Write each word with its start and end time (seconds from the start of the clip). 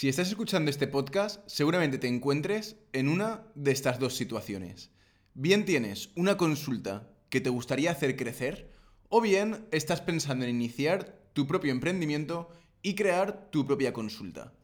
Si 0.00 0.08
estás 0.08 0.28
escuchando 0.28 0.70
este 0.70 0.86
podcast, 0.86 1.46
seguramente 1.46 1.98
te 1.98 2.08
encuentres 2.08 2.76
en 2.94 3.06
una 3.06 3.44
de 3.54 3.70
estas 3.70 3.98
dos 3.98 4.16
situaciones. 4.16 4.90
Bien 5.34 5.66
tienes 5.66 6.08
una 6.16 6.38
consulta 6.38 7.10
que 7.28 7.42
te 7.42 7.50
gustaría 7.50 7.90
hacer 7.90 8.16
crecer, 8.16 8.72
o 9.10 9.20
bien 9.20 9.68
estás 9.72 10.00
pensando 10.00 10.46
en 10.46 10.52
iniciar 10.56 11.20
tu 11.34 11.46
propio 11.46 11.70
emprendimiento 11.70 12.48
y 12.80 12.94
crear 12.94 13.50
tu 13.50 13.66
propia 13.66 13.92
consulta. 13.92 14.54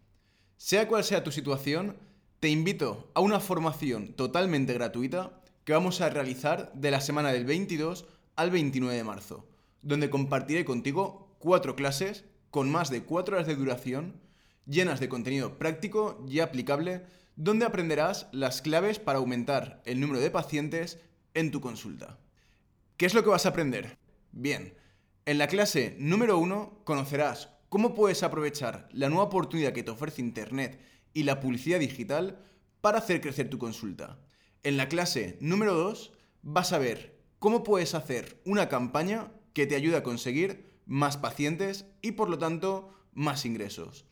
Sea 0.57 0.89
cual 0.89 1.05
sea 1.05 1.23
tu 1.23 1.31
situación, 1.31 1.99
te 2.41 2.49
invito 2.49 3.11
a 3.13 3.21
una 3.21 3.39
formación 3.39 4.15
totalmente 4.15 4.73
gratuita 4.73 5.43
que 5.65 5.75
vamos 5.75 6.01
a 6.01 6.09
realizar 6.09 6.73
de 6.73 6.91
la 6.91 7.03
semana 7.03 7.31
del 7.31 7.45
22 7.45 8.07
al 8.37 8.51
29 8.51 8.97
de 8.97 9.05
marzo, 9.05 9.47
donde 9.83 10.09
compartiré 10.09 10.65
contigo 10.65 11.37
cuatro 11.41 11.77
clases 11.77 12.25
con 12.51 12.73
más 12.73 12.89
de 12.89 13.03
cuatro 13.03 13.37
horas 13.37 13.47
de 13.47 13.57
duración 13.57 14.25
llenas 14.67 15.01
de 15.01 15.09
contenido 15.09 15.59
práctico 15.59 16.25
y 16.29 16.41
aplicable, 16.41 17.05
donde 17.37 17.67
aprenderás 17.67 18.29
las 18.33 18.63
claves 18.63 18.99
para 18.99 19.19
aumentar 19.19 19.83
el 19.85 20.01
número 20.01 20.21
de 20.21 20.31
pacientes 20.31 20.99
en 21.35 21.51
tu 21.51 21.61
consulta. 21.61 22.19
¿Qué 22.97 23.07
es 23.07 23.15
lo 23.15 23.23
que 23.23 23.31
vas 23.31 23.47
a 23.47 23.51
aprender? 23.51 23.99
Bien, 24.33 24.75
en 25.27 25.39
la 25.39 25.49
clase 25.49 25.97
número 25.99 26.39
1 26.39 26.83
conocerás 26.85 27.51
cómo 27.69 27.95
puedes 27.95 28.23
aprovechar 28.23 28.89
la 28.93 29.09
nueva 29.09 29.25
oportunidad 29.25 29.73
que 29.73 29.83
te 29.83 29.91
ofrece 29.91 30.23
Internet 30.23 30.81
y 31.13 31.25
la 31.25 31.41
publicidad 31.41 31.79
digital 31.79 32.39
para 32.81 32.99
hacer 32.99 33.21
crecer 33.21 33.51
tu 33.51 33.59
consulta. 33.59 34.19
En 34.63 34.77
la 34.77 34.89
clase 34.89 35.37
número 35.41 35.75
2 35.75 36.13
vas 36.43 36.73
a 36.73 36.79
ver 36.79 37.19
cómo 37.39 37.63
puedes 37.65 37.95
hacer 37.95 38.41
una 38.47 38.69
campaña 38.69 39.33
que 39.53 39.67
te 39.67 39.77
ayude 39.77 39.97
a 39.97 40.03
conseguir 40.03 40.73
más 40.87 41.17
pacientes 41.17 41.87
y 42.01 42.13
por 42.13 42.31
lo 42.31 42.39
tanto 42.39 42.91
más 43.13 43.45
ingresos. 43.45 44.06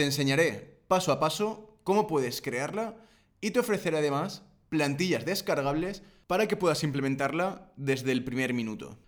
Te 0.00 0.06
enseñaré 0.06 0.80
paso 0.88 1.12
a 1.12 1.20
paso 1.20 1.78
cómo 1.84 2.06
puedes 2.06 2.40
crearla 2.40 2.96
y 3.42 3.50
te 3.50 3.60
ofreceré 3.60 3.98
además 3.98 4.44
plantillas 4.70 5.26
descargables 5.26 6.02
para 6.26 6.48
que 6.48 6.56
puedas 6.56 6.84
implementarla 6.84 7.70
desde 7.76 8.10
el 8.10 8.24
primer 8.24 8.54
minuto. 8.54 8.98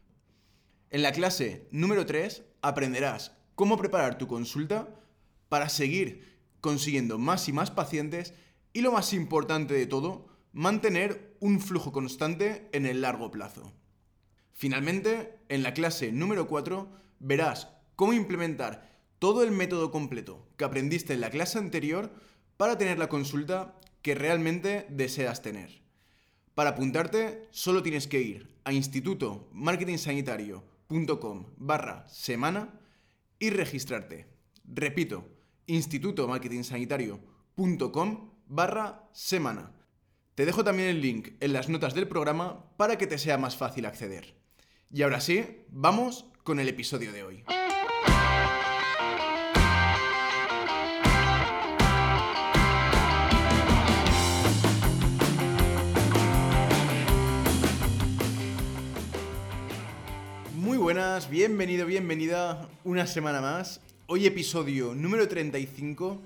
En 0.91 1.01
la 1.01 1.13
clase 1.13 1.67
número 1.71 2.05
3 2.05 2.43
aprenderás 2.61 3.33
cómo 3.55 3.79
preparar 3.79 4.19
tu 4.19 4.27
consulta 4.27 4.87
para 5.49 5.71
seguir 5.71 6.43
consiguiendo 6.61 7.19
más 7.19 7.49
y 7.49 7.55
más 7.55 7.71
pacientes 7.71 8.35
y 8.75 8.83
lo 8.83 8.93
más 8.93 9.15
importante 9.15 9.73
de 9.73 9.87
todo, 9.87 10.27
mantener 10.53 11.39
un 11.41 11.61
flujo 11.61 11.91
constante 11.91 12.69
en 12.73 12.85
el 12.85 13.01
largo 13.01 13.31
plazo. 13.31 13.73
Finalmente, 14.53 15.39
en 15.49 15.63
la 15.63 15.73
clase 15.73 16.13
número 16.13 16.49
4 16.49 16.93
verás 17.19 17.69
cómo 17.97 18.13
implementar 18.13 18.92
todo 19.23 19.43
el 19.45 19.53
método 19.53 19.93
completo 19.93 20.49
que 20.57 20.65
aprendiste 20.65 21.15
en 21.15 21.21
la 21.21 21.31
clase 21.31 21.57
anterior 21.57 22.13
para 22.57 22.77
tener 22.77 22.99
la 22.99 23.09
consulta 23.09 23.79
que 24.03 24.17
realmente 24.17 24.85
deseas 24.91 25.43
tener. 25.43 25.85
Para 26.57 26.71
apuntarte, 26.71 27.47
solo 27.53 27.85
tienes 27.85 28.09
que 28.09 28.21
ir 28.21 28.53
a 28.65 28.73
institutomarketingsanitario.com 28.73 31.47
barra 31.57 32.05
semana 32.09 32.81
y 33.39 33.51
registrarte. 33.51 34.27
Repito, 34.65 35.29
institutomarketingsanitario.com 35.69 38.31
barra 38.49 39.09
semana. 39.13 39.71
Te 40.35 40.47
dejo 40.47 40.65
también 40.65 40.89
el 40.89 41.01
link 41.01 41.35
en 41.39 41.53
las 41.53 41.69
notas 41.69 41.95
del 41.95 42.09
programa 42.09 42.75
para 42.77 42.99
que 42.99 43.07
te 43.07 43.19
sea 43.19 43.39
más 43.39 43.57
fácil 43.57 43.87
acceder. 43.87 44.35
Y 44.91 45.03
ahora 45.03 45.21
sí, 45.21 45.63
vamos 45.69 46.27
con 46.43 46.59
el 46.59 46.69
episodio 46.69 47.13
de 47.13 47.23
hoy. 47.23 47.45
Bienvenido, 61.29 61.85
bienvenida 61.85 62.71
una 62.85 63.07
semana 63.07 63.43
más. 63.43 63.83
Hoy 64.07 64.25
episodio 64.25 64.95
número 64.95 65.29
35 65.29 66.23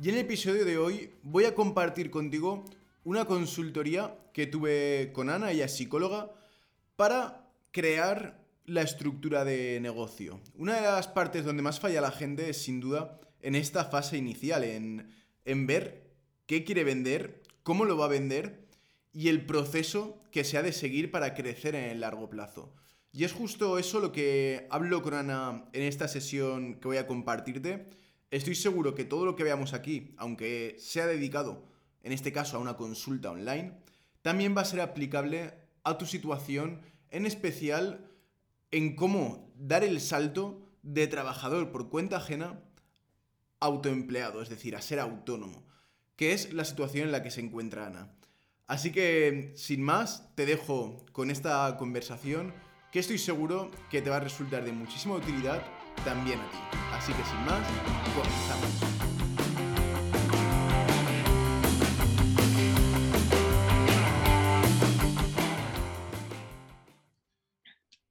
y 0.00 0.08
en 0.08 0.14
el 0.14 0.20
episodio 0.20 0.64
de 0.64 0.78
hoy 0.78 1.10
voy 1.24 1.46
a 1.46 1.54
compartir 1.56 2.12
contigo 2.12 2.64
una 3.02 3.24
consultoría 3.24 4.16
que 4.32 4.46
tuve 4.46 5.10
con 5.12 5.30
Ana, 5.30 5.50
ella 5.50 5.64
es 5.64 5.76
psicóloga, 5.76 6.30
para 6.94 7.50
crear 7.72 8.40
la 8.66 8.82
estructura 8.82 9.44
de 9.44 9.80
negocio. 9.80 10.40
Una 10.54 10.76
de 10.76 10.82
las 10.82 11.08
partes 11.08 11.44
donde 11.44 11.64
más 11.64 11.80
falla 11.80 12.00
la 12.00 12.12
gente 12.12 12.50
es 12.50 12.62
sin 12.62 12.78
duda 12.78 13.18
en 13.42 13.56
esta 13.56 13.86
fase 13.86 14.16
inicial, 14.16 14.62
en, 14.62 15.12
en 15.44 15.66
ver 15.66 16.04
qué 16.46 16.62
quiere 16.62 16.84
vender, 16.84 17.42
cómo 17.64 17.84
lo 17.84 17.98
va 17.98 18.04
a 18.04 18.08
vender 18.08 18.64
y 19.12 19.28
el 19.28 19.44
proceso 19.44 20.22
que 20.30 20.44
se 20.44 20.56
ha 20.56 20.62
de 20.62 20.72
seguir 20.72 21.10
para 21.10 21.34
crecer 21.34 21.74
en 21.74 21.90
el 21.90 22.00
largo 22.00 22.30
plazo. 22.30 22.72
Y 23.12 23.24
es 23.24 23.32
justo 23.32 23.78
eso 23.78 23.98
lo 23.98 24.12
que 24.12 24.68
hablo 24.70 25.02
con 25.02 25.14
Ana 25.14 25.64
en 25.72 25.82
esta 25.82 26.06
sesión 26.06 26.74
que 26.74 26.86
voy 26.86 26.96
a 26.98 27.08
compartirte. 27.08 27.88
Estoy 28.30 28.54
seguro 28.54 28.94
que 28.94 29.04
todo 29.04 29.24
lo 29.24 29.34
que 29.34 29.42
veamos 29.42 29.72
aquí, 29.72 30.14
aunque 30.16 30.76
sea 30.78 31.06
dedicado, 31.06 31.64
en 32.02 32.12
este 32.12 32.32
caso, 32.32 32.56
a 32.56 32.60
una 32.60 32.76
consulta 32.76 33.32
online, 33.32 33.74
también 34.22 34.56
va 34.56 34.62
a 34.62 34.66
ser 34.66 34.80
aplicable 34.80 35.52
a 35.82 35.98
tu 35.98 36.06
situación, 36.06 36.82
en 37.10 37.26
especial 37.26 38.08
en 38.70 38.94
cómo 38.94 39.52
dar 39.56 39.82
el 39.82 40.00
salto 40.00 40.62
de 40.82 41.08
trabajador 41.08 41.72
por 41.72 41.90
cuenta 41.90 42.18
ajena 42.18 42.60
a 43.58 43.66
autoempleado, 43.66 44.40
es 44.40 44.48
decir, 44.48 44.76
a 44.76 44.82
ser 44.82 45.00
autónomo, 45.00 45.66
que 46.14 46.32
es 46.32 46.52
la 46.52 46.64
situación 46.64 47.06
en 47.06 47.12
la 47.12 47.22
que 47.24 47.32
se 47.32 47.40
encuentra 47.40 47.86
Ana. 47.86 48.14
Así 48.68 48.92
que, 48.92 49.52
sin 49.56 49.82
más, 49.82 50.32
te 50.36 50.46
dejo 50.46 51.04
con 51.12 51.30
esta 51.30 51.76
conversación 51.76 52.54
que 52.90 52.98
estoy 52.98 53.18
seguro 53.18 53.70
que 53.88 54.02
te 54.02 54.10
va 54.10 54.16
a 54.16 54.20
resultar 54.20 54.64
de 54.64 54.72
muchísima 54.72 55.14
utilidad 55.14 55.62
también 56.04 56.40
a 56.40 56.50
ti. 56.50 56.58
Así 56.92 57.12
que 57.12 57.22
sin 57.24 57.38
más, 57.44 57.66
comenzamos. 58.14 59.10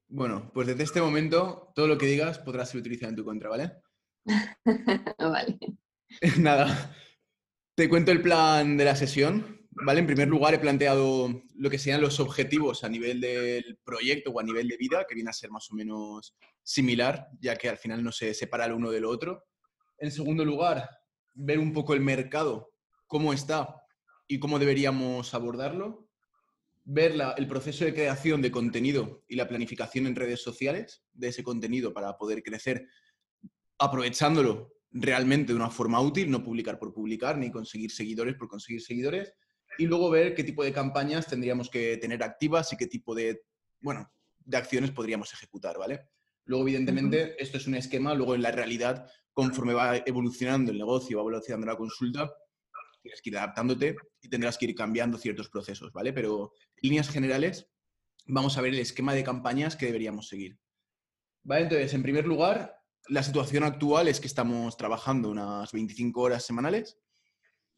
Bueno, 0.08 0.52
pues 0.54 0.68
desde 0.68 0.84
este 0.84 1.02
momento 1.02 1.72
todo 1.76 1.88
lo 1.88 1.98
que 1.98 2.06
digas 2.06 2.40
podrá 2.40 2.66
ser 2.66 2.80
utilizado 2.80 3.10
en 3.10 3.16
tu 3.16 3.26
contra, 3.26 3.50
¿vale? 3.50 3.74
vale. 5.20 5.60
Nada, 6.40 6.96
te 7.76 7.90
cuento 7.90 8.12
el 8.12 8.22
plan 8.22 8.78
de 8.78 8.86
la 8.86 8.96
sesión. 8.96 9.59
¿Vale? 9.72 10.00
En 10.00 10.08
primer 10.08 10.28
lugar, 10.28 10.54
he 10.54 10.60
planteado 10.60 11.44
lo 11.56 11.70
que 11.70 11.80
sean 11.80 12.02
los 12.02 12.20
objetivos 12.20 12.84
a 12.84 12.90
nivel 12.90 13.22
del 13.22 13.78
proyecto 13.84 14.32
o 14.32 14.40
a 14.40 14.44
nivel 14.44 14.68
de 14.68 14.78
vida, 14.78 15.06
que 15.08 15.16
viene 15.16 15.30
a 15.30 15.34
ser 15.34 15.52
más 15.52 15.70
o 15.72 15.76
menos 15.76 16.36
similar, 16.64 17.28
ya 17.40 17.56
que 17.56 17.70
al 17.70 17.78
final 17.78 18.04
no 18.04 18.12
se 18.12 18.34
separa 18.34 18.66
el 18.66 18.74
uno 18.74 18.92
del 18.92 19.06
otro. 19.06 19.46
En 19.98 20.12
segundo 20.12 20.46
lugar, 20.46 20.90
ver 21.34 21.60
un 21.60 21.74
poco 21.74 21.94
el 21.94 22.02
mercado, 22.02 22.74
cómo 23.08 23.34
está 23.34 23.76
y 24.28 24.40
cómo 24.40 24.60
deberíamos 24.60 25.34
abordarlo. 25.34 26.08
Ver 26.92 27.14
el 27.38 27.48
proceso 27.48 27.86
de 27.86 27.94
creación 27.94 28.42
de 28.42 28.52
contenido 28.52 29.24
y 29.28 29.36
la 29.36 29.48
planificación 29.48 30.08
en 30.08 30.16
redes 30.16 30.42
sociales 30.42 31.04
de 31.14 31.28
ese 31.28 31.44
contenido 31.44 31.94
para 31.94 32.18
poder 32.18 32.42
crecer 32.42 32.88
aprovechándolo 33.78 34.74
realmente 34.92 35.54
de 35.54 35.56
una 35.56 35.70
forma 35.70 36.02
útil, 36.02 36.32
no 36.32 36.44
publicar 36.44 36.80
por 36.80 36.94
publicar, 36.94 37.38
ni 37.38 37.52
conseguir 37.52 37.92
seguidores 37.92 38.36
por 38.36 38.48
conseguir 38.48 38.82
seguidores 38.82 39.34
y 39.80 39.88
luego 39.88 40.10
ver 40.10 40.36
qué 40.36 40.44
tipo 40.44 40.64
de 40.64 40.74
campañas 40.74 41.26
tendríamos 41.26 41.70
que 41.70 41.96
tener 41.98 42.22
activas 42.22 42.72
y 42.74 42.78
qué 42.78 42.86
tipo 42.86 43.16
de, 43.16 43.44
bueno, 43.80 44.12
de 44.38 44.58
acciones 44.58 44.92
podríamos 44.92 45.32
ejecutar, 45.34 45.78
¿vale? 45.78 46.02
Luego, 46.44 46.66
evidentemente, 46.66 47.42
esto 47.42 47.58
es 47.58 47.66
un 47.66 47.76
esquema, 47.76 48.14
luego 48.14 48.36
en 48.36 48.42
la 48.42 48.52
realidad, 48.52 49.10
conforme 49.32 49.74
va 49.74 49.96
evolucionando 49.98 50.72
el 50.72 50.78
negocio, 50.78 51.18
va 51.18 51.22
evolucionando 51.22 51.68
la 51.68 51.78
consulta, 51.78 52.30
tienes 53.02 53.22
que 53.22 53.30
ir 53.30 53.38
adaptándote 53.38 53.96
y 54.22 54.28
tendrás 54.28 54.58
que 54.58 54.66
ir 54.66 54.76
cambiando 54.76 55.18
ciertos 55.18 55.48
procesos, 55.50 55.94
¿vale? 55.94 56.12
Pero 56.12 56.52
en 56.76 56.90
líneas 56.90 57.10
generales, 57.10 57.70
vamos 58.26 58.58
a 58.58 58.62
ver 58.62 58.74
el 58.74 58.80
esquema 58.80 59.14
de 59.14 59.24
campañas 59.24 59.78
que 59.78 59.86
deberíamos 59.86 60.28
seguir. 60.28 60.60
¿Vale? 61.44 61.64
Entonces, 61.64 61.94
en 61.94 62.04
primer 62.04 62.28
lugar, 62.28 62.84
la 63.08 63.24
situación 63.24 63.64
actual 63.64 64.10
es 64.10 64.20
que 64.20 64.28
estamos 64.28 64.76
trabajando 64.76 65.30
unas 65.30 65.72
25 65.72 66.20
horas 66.20 66.44
semanales, 66.44 67.00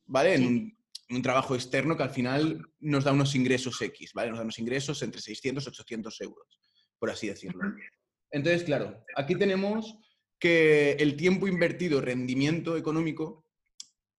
¿vale? 0.07 0.33
En, 0.33 0.80
un 1.11 1.21
trabajo 1.21 1.55
externo 1.55 1.97
que 1.97 2.03
al 2.03 2.09
final 2.09 2.65
nos 2.79 3.03
da 3.03 3.11
unos 3.11 3.35
ingresos 3.35 3.81
X, 3.81 4.13
¿vale? 4.13 4.29
Nos 4.29 4.39
da 4.39 4.43
unos 4.43 4.59
ingresos 4.59 5.01
entre 5.01 5.21
600 5.21 5.65
y 5.65 5.69
800 5.69 6.21
euros, 6.21 6.59
por 6.97 7.09
así 7.09 7.27
decirlo. 7.27 7.61
Entonces, 8.31 8.63
claro, 8.63 9.03
aquí 9.15 9.35
tenemos 9.35 9.97
que 10.39 10.93
el 10.93 11.15
tiempo 11.17 11.47
invertido, 11.47 12.01
rendimiento 12.01 12.77
económico, 12.77 13.45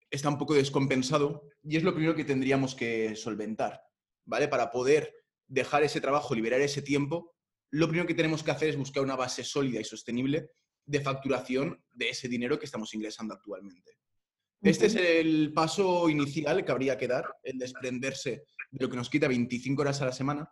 está 0.09 0.29
un 0.29 0.37
poco 0.37 0.53
descompensado 0.53 1.47
y 1.63 1.77
es 1.77 1.83
lo 1.83 1.93
primero 1.93 2.15
que 2.15 2.25
tendríamos 2.25 2.75
que 2.75 3.15
solventar, 3.15 3.81
¿vale? 4.25 4.47
Para 4.47 4.69
poder 4.69 5.13
dejar 5.47 5.83
ese 5.83 6.01
trabajo, 6.01 6.35
liberar 6.35 6.61
ese 6.61 6.81
tiempo, 6.81 7.33
lo 7.71 7.87
primero 7.87 8.07
que 8.07 8.13
tenemos 8.13 8.43
que 8.43 8.51
hacer 8.51 8.69
es 8.69 8.77
buscar 8.77 9.01
una 9.01 9.15
base 9.15 9.43
sólida 9.43 9.79
y 9.79 9.85
sostenible 9.85 10.49
de 10.85 11.01
facturación 11.01 11.81
de 11.91 12.09
ese 12.09 12.27
dinero 12.27 12.59
que 12.59 12.65
estamos 12.65 12.93
ingresando 12.93 13.33
actualmente. 13.33 13.97
Este 14.61 14.85
es 14.85 14.95
el 14.95 15.53
paso 15.53 16.07
inicial 16.09 16.63
que 16.63 16.71
habría 16.71 16.97
que 16.97 17.07
dar, 17.07 17.25
el 17.43 17.57
desprenderse 17.57 18.45
de 18.69 18.85
lo 18.85 18.89
que 18.89 18.97
nos 18.97 19.09
quita 19.09 19.27
25 19.27 19.81
horas 19.81 20.01
a 20.01 20.05
la 20.05 20.11
semana, 20.11 20.49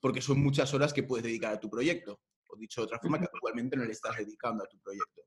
porque 0.00 0.20
son 0.20 0.40
muchas 0.42 0.74
horas 0.74 0.92
que 0.92 1.04
puedes 1.04 1.24
dedicar 1.24 1.54
a 1.54 1.60
tu 1.60 1.70
proyecto. 1.70 2.20
O 2.48 2.56
dicho 2.56 2.80
de 2.80 2.86
otra 2.86 2.98
forma, 2.98 3.18
que 3.18 3.24
actualmente 3.32 3.76
no 3.76 3.84
le 3.84 3.92
estás 3.92 4.16
dedicando 4.16 4.64
a 4.64 4.66
tu 4.66 4.78
proyecto. 4.80 5.22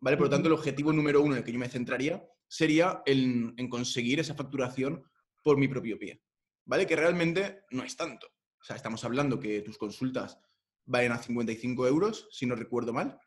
¿Vale? 0.00 0.16
Por 0.16 0.26
lo 0.26 0.30
tanto, 0.30 0.48
el 0.48 0.54
objetivo 0.54 0.92
número 0.92 1.20
uno 1.20 1.32
en 1.32 1.38
el 1.38 1.44
que 1.44 1.52
yo 1.52 1.58
me 1.58 1.68
centraría 1.68 2.24
sería 2.46 3.02
en, 3.06 3.54
en 3.56 3.68
conseguir 3.68 4.20
esa 4.20 4.34
facturación 4.34 5.02
por 5.42 5.56
mi 5.56 5.66
propio 5.66 5.98
pie. 5.98 6.22
¿Vale? 6.64 6.86
Que 6.86 6.96
realmente 6.96 7.64
no 7.70 7.82
es 7.82 7.96
tanto. 7.96 8.28
O 8.60 8.64
sea, 8.64 8.76
estamos 8.76 9.04
hablando 9.04 9.38
que 9.38 9.60
tus 9.62 9.76
consultas 9.78 10.38
valen 10.86 11.12
a 11.12 11.18
55 11.18 11.86
euros, 11.86 12.28
si 12.30 12.46
no 12.46 12.54
recuerdo 12.54 12.92
mal, 12.92 13.18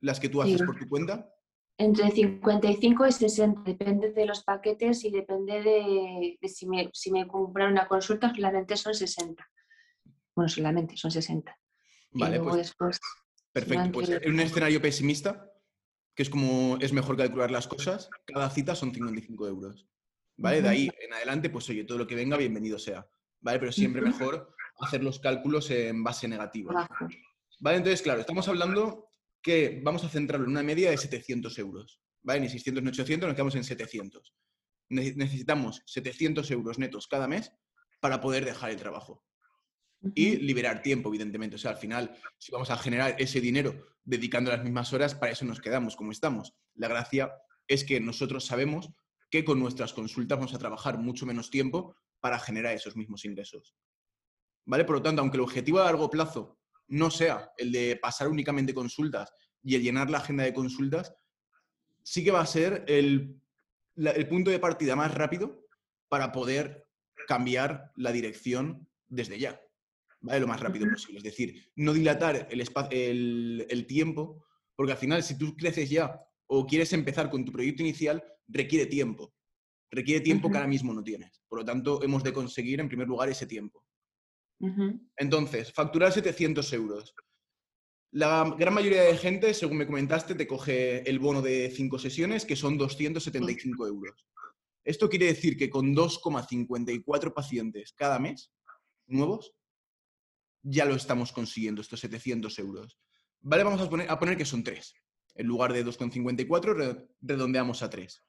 las 0.00 0.18
que 0.20 0.28
tú 0.28 0.42
haces 0.42 0.58
Sí. 0.58 0.64
por 0.66 0.78
tu 0.78 0.88
cuenta. 0.88 1.32
Entre 1.80 2.10
55 2.10 3.06
y 3.06 3.12
60, 3.12 3.62
depende 3.64 4.12
de 4.12 4.26
los 4.26 4.44
paquetes 4.44 5.02
y 5.02 5.10
depende 5.10 5.62
de, 5.62 6.38
de 6.38 6.48
si, 6.50 6.68
me, 6.68 6.90
si 6.92 7.10
me 7.10 7.26
compran 7.26 7.72
una 7.72 7.88
consulta, 7.88 8.34
solamente 8.34 8.76
son 8.76 8.94
60. 8.94 9.42
Bueno, 10.36 10.48
solamente 10.50 10.94
son 10.98 11.10
60. 11.10 11.56
y 12.12 12.20
Vale, 12.20 12.36
luego 12.36 12.50
pues 12.50 12.66
después, 12.66 13.00
perfecto. 13.50 13.92
Pues 13.92 14.10
en 14.10 14.30
un 14.30 14.40
escenario 14.40 14.82
pesimista, 14.82 15.50
que 16.14 16.22
es 16.22 16.28
como 16.28 16.76
es 16.82 16.92
mejor 16.92 17.16
calcular 17.16 17.50
las 17.50 17.66
cosas, 17.66 18.10
cada 18.26 18.50
cita 18.50 18.74
son 18.74 18.92
55 18.92 19.48
euros. 19.48 19.88
¿Vale? 20.36 20.60
De 20.60 20.68
ahí 20.68 20.90
en 21.00 21.14
adelante, 21.14 21.48
pues 21.48 21.66
oye, 21.70 21.84
todo 21.84 21.96
lo 21.96 22.06
que 22.06 22.14
venga, 22.14 22.36
bienvenido 22.36 22.78
sea. 22.78 23.08
¿Vale? 23.40 23.58
Pero 23.58 23.72
siempre 23.72 24.02
mejor 24.02 24.54
hacer 24.80 25.02
los 25.02 25.18
cálculos 25.18 25.70
en 25.70 26.04
base 26.04 26.28
negativa. 26.28 26.86
¿Vale? 27.60 27.78
Entonces, 27.78 28.02
claro, 28.02 28.20
estamos 28.20 28.46
hablando 28.48 29.09
que 29.42 29.80
vamos 29.82 30.04
a 30.04 30.08
centrarlo 30.08 30.46
en 30.46 30.52
una 30.52 30.62
media 30.62 30.90
de 30.90 30.96
700 30.98 31.58
euros. 31.58 32.00
¿Vale? 32.22 32.40
Ni 32.40 32.48
600 32.50 32.82
ni 32.82 32.90
800, 32.90 33.26
nos 33.28 33.34
quedamos 33.34 33.54
en 33.54 33.64
700. 33.64 34.34
Ne- 34.90 35.14
necesitamos 35.14 35.82
700 35.86 36.50
euros 36.50 36.78
netos 36.78 37.06
cada 37.08 37.26
mes 37.26 37.52
para 38.00 38.20
poder 38.20 38.44
dejar 38.44 38.70
el 38.70 38.76
trabajo 38.76 39.24
y 40.14 40.36
liberar 40.36 40.82
tiempo, 40.82 41.08
evidentemente. 41.10 41.56
O 41.56 41.58
sea, 41.58 41.72
al 41.72 41.76
final, 41.78 42.16
si 42.38 42.52
vamos 42.52 42.70
a 42.70 42.76
generar 42.76 43.16
ese 43.18 43.40
dinero 43.40 43.86
dedicando 44.04 44.50
las 44.50 44.62
mismas 44.62 44.92
horas, 44.92 45.14
para 45.14 45.32
eso 45.32 45.44
nos 45.44 45.60
quedamos 45.60 45.96
como 45.96 46.12
estamos. 46.12 46.54
La 46.74 46.88
gracia 46.88 47.32
es 47.68 47.84
que 47.84 48.00
nosotros 48.00 48.44
sabemos 48.44 48.90
que 49.30 49.44
con 49.44 49.58
nuestras 49.60 49.92
consultas 49.92 50.38
vamos 50.38 50.54
a 50.54 50.58
trabajar 50.58 50.98
mucho 50.98 51.24
menos 51.24 51.50
tiempo 51.50 51.96
para 52.20 52.38
generar 52.38 52.74
esos 52.74 52.96
mismos 52.96 53.24
ingresos. 53.24 53.74
¿Vale? 54.66 54.84
Por 54.84 54.96
lo 54.96 55.02
tanto, 55.02 55.22
aunque 55.22 55.36
el 55.38 55.42
objetivo 55.42 55.80
a 55.80 55.84
largo 55.84 56.10
plazo 56.10 56.59
no 56.90 57.10
sea 57.10 57.50
el 57.56 57.72
de 57.72 57.96
pasar 57.96 58.28
únicamente 58.28 58.74
consultas 58.74 59.32
y 59.62 59.74
el 59.74 59.82
llenar 59.82 60.10
la 60.10 60.18
agenda 60.18 60.44
de 60.44 60.52
consultas, 60.52 61.14
sí 62.02 62.22
que 62.24 62.30
va 62.30 62.40
a 62.40 62.46
ser 62.46 62.84
el, 62.88 63.40
la- 63.94 64.10
el 64.12 64.28
punto 64.28 64.50
de 64.50 64.58
partida 64.58 64.94
más 64.96 65.14
rápido 65.14 65.66
para 66.08 66.32
poder 66.32 66.86
cambiar 67.26 67.92
la 67.96 68.12
dirección 68.12 68.88
desde 69.08 69.38
ya. 69.38 69.60
¿vale? 70.20 70.40
Lo 70.40 70.46
más 70.46 70.60
rápido 70.60 70.88
posible. 70.90 71.18
Es 71.18 71.24
decir, 71.24 71.70
no 71.76 71.92
dilatar 71.92 72.48
el, 72.50 72.60
espa- 72.60 72.88
el, 72.90 73.66
el 73.70 73.86
tiempo, 73.86 74.44
porque 74.76 74.92
al 74.92 74.98
final, 74.98 75.22
si 75.22 75.38
tú 75.38 75.54
creces 75.56 75.88
ya 75.90 76.20
o 76.46 76.66
quieres 76.66 76.92
empezar 76.92 77.30
con 77.30 77.44
tu 77.44 77.52
proyecto 77.52 77.82
inicial, 77.82 78.22
requiere 78.48 78.86
tiempo. 78.86 79.32
Requiere 79.90 80.20
tiempo 80.20 80.50
que 80.50 80.56
ahora 80.56 80.68
mismo 80.68 80.92
no 80.92 81.02
tienes. 81.02 81.42
Por 81.48 81.60
lo 81.60 81.64
tanto, 81.64 82.02
hemos 82.02 82.22
de 82.24 82.32
conseguir, 82.32 82.80
en 82.80 82.88
primer 82.88 83.06
lugar, 83.08 83.28
ese 83.28 83.46
tiempo. 83.46 83.84
Entonces, 85.16 85.72
facturar 85.72 86.12
700 86.12 86.72
euros. 86.74 87.14
La 88.12 88.54
gran 88.58 88.74
mayoría 88.74 89.02
de 89.02 89.16
gente, 89.16 89.54
según 89.54 89.78
me 89.78 89.86
comentaste, 89.86 90.34
te 90.34 90.46
coge 90.46 91.08
el 91.08 91.18
bono 91.18 91.40
de 91.42 91.70
5 91.70 91.98
sesiones, 91.98 92.44
que 92.44 92.56
son 92.56 92.76
275 92.76 93.86
euros. 93.86 94.26
Esto 94.84 95.08
quiere 95.08 95.26
decir 95.26 95.56
que 95.56 95.70
con 95.70 95.94
2,54 95.94 97.32
pacientes 97.32 97.92
cada 97.92 98.18
mes 98.18 98.52
nuevos, 99.06 99.52
ya 100.62 100.84
lo 100.84 100.94
estamos 100.94 101.32
consiguiendo, 101.32 101.80
estos 101.80 102.00
700 102.00 102.58
euros. 102.58 102.98
Vale, 103.40 103.64
vamos 103.64 103.80
a 103.80 103.88
poner, 103.88 104.10
a 104.10 104.18
poner 104.18 104.36
que 104.36 104.44
son 104.44 104.62
3. 104.64 104.94
En 105.36 105.46
lugar 105.46 105.72
de 105.72 105.86
2,54, 105.86 106.74
re- 106.74 107.08
redondeamos 107.22 107.82
a 107.82 107.88
3. 107.88 108.22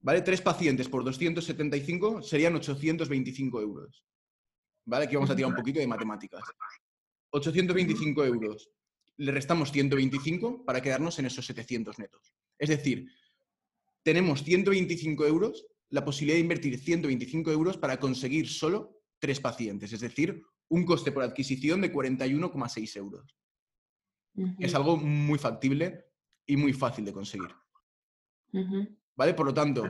¿Vale? 0.00 0.22
3 0.22 0.40
pacientes 0.40 0.88
por 0.88 1.04
275 1.04 2.22
serían 2.22 2.56
825 2.56 3.60
euros. 3.60 4.04
¿Vale? 4.84 5.04
Aquí 5.06 5.14
vamos 5.14 5.30
a 5.30 5.36
tirar 5.36 5.50
un 5.50 5.56
poquito 5.56 5.80
de 5.80 5.86
matemáticas. 5.86 6.42
825 7.30 8.24
euros. 8.24 8.70
Le 9.16 9.30
restamos 9.30 9.70
125 9.70 10.64
para 10.64 10.80
quedarnos 10.80 11.18
en 11.18 11.26
esos 11.26 11.46
700 11.46 11.98
netos. 11.98 12.34
Es 12.58 12.68
decir, 12.68 13.08
tenemos 14.02 14.42
125 14.42 15.26
euros, 15.26 15.66
la 15.90 16.04
posibilidad 16.04 16.36
de 16.36 16.42
invertir 16.42 16.78
125 16.78 17.50
euros 17.52 17.76
para 17.76 18.00
conseguir 18.00 18.48
solo 18.48 18.98
3 19.20 19.40
pacientes. 19.40 19.92
Es 19.92 20.00
decir, 20.00 20.42
un 20.68 20.84
coste 20.84 21.12
por 21.12 21.22
adquisición 21.22 21.80
de 21.80 21.92
41,6 21.92 22.96
euros. 22.96 23.36
Es 24.58 24.72
Ujú. 24.72 24.76
algo 24.76 24.96
muy 24.96 25.38
factible 25.38 26.06
y 26.46 26.56
muy 26.56 26.72
fácil 26.72 27.04
de 27.04 27.12
conseguir. 27.12 27.54
¿Vale? 29.14 29.34
Por 29.34 29.46
lo 29.46 29.54
tanto, 29.54 29.86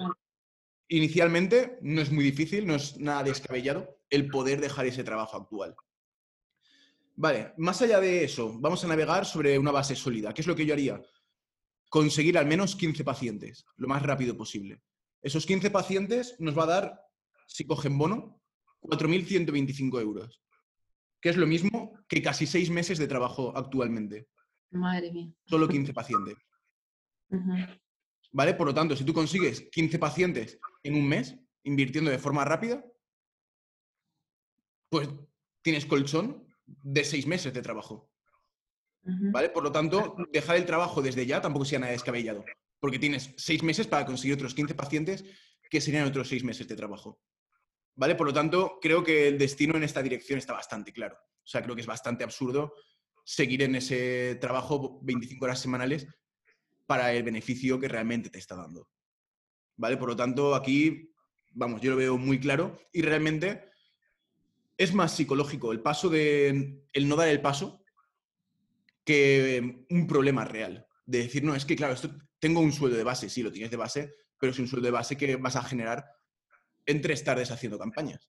inicialmente 0.88 1.78
no 1.82 2.00
es 2.00 2.10
muy 2.10 2.24
difícil, 2.24 2.66
no 2.66 2.74
es 2.74 2.98
nada 2.98 3.22
descabellado 3.22 4.01
el 4.12 4.28
poder 4.28 4.60
dejar 4.60 4.84
ese 4.84 5.02
trabajo 5.02 5.38
actual. 5.38 5.74
Vale, 7.16 7.54
más 7.56 7.80
allá 7.80 7.98
de 7.98 8.24
eso, 8.24 8.58
vamos 8.60 8.84
a 8.84 8.88
navegar 8.88 9.24
sobre 9.24 9.58
una 9.58 9.70
base 9.70 9.96
sólida. 9.96 10.34
¿Qué 10.34 10.42
es 10.42 10.46
lo 10.46 10.54
que 10.54 10.66
yo 10.66 10.74
haría? 10.74 11.02
Conseguir 11.88 12.36
al 12.36 12.46
menos 12.46 12.76
15 12.76 13.04
pacientes, 13.04 13.64
lo 13.76 13.88
más 13.88 14.02
rápido 14.02 14.36
posible. 14.36 14.82
Esos 15.22 15.46
15 15.46 15.70
pacientes 15.70 16.36
nos 16.38 16.56
va 16.56 16.64
a 16.64 16.66
dar, 16.66 17.00
si 17.46 17.64
cogen 17.64 17.96
bono, 17.96 18.38
4.125 18.82 20.00
euros, 20.02 20.42
que 21.18 21.30
es 21.30 21.38
lo 21.38 21.46
mismo 21.46 21.98
que 22.06 22.20
casi 22.20 22.46
seis 22.46 22.68
meses 22.68 22.98
de 22.98 23.08
trabajo 23.08 23.56
actualmente. 23.56 24.28
Madre 24.72 25.10
mía. 25.10 25.32
Solo 25.46 25.68
15 25.68 25.94
pacientes. 25.94 26.36
¿Vale? 28.30 28.54
Por 28.54 28.66
lo 28.66 28.74
tanto, 28.74 28.94
si 28.94 29.04
tú 29.04 29.14
consigues 29.14 29.68
15 29.72 29.98
pacientes 29.98 30.58
en 30.82 30.96
un 30.96 31.08
mes, 31.08 31.34
invirtiendo 31.62 32.10
de 32.10 32.18
forma 32.18 32.44
rápida, 32.44 32.84
pues 34.92 35.08
tienes 35.62 35.86
colchón 35.86 36.46
de 36.66 37.02
seis 37.02 37.26
meses 37.26 37.54
de 37.54 37.62
trabajo. 37.62 38.10
¿Vale? 39.04 39.48
Por 39.48 39.64
lo 39.64 39.72
tanto, 39.72 40.14
dejar 40.30 40.56
el 40.56 40.66
trabajo 40.66 41.00
desde 41.00 41.24
ya 41.24 41.40
tampoco 41.40 41.64
sea 41.64 41.78
nada 41.78 41.92
descabellado, 41.92 42.44
porque 42.78 42.98
tienes 42.98 43.32
seis 43.38 43.62
meses 43.62 43.86
para 43.86 44.04
conseguir 44.04 44.34
otros 44.34 44.54
15 44.54 44.74
pacientes, 44.74 45.24
que 45.70 45.80
serían 45.80 46.06
otros 46.06 46.28
seis 46.28 46.44
meses 46.44 46.68
de 46.68 46.76
trabajo. 46.76 47.22
¿Vale? 47.94 48.14
Por 48.16 48.26
lo 48.26 48.34
tanto, 48.34 48.78
creo 48.82 49.02
que 49.02 49.28
el 49.28 49.38
destino 49.38 49.76
en 49.76 49.82
esta 49.82 50.02
dirección 50.02 50.38
está 50.38 50.52
bastante 50.52 50.92
claro. 50.92 51.16
O 51.16 51.46
sea, 51.46 51.62
creo 51.62 51.74
que 51.74 51.80
es 51.80 51.86
bastante 51.86 52.22
absurdo 52.22 52.74
seguir 53.24 53.62
en 53.62 53.76
ese 53.76 54.36
trabajo 54.42 55.00
25 55.02 55.42
horas 55.42 55.58
semanales 55.58 56.06
para 56.86 57.14
el 57.14 57.22
beneficio 57.22 57.80
que 57.80 57.88
realmente 57.88 58.28
te 58.28 58.38
está 58.38 58.56
dando. 58.56 58.90
¿Vale? 59.74 59.96
Por 59.96 60.10
lo 60.10 60.16
tanto, 60.16 60.54
aquí, 60.54 61.14
vamos, 61.50 61.80
yo 61.80 61.92
lo 61.92 61.96
veo 61.96 62.18
muy 62.18 62.38
claro 62.38 62.78
y 62.92 63.00
realmente 63.00 63.71
es 64.76 64.94
más 64.94 65.14
psicológico 65.14 65.72
el 65.72 65.80
paso 65.80 66.08
de 66.08 66.84
el 66.92 67.08
no 67.08 67.16
dar 67.16 67.28
el 67.28 67.40
paso 67.40 67.82
que 69.04 69.84
un 69.90 70.06
problema 70.06 70.44
real. 70.44 70.86
De 71.06 71.18
decir, 71.18 71.42
no, 71.42 71.54
es 71.54 71.64
que 71.64 71.76
claro, 71.76 71.94
esto 71.94 72.10
tengo 72.38 72.60
un 72.60 72.72
sueldo 72.72 72.96
de 72.96 73.04
base, 73.04 73.28
sí, 73.28 73.42
lo 73.42 73.52
tienes 73.52 73.70
de 73.70 73.76
base, 73.76 74.14
pero 74.38 74.52
es 74.52 74.58
un 74.58 74.68
sueldo 74.68 74.86
de 74.86 74.92
base 74.92 75.16
que 75.16 75.36
vas 75.36 75.56
a 75.56 75.62
generar 75.62 76.04
en 76.86 77.00
tres 77.00 77.22
tardes 77.24 77.50
haciendo 77.50 77.78
campañas. 77.78 78.28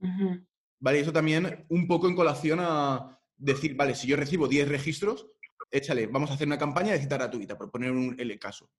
Ujú. 0.00 0.46
¿Vale? 0.78 1.00
Eso 1.00 1.12
también 1.12 1.66
un 1.68 1.86
poco 1.86 2.08
en 2.08 2.14
colación 2.14 2.60
a 2.60 3.18
decir, 3.36 3.74
vale, 3.74 3.94
si 3.94 4.06
yo 4.06 4.16
recibo 4.16 4.48
10 4.48 4.68
registros, 4.68 5.26
échale, 5.70 6.06
vamos 6.06 6.30
a 6.30 6.34
hacer 6.34 6.46
una 6.46 6.58
campaña 6.58 6.92
de 6.92 7.00
cita 7.00 7.16
gratuita, 7.16 7.56
por 7.56 7.70
poner 7.70 7.90
un, 7.90 8.14
el 8.18 8.38
caso. 8.38 8.70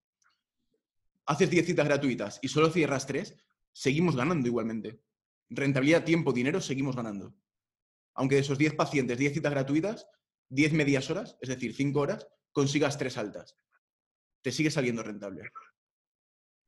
Haces 1.25 1.49
10 1.49 1.65
citas 1.65 1.87
gratuitas 1.87 2.39
y 2.41 2.47
solo 2.47 2.69
cierras 2.69 3.05
3, 3.07 3.35
seguimos 3.71 4.15
ganando 4.15 4.47
igualmente. 4.47 4.99
Rentabilidad, 5.49 6.03
tiempo, 6.03 6.33
dinero, 6.33 6.61
seguimos 6.61 6.95
ganando. 6.95 7.33
Aunque 8.15 8.35
de 8.35 8.41
esos 8.41 8.57
10 8.57 8.75
pacientes, 8.75 9.17
10 9.17 9.33
citas 9.33 9.51
gratuitas, 9.51 10.07
10 10.49 10.73
medias 10.73 11.09
horas, 11.09 11.37
es 11.41 11.49
decir, 11.49 11.73
5 11.73 11.99
horas, 11.99 12.27
consigas 12.51 12.97
3 12.97 13.17
altas. 13.17 13.55
Te 14.41 14.51
sigue 14.51 14.71
saliendo 14.71 15.03
rentable. 15.03 15.43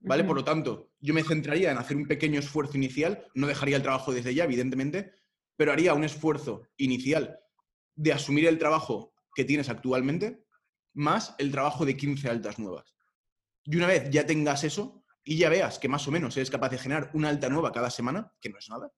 ¿Vale? 0.02 0.24
Por 0.24 0.38
lo 0.38 0.44
tanto, 0.44 0.92
yo 1.00 1.14
me 1.14 1.24
centraría 1.24 1.72
en 1.72 1.78
hacer 1.78 1.98
un 1.98 2.08
pequeño 2.08 2.40
esfuerzo 2.40 2.78
inicial, 2.78 3.28
no 3.34 3.48
dejaría 3.48 3.76
el 3.76 3.84
trabajo 3.84 4.14
desde 4.14 4.34
ya, 4.34 4.46
evidentemente, 4.46 5.14
pero 5.58 5.74
haría 5.74 5.94
un 5.94 6.06
esfuerzo 6.06 6.68
inicial 6.78 7.38
de 7.96 8.14
asumir 8.14 8.48
el 8.48 8.58
trabajo 8.58 9.14
que 9.36 9.44
tienes 9.44 9.68
actualmente, 9.68 10.46
más 10.94 11.36
el 11.38 11.52
trabajo 11.52 11.86
de 11.86 11.98
15 11.98 12.30
altas 12.30 12.60
nuevas. 12.60 12.96
Y 13.66 13.76
una 13.76 13.88
vez 13.88 14.10
ya 14.10 14.26
tengas 14.26 14.64
eso 14.64 14.99
y 15.30 15.38
ya 15.38 15.48
veas 15.48 15.78
que 15.78 15.88
más 15.88 16.08
o 16.08 16.12
menos 16.12 16.36
eres 16.38 16.50
capaz 16.50 16.70
de 16.70 16.80
generar 16.80 17.12
una 17.14 17.30
alta 17.30 17.50
nueva 17.50 17.72
cada 17.72 17.92
semana, 17.92 18.34
que 18.42 18.50
no 18.50 18.58
es 18.58 18.68
nada, 18.68 18.92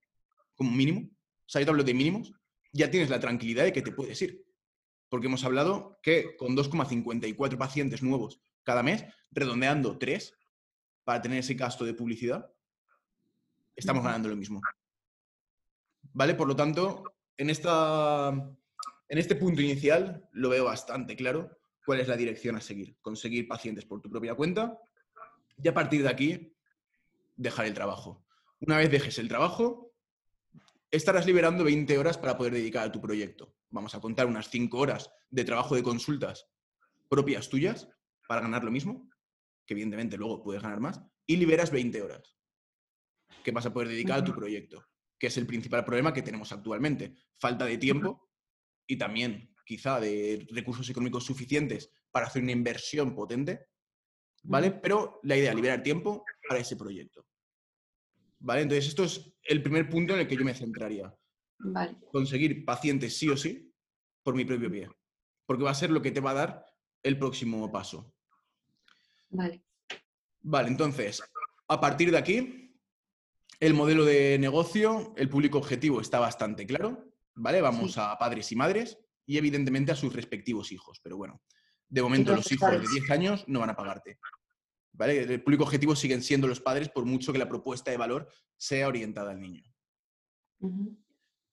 como 0.55 0.71
mínimo, 0.71 1.01
o 1.01 1.45
sea, 1.45 1.59
yo 1.59 1.65
te 1.65 1.71
hablo 1.71 1.83
de 1.83 1.93
mínimos, 1.93 2.31
ya 2.71 2.89
tienes 2.89 3.09
la 3.09 3.19
tranquilidad 3.19 3.65
de 3.65 3.73
que 3.73 3.81
te 3.81 3.91
puedes 3.91 4.21
ir. 4.21 4.45
Porque 5.09 5.27
hemos 5.27 5.43
hablado 5.43 5.99
que 6.01 6.37
con 6.37 6.55
2,54 6.55 7.57
pacientes 7.57 8.01
nuevos 8.01 8.39
cada 8.63 8.81
mes, 8.81 9.03
redondeando 9.29 9.97
3, 9.97 10.33
para 11.03 11.21
tener 11.21 11.39
ese 11.39 11.55
gasto 11.55 11.83
de 11.83 11.95
publicidad, 11.95 12.49
estamos 13.75 14.01
ganando 14.01 14.29
lo 14.29 14.37
mismo. 14.37 14.61
¿Vale? 16.13 16.35
Por 16.35 16.47
lo 16.47 16.55
tanto, 16.55 17.03
en, 17.35 17.49
esta, 17.49 18.29
en 18.29 19.17
este 19.17 19.35
punto 19.35 19.61
inicial 19.61 20.29
lo 20.31 20.47
veo 20.47 20.63
bastante 20.63 21.17
claro 21.17 21.57
cuál 21.85 21.99
es 21.99 22.07
la 22.07 22.15
dirección 22.15 22.55
a 22.55 22.61
seguir. 22.61 22.95
Conseguir 23.01 23.49
pacientes 23.49 23.83
por 23.83 23.99
tu 23.99 24.09
propia 24.09 24.33
cuenta 24.33 24.79
y 25.63 25.67
a 25.67 25.73
partir 25.73 26.03
de 26.03 26.09
aquí 26.09 26.55
dejar 27.35 27.65
el 27.65 27.73
trabajo. 27.73 28.25
Una 28.59 28.77
vez 28.77 28.91
dejes 28.91 29.17
el 29.19 29.27
trabajo, 29.27 29.93
estarás 30.91 31.25
liberando 31.25 31.63
20 31.63 31.97
horas 31.97 32.17
para 32.17 32.37
poder 32.37 32.53
dedicar 32.53 32.87
a 32.87 32.91
tu 32.91 33.01
proyecto. 33.01 33.55
Vamos 33.69 33.95
a 33.95 34.01
contar 34.01 34.27
unas 34.27 34.49
5 34.49 34.77
horas 34.77 35.11
de 35.29 35.43
trabajo 35.43 35.75
de 35.75 35.83
consultas 35.83 36.47
propias 37.09 37.49
tuyas 37.49 37.89
para 38.27 38.41
ganar 38.41 38.63
lo 38.63 38.71
mismo, 38.71 39.09
que 39.65 39.73
evidentemente 39.73 40.17
luego 40.17 40.43
puedes 40.43 40.61
ganar 40.61 40.79
más, 40.79 41.01
y 41.25 41.37
liberas 41.37 41.71
20 41.71 42.01
horas 42.01 42.37
que 43.43 43.51
vas 43.51 43.65
a 43.65 43.73
poder 43.73 43.89
dedicar 43.89 44.19
a 44.19 44.23
tu 44.23 44.33
proyecto, 44.33 44.85
que 45.17 45.27
es 45.27 45.37
el 45.37 45.47
principal 45.47 45.83
problema 45.83 46.13
que 46.13 46.21
tenemos 46.21 46.51
actualmente. 46.51 47.15
Falta 47.37 47.65
de 47.65 47.77
tiempo 47.77 48.29
y 48.85 48.97
también 48.97 49.53
quizá 49.65 49.99
de 49.99 50.45
recursos 50.51 50.89
económicos 50.89 51.25
suficientes 51.25 51.91
para 52.11 52.27
hacer 52.27 52.43
una 52.43 52.51
inversión 52.51 53.15
potente, 53.15 53.67
¿vale? 54.43 54.71
Pero 54.71 55.19
la 55.23 55.37
idea, 55.37 55.53
liberar 55.53 55.83
tiempo 55.83 56.23
para 56.47 56.59
ese 56.59 56.75
proyecto. 56.75 57.25
¿Vale? 58.39 58.61
Entonces, 58.61 58.87
esto 58.87 59.03
es 59.03 59.33
el 59.43 59.61
primer 59.61 59.89
punto 59.89 60.13
en 60.13 60.21
el 60.21 60.27
que 60.27 60.35
yo 60.35 60.43
me 60.43 60.55
centraría. 60.55 61.13
Vale. 61.59 61.97
Conseguir 62.11 62.65
pacientes 62.65 63.17
sí 63.17 63.29
o 63.29 63.37
sí 63.37 63.71
por 64.23 64.35
mi 64.35 64.45
propio 64.45 64.71
pie. 64.71 64.89
Porque 65.45 65.63
va 65.63 65.71
a 65.71 65.75
ser 65.75 65.91
lo 65.91 66.01
que 66.01 66.11
te 66.11 66.19
va 66.19 66.31
a 66.31 66.35
dar 66.35 66.65
el 67.03 67.17
próximo 67.17 67.71
paso. 67.71 68.13
Vale. 69.29 69.63
Vale, 70.41 70.67
entonces, 70.69 71.21
a 71.67 71.79
partir 71.79 72.09
de 72.11 72.17
aquí, 72.17 72.61
el 73.59 73.75
modelo 73.75 74.05
de 74.05 74.39
negocio, 74.39 75.13
el 75.17 75.29
público 75.29 75.59
objetivo 75.59 76.01
está 76.01 76.19
bastante 76.19 76.65
claro, 76.65 77.13
¿vale? 77.35 77.61
Vamos 77.61 77.97
a 77.97 78.17
padres 78.17 78.51
y 78.51 78.55
madres 78.55 78.97
y 79.25 79.37
evidentemente 79.37 79.91
a 79.91 79.95
sus 79.95 80.13
respectivos 80.13 80.71
hijos, 80.71 80.99
pero 81.03 81.15
bueno, 81.15 81.43
de 81.91 82.01
momento 82.01 82.33
los 82.33 82.49
hijos 82.51 82.71
de 82.71 82.79
10 82.79 83.11
años 83.11 83.43
no 83.47 83.59
van 83.59 83.69
a 83.69 83.75
pagarte. 83.75 84.17
¿Vale? 84.93 85.21
El 85.21 85.43
público 85.43 85.63
objetivo 85.63 85.95
siguen 85.95 86.21
siendo 86.23 86.47
los 86.47 86.61
padres 86.61 86.89
por 86.89 87.05
mucho 87.05 87.33
que 87.33 87.39
la 87.39 87.49
propuesta 87.49 87.91
de 87.91 87.97
valor 87.97 88.29
sea 88.57 88.87
orientada 88.87 89.31
al 89.31 89.41
niño. 89.41 89.63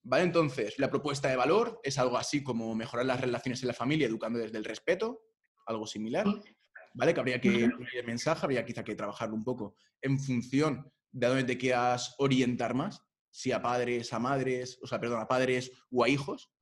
¿Vale? 0.05 0.25
Entonces, 0.25 0.79
la 0.79 0.91
propuesta 0.91 1.29
de 1.29 1.37
valor 1.37 1.81
es 1.83 1.99
algo 1.99 2.17
así 2.17 2.43
como 2.43 2.75
mejorar 2.75 3.05
las 3.05 3.21
relaciones 3.21 3.63
en 3.63 3.69
la 3.69 3.75
familia 3.75 4.07
educando 4.07 4.39
desde 4.39 4.59
el 4.59 4.65
respeto, 4.65 5.25
algo 5.67 5.87
similar. 5.87 6.25
¿Vale? 6.95 7.15
Que 7.15 7.21
habría 7.21 7.41
que 7.41 7.69
poner 7.69 7.97
el 7.97 8.07
mensaje, 8.07 8.47
habría 8.47 8.65
quizá 8.65 8.85
que 8.85 8.95
trabajarlo 8.95 9.35
un 9.35 9.45
poco 9.45 9.75
en 10.01 10.19
función 10.21 10.91
de 11.11 11.27
a 11.27 11.31
dónde 11.31 11.45
te 11.45 11.59
quieras 11.59 12.15
orientar 12.19 12.75
más, 12.75 13.03
si 13.31 13.51
a 13.51 13.61
padres, 13.61 14.13
a 14.13 14.21
madres, 14.21 14.79
o 14.83 14.87
sea, 14.87 15.01
perdón, 15.01 15.21
a 15.21 15.27
padres 15.27 15.73
o 15.91 16.05
a 16.05 16.09
hijos. 16.09 16.53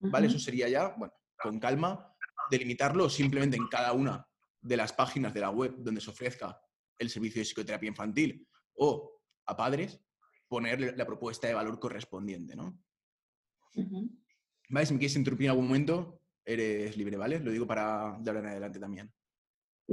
¿Vale? 0.00 0.28
Eso 0.28 0.38
sería 0.38 0.68
ya, 0.68 0.94
bueno, 0.96 1.12
con 1.38 1.58
calma, 1.58 2.07
delimitarlo 2.50 3.08
simplemente 3.08 3.56
en 3.56 3.68
cada 3.68 3.92
una 3.92 4.26
de 4.60 4.76
las 4.76 4.92
páginas 4.92 5.32
de 5.34 5.40
la 5.40 5.50
web 5.50 5.74
donde 5.78 6.00
se 6.00 6.10
ofrezca 6.10 6.60
el 6.98 7.10
servicio 7.10 7.40
de 7.40 7.44
psicoterapia 7.44 7.88
infantil 7.88 8.46
o 8.74 9.20
a 9.46 9.56
padres, 9.56 10.00
poner 10.48 10.96
la 10.96 11.06
propuesta 11.06 11.46
de 11.46 11.54
valor 11.54 11.78
correspondiente, 11.78 12.56
¿no? 12.56 12.78
¿Vale? 14.68 14.86
Si 14.86 14.92
me 14.92 14.98
quieres 14.98 15.16
interrumpir 15.16 15.46
en 15.46 15.50
algún 15.50 15.66
momento, 15.66 16.20
eres 16.44 16.96
libre, 16.96 17.16
¿vale? 17.16 17.40
Lo 17.40 17.50
digo 17.50 17.66
para 17.66 18.18
de 18.20 18.30
ahora 18.30 18.40
en 18.40 18.46
adelante 18.46 18.78
también. 18.78 19.12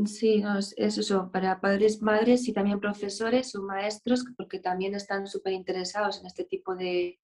Sí, 0.05 0.43
es, 0.57 0.97
eso, 0.97 1.31
para 1.31 1.61
padres, 1.61 2.01
madres 2.01 2.47
y 2.49 2.53
también 2.53 2.81
profesores 2.81 3.55
o 3.55 3.61
maestros, 3.63 4.25
porque 4.35 4.59
también 4.59 4.93
están 4.93 5.25
súper 5.25 5.53
interesados 5.53 6.19
en 6.19 6.25
este 6.25 6.43
tipo 6.43 6.75
de, 6.75 7.19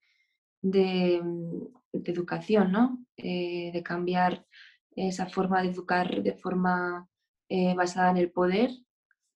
de, 0.62 1.22
educación, 1.92 2.72
¿no? 2.72 3.06
Eh, 3.18 3.72
de 3.74 3.84
cambiar 3.84 4.46
esa 4.96 5.28
forma 5.28 5.62
de 5.62 5.70
educar 5.70 6.24
de 6.24 6.34
forma 6.34 7.08
eh, 7.50 7.74
basada 7.76 8.12
en 8.12 8.18
el 8.18 8.32
poder 8.32 8.72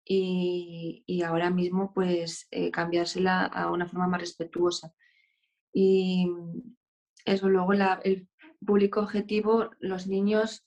y, 0.05 1.21
ahora 1.25 1.49
mismo 1.49 1.91
pues 1.93 2.47
eh, 2.51 2.71
cambiársela 2.71 3.45
a 3.45 3.71
una 3.71 3.87
forma 3.87 4.07
más 4.07 4.21
respetuosa. 4.21 4.93
Y 5.73 6.27
eso 7.25 7.49
luego 7.49 7.73
el 7.73 8.29
público 8.65 9.01
objetivo, 9.01 9.71
los 9.79 10.07
niños 10.07 10.65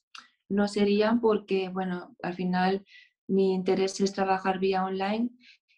no 0.49 0.67
serían 0.69 1.21
porque, 1.21 1.69
bueno, 1.69 2.17
al 2.23 2.35
final 2.35 2.85
mi 3.29 3.55
interés 3.55 4.01
es 4.01 4.13
trabajar 4.13 4.59
vía 4.59 4.85
online 4.85 5.31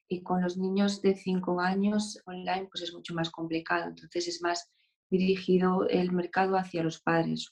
y 0.08 0.22
con 0.22 0.42
los 0.42 0.56
niños 0.56 1.02
de 1.02 1.14
5 1.14 1.60
años 1.60 2.20
online 2.24 2.68
pues 2.70 2.82
es 2.82 2.92
mucho 2.92 3.14
más 3.14 3.30
complicado. 3.30 3.88
Entonces 3.88 4.28
es 4.28 4.42
más 4.42 4.70
dirigido 5.10 5.88
el 5.88 6.12
mercado 6.12 6.56
hacia 6.56 6.82
los 6.82 7.00
padres, 7.00 7.48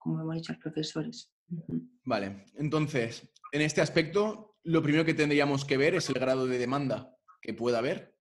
como 0.00 0.20
hemos 0.20 0.34
dicho, 0.34 0.52
los 0.52 0.62
profesores. 0.62 1.32
Vale, 2.04 2.46
entonces, 2.56 3.30
en 3.52 3.60
este 3.60 3.82
aspecto, 3.82 4.56
lo 4.64 4.82
primero 4.82 5.04
que 5.04 5.14
tendríamos 5.14 5.64
que 5.64 5.76
ver 5.76 5.94
es 5.94 6.08
el 6.08 6.14
grado 6.14 6.46
de 6.46 6.58
demanda 6.58 7.14
que 7.42 7.54
pueda 7.54 7.78
haber, 7.78 8.16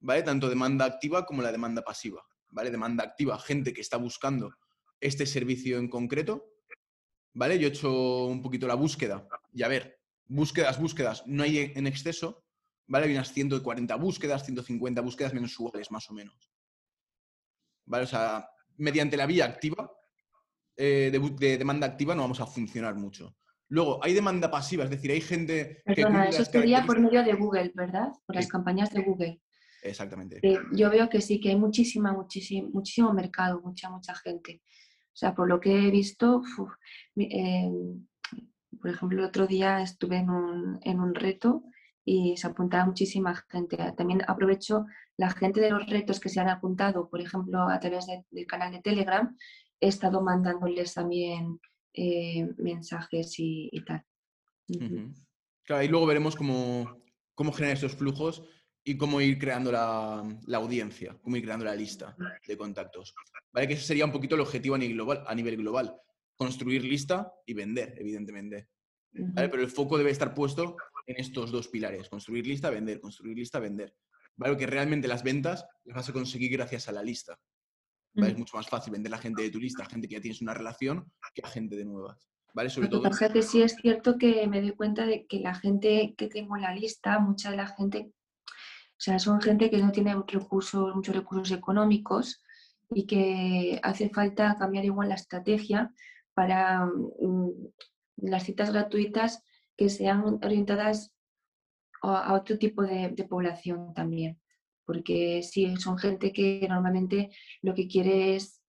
¿vale? 0.00 0.22
Tanto 0.22 0.48
demanda 0.48 0.84
activa 0.84 1.24
como 1.24 1.42
la 1.42 1.52
demanda 1.52 1.82
pasiva, 1.82 2.22
¿vale? 2.48 2.70
Demanda 2.70 3.04
activa, 3.04 3.38
gente 3.38 3.72
que 3.72 3.80
está 3.80 3.96
buscando 3.96 4.54
este 5.00 5.24
servicio 5.24 5.78
en 5.78 5.88
concreto, 5.88 6.52
¿vale? 7.32 7.58
Yo 7.58 7.68
he 7.68 7.70
hecho 7.70 8.26
un 8.26 8.42
poquito 8.42 8.66
la 8.66 8.74
búsqueda 8.74 9.26
y 9.52 9.62
a 9.62 9.68
ver, 9.68 10.00
búsquedas, 10.26 10.80
búsquedas, 10.80 11.24
no 11.26 11.44
hay 11.44 11.72
en 11.76 11.86
exceso, 11.86 12.44
¿vale? 12.88 13.06
Hay 13.06 13.12
unas 13.12 13.32
140 13.32 13.94
búsquedas, 13.96 14.44
150 14.44 15.00
búsquedas 15.00 15.32
mensuales 15.32 15.92
más 15.92 16.10
o 16.10 16.12
menos, 16.12 16.50
¿vale? 17.86 18.04
O 18.04 18.08
sea, 18.08 18.48
mediante 18.78 19.16
la 19.16 19.26
vía 19.26 19.44
activa, 19.44 19.92
eh, 20.80 21.10
de, 21.10 21.58
demanda 21.58 21.86
activa 21.86 22.14
no 22.14 22.22
vamos 22.22 22.40
a 22.40 22.46
funcionar 22.46 22.94
mucho. 22.94 23.36
Luego, 23.68 24.02
hay 24.02 24.14
demanda 24.14 24.50
pasiva, 24.50 24.84
es 24.84 24.90
decir, 24.90 25.10
hay 25.10 25.20
gente... 25.20 25.82
Perdona, 25.84 26.28
eso 26.28 26.44
sería 26.44 26.84
por 26.84 26.98
medio 26.98 27.22
de 27.22 27.34
Google, 27.34 27.70
¿verdad? 27.74 28.08
Por 28.26 28.34
las 28.34 28.48
campañas 28.48 28.90
de 28.90 29.02
Google. 29.02 29.40
Exactamente. 29.82 30.40
Eh, 30.42 30.58
yo 30.72 30.90
veo 30.90 31.08
que 31.08 31.20
sí, 31.20 31.38
que 31.38 31.50
hay 31.50 31.56
muchísima, 31.56 32.12
muchísimo, 32.12 32.70
muchísimo 32.72 33.12
mercado, 33.12 33.60
mucha, 33.62 33.90
mucha 33.90 34.14
gente. 34.14 34.62
O 35.12 35.16
sea, 35.16 35.34
por 35.34 35.48
lo 35.48 35.60
que 35.60 35.86
he 35.86 35.90
visto, 35.90 36.42
em, 37.16 38.06
por 38.80 38.90
ejemplo, 38.90 39.18
el 39.18 39.24
otro 39.26 39.46
día 39.46 39.82
estuve 39.82 40.16
en 40.16 40.30
un, 40.30 40.78
en 40.82 40.98
un 40.98 41.14
reto 41.14 41.64
y 42.04 42.36
se 42.38 42.46
apuntaba 42.46 42.86
muchísima 42.86 43.34
gente. 43.48 43.76
También 43.96 44.22
aprovecho 44.26 44.86
la 45.16 45.30
gente 45.30 45.60
de 45.60 45.70
los 45.70 45.86
retos 45.86 46.18
que 46.18 46.28
se 46.28 46.40
han 46.40 46.48
apuntado, 46.48 47.08
por 47.08 47.20
ejemplo, 47.20 47.68
a 47.68 47.78
través 47.78 48.06
del 48.30 48.46
canal 48.46 48.72
de 48.72 48.80
Telegram, 48.80 49.36
he 49.80 49.88
estado 49.88 50.20
mandándoles 50.20 50.94
también 50.94 51.60
eh, 51.94 52.48
mensajes 52.58 53.34
y, 53.38 53.70
tal. 53.86 54.04
Claro, 55.64 55.82
y 55.82 55.88
luego 55.88 56.06
veremos 56.06 56.36
cómo, 56.36 57.02
cómo 57.34 57.52
generar 57.52 57.74
estos 57.74 57.94
flujos 57.94 58.42
y 58.84 58.96
cómo 58.96 59.20
ir 59.20 59.38
creando 59.38 59.72
la, 59.72 60.20
audiencia, 60.54 61.16
cómo 61.22 61.36
ir 61.36 61.44
creando 61.44 61.64
la 61.64 61.74
lista 61.74 62.16
de 62.46 62.56
contactos. 62.56 63.14
¿Vale? 63.52 63.66
Que 63.66 63.74
ese 63.74 63.84
sería 63.84 64.04
un 64.04 64.12
poquito 64.12 64.34
el 64.34 64.40
objetivo 64.42 64.74
a 64.74 64.78
nivel 64.78 64.94
global. 64.94 65.24
A 65.26 65.34
nivel 65.34 65.56
global. 65.56 65.96
Construir 66.36 66.84
lista 66.84 67.32
y 67.46 67.54
vender, 67.54 67.94
evidentemente. 67.98 68.68
Pero 69.34 69.60
el 69.60 69.68
foco 69.68 69.98
debe 69.98 70.10
estar 70.10 70.34
puesto 70.34 70.76
en 71.06 71.16
estos 71.16 71.50
dos 71.50 71.68
pilares. 71.68 72.08
Construir 72.08 72.46
lista, 72.46 72.70
vender, 72.70 73.00
construir 73.00 73.36
lista, 73.36 73.58
vender. 73.58 73.94
¿Vale? 74.36 74.56
Que 74.56 74.66
realmente 74.66 75.08
las 75.08 75.22
ventas 75.22 75.66
las 75.84 75.96
vas 75.96 76.08
a 76.08 76.12
conseguir 76.12 76.52
gracias 76.52 76.88
a 76.88 76.92
la 76.92 77.02
lista. 77.02 77.38
Es 78.14 78.36
mucho 78.36 78.56
más 78.56 78.68
fácil 78.68 78.92
vender 78.92 79.14
a 79.14 79.18
gente 79.18 79.42
de 79.42 79.50
tu 79.50 79.58
lista, 79.58 79.84
a 79.84 79.86
gente 79.86 80.08
que 80.08 80.14
ya 80.16 80.20
tienes 80.20 80.42
una 80.42 80.54
relación, 80.54 81.10
que 81.34 81.42
a 81.44 81.48
gente 81.48 81.76
de 81.76 81.84
nuevas. 81.84 82.28
¿Vale? 82.52 82.68
Sobre 82.68 82.88
todo. 82.88 83.08
que 83.32 83.42
sí 83.42 83.62
es 83.62 83.76
cierto 83.76 84.18
que 84.18 84.46
me 84.48 84.60
doy 84.60 84.72
cuenta 84.72 85.06
de 85.06 85.26
que 85.26 85.38
la 85.38 85.54
gente 85.54 86.14
que 86.16 86.26
tengo 86.26 86.56
en 86.56 86.62
la 86.62 86.74
lista, 86.74 87.20
mucha 87.20 87.52
de 87.52 87.56
la 87.56 87.68
gente, 87.68 88.12
o 88.48 89.00
sea, 89.02 89.20
son 89.20 89.40
gente 89.40 89.70
que 89.70 89.78
no 89.78 89.92
tiene 89.92 90.14
recursos, 90.26 90.94
muchos 90.94 91.14
recursos 91.14 91.56
económicos 91.56 92.42
y 92.90 93.06
que 93.06 93.78
hace 93.84 94.10
falta 94.10 94.56
cambiar 94.58 94.84
igual 94.84 95.10
la 95.10 95.14
estrategia 95.14 95.94
para 96.34 96.86
mm, 96.86 97.52
las 98.16 98.42
citas 98.42 98.72
gratuitas 98.72 99.44
que 99.76 99.88
sean 99.88 100.40
orientadas 100.42 101.14
a, 102.02 102.34
otro 102.34 102.58
tipo 102.58 102.82
de 102.82 103.26
población 103.28 103.94
también 103.94 104.40
porque 104.90 105.40
sí, 105.44 105.76
son 105.76 105.96
gente 105.98 106.32
que 106.32 106.66
normalmente 106.68 107.30
lo 107.62 107.76
que 107.76 107.86
quiere 107.86 108.34
es 108.34 108.60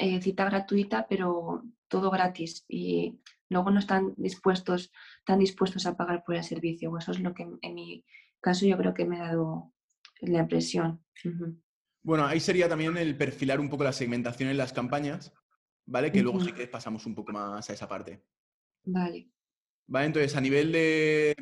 eh, 0.00 0.20
cita 0.20 0.44
gratuita, 0.44 1.06
pero 1.08 1.62
todo 1.86 2.10
gratis 2.10 2.64
y 2.66 3.20
luego 3.48 3.70
no 3.70 3.78
están 3.78 4.12
dispuestos, 4.16 4.90
tan 5.24 5.38
dispuestos 5.38 5.86
a 5.86 5.96
pagar 5.96 6.24
por 6.24 6.34
el 6.34 6.42
servicio. 6.42 6.98
Eso 6.98 7.12
es 7.12 7.20
lo 7.20 7.32
que 7.32 7.46
en 7.62 7.74
mi 7.74 8.04
caso 8.40 8.66
yo 8.66 8.76
creo 8.76 8.92
que 8.92 9.04
me 9.04 9.20
ha 9.20 9.28
dado 9.28 9.72
la 10.20 10.40
impresión. 10.40 11.00
Bueno, 12.02 12.26
ahí 12.26 12.40
sería 12.40 12.68
también 12.68 12.96
el 12.96 13.16
perfilar 13.16 13.60
un 13.60 13.70
poco 13.70 13.84
la 13.84 13.92
segmentación 13.92 14.48
en 14.48 14.58
las 14.58 14.72
campañas, 14.72 15.32
¿vale? 15.86 16.10
Que 16.10 16.24
luego 16.24 16.40
sí 16.40 16.50
que 16.50 16.66
pasamos 16.66 17.06
un 17.06 17.14
poco 17.14 17.30
más 17.30 17.70
a 17.70 17.72
esa 17.72 17.86
parte. 17.86 18.24
Vale. 18.82 19.30
Vale, 19.86 20.06
entonces 20.06 20.34
a 20.34 20.40
nivel 20.40 20.72
de 20.72 21.36